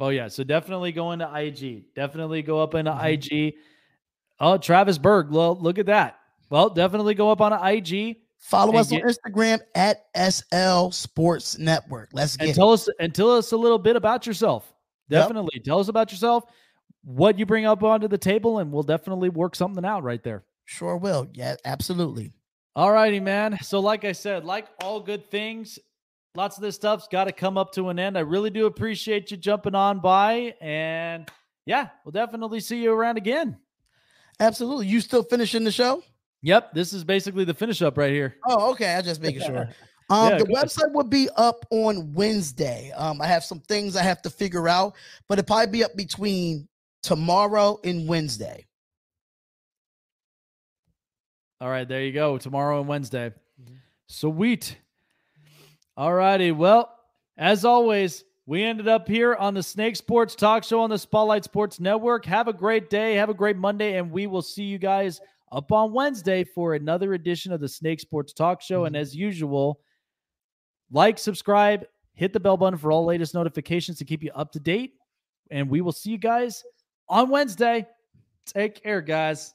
Oh, 0.00 0.08
yeah. 0.08 0.26
So 0.26 0.42
definitely 0.42 0.90
go 0.90 1.12
into 1.12 1.30
IG. 1.32 1.84
Definitely 1.94 2.42
go 2.42 2.60
up 2.60 2.74
into 2.74 2.90
Mhm. 2.90 3.04
IG. 3.04 3.54
Oh, 4.42 4.58
Travis 4.58 4.98
Berg. 4.98 5.30
Well, 5.30 5.56
look 5.58 5.78
at 5.78 5.86
that. 5.86 6.18
Well, 6.50 6.68
definitely 6.68 7.14
go 7.14 7.30
up 7.30 7.40
on 7.40 7.52
IG 7.52 8.18
Follow 8.40 8.76
us 8.76 8.90
get- 8.90 9.04
on 9.04 9.08
Instagram 9.08 9.60
at 9.74 10.04
SL 10.14 10.90
Sports 10.90 11.58
Network. 11.58 12.10
Let's 12.12 12.34
and 12.36 12.46
get 12.46 12.50
it. 12.50 12.54
tell 12.56 12.72
us 12.72 12.88
and 13.00 13.14
tell 13.14 13.30
us 13.30 13.52
a 13.52 13.56
little 13.56 13.78
bit 13.78 13.94
about 13.96 14.26
yourself. 14.26 14.70
Yep. 15.08 15.22
Definitely 15.22 15.60
tell 15.60 15.78
us 15.78 15.88
about 15.88 16.10
yourself, 16.10 16.44
what 17.04 17.38
you 17.38 17.46
bring 17.46 17.66
up 17.66 17.82
onto 17.84 18.08
the 18.08 18.18
table, 18.18 18.58
and 18.58 18.72
we'll 18.72 18.82
definitely 18.82 19.28
work 19.28 19.54
something 19.54 19.84
out 19.84 20.02
right 20.02 20.22
there. 20.24 20.44
Sure 20.64 20.96
will. 20.96 21.28
Yeah, 21.34 21.54
absolutely. 21.64 22.32
All 22.74 22.90
righty, 22.90 23.20
man. 23.20 23.58
So, 23.62 23.78
like 23.80 24.04
I 24.04 24.12
said, 24.12 24.44
like 24.44 24.66
all 24.82 24.98
good 25.00 25.30
things, 25.30 25.78
lots 26.34 26.56
of 26.56 26.62
this 26.62 26.74
stuff's 26.74 27.06
got 27.06 27.24
to 27.24 27.32
come 27.32 27.56
up 27.56 27.72
to 27.74 27.90
an 27.90 27.98
end. 27.98 28.16
I 28.18 28.22
really 28.22 28.50
do 28.50 28.66
appreciate 28.66 29.30
you 29.30 29.36
jumping 29.36 29.74
on 29.74 30.00
by. 30.00 30.54
And 30.60 31.30
yeah, 31.66 31.88
we'll 32.04 32.12
definitely 32.12 32.60
see 32.60 32.82
you 32.82 32.92
around 32.92 33.18
again. 33.18 33.56
Absolutely. 34.40 34.86
You 34.86 35.00
still 35.00 35.22
finishing 35.22 35.64
the 35.64 35.72
show? 35.72 36.02
Yep, 36.42 36.72
this 36.74 36.92
is 36.92 37.04
basically 37.04 37.44
the 37.44 37.54
finish 37.54 37.82
up 37.82 37.96
right 37.96 38.10
here. 38.12 38.34
Oh, 38.46 38.72
okay. 38.72 38.94
I 38.96 39.02
just 39.02 39.20
making 39.20 39.42
sure. 39.42 39.68
Um, 40.10 40.32
Yeah, 40.32 40.38
the 40.38 40.52
ahead. 40.52 40.66
website 40.66 40.92
will 40.92 41.04
be 41.04 41.28
up 41.36 41.64
on 41.70 42.12
Wednesday. 42.12 42.92
Um, 42.94 43.22
I 43.22 43.26
have 43.28 43.44
some 43.44 43.60
things 43.60 43.96
I 43.96 44.02
have 44.02 44.20
to 44.22 44.30
figure 44.30 44.68
out, 44.68 44.94
but 45.26 45.38
it'll 45.38 45.46
probably 45.46 45.70
be 45.72 45.84
up 45.84 45.96
between 45.96 46.68
tomorrow 47.02 47.78
and 47.82 48.06
Wednesday. 48.06 48.66
All 51.60 51.68
right, 51.70 51.88
there 51.88 52.02
you 52.02 52.12
go. 52.12 52.36
Tomorrow 52.36 52.80
and 52.80 52.88
Wednesday. 52.88 53.32
Sweet. 54.08 54.76
All 55.96 56.12
righty. 56.12 56.50
Well, 56.50 56.92
as 57.38 57.64
always, 57.64 58.24
we 58.46 58.64
ended 58.64 58.88
up 58.88 59.06
here 59.06 59.34
on 59.36 59.54
the 59.54 59.62
Snake 59.62 59.94
Sports 59.94 60.34
Talk 60.34 60.64
Show 60.64 60.80
on 60.80 60.90
the 60.90 60.98
Spotlight 60.98 61.44
Sports 61.44 61.78
Network. 61.78 62.24
Have 62.24 62.48
a 62.48 62.52
great 62.52 62.90
day. 62.90 63.14
Have 63.14 63.28
a 63.28 63.34
great 63.34 63.56
Monday, 63.56 63.98
and 63.98 64.10
we 64.10 64.26
will 64.26 64.42
see 64.42 64.64
you 64.64 64.78
guys 64.78 65.20
up 65.52 65.70
on 65.70 65.92
Wednesday 65.92 66.42
for 66.42 66.74
another 66.74 67.14
edition 67.14 67.52
of 67.52 67.60
the 67.60 67.68
Snake 67.68 68.00
Sports 68.00 68.32
Talk 68.32 68.60
Show. 68.60 68.86
And 68.86 68.96
as 68.96 69.14
usual, 69.14 69.80
like, 70.90 71.18
subscribe, 71.18 71.86
hit 72.14 72.32
the 72.32 72.40
bell 72.40 72.56
button 72.56 72.78
for 72.78 72.90
all 72.90 73.04
latest 73.04 73.32
notifications 73.32 73.98
to 73.98 74.04
keep 74.04 74.22
you 74.22 74.32
up 74.34 74.50
to 74.52 74.60
date. 74.60 74.94
And 75.50 75.70
we 75.70 75.80
will 75.80 75.92
see 75.92 76.10
you 76.10 76.18
guys 76.18 76.64
on 77.08 77.30
Wednesday. 77.30 77.86
Take 78.46 78.82
care, 78.82 79.00
guys. 79.00 79.54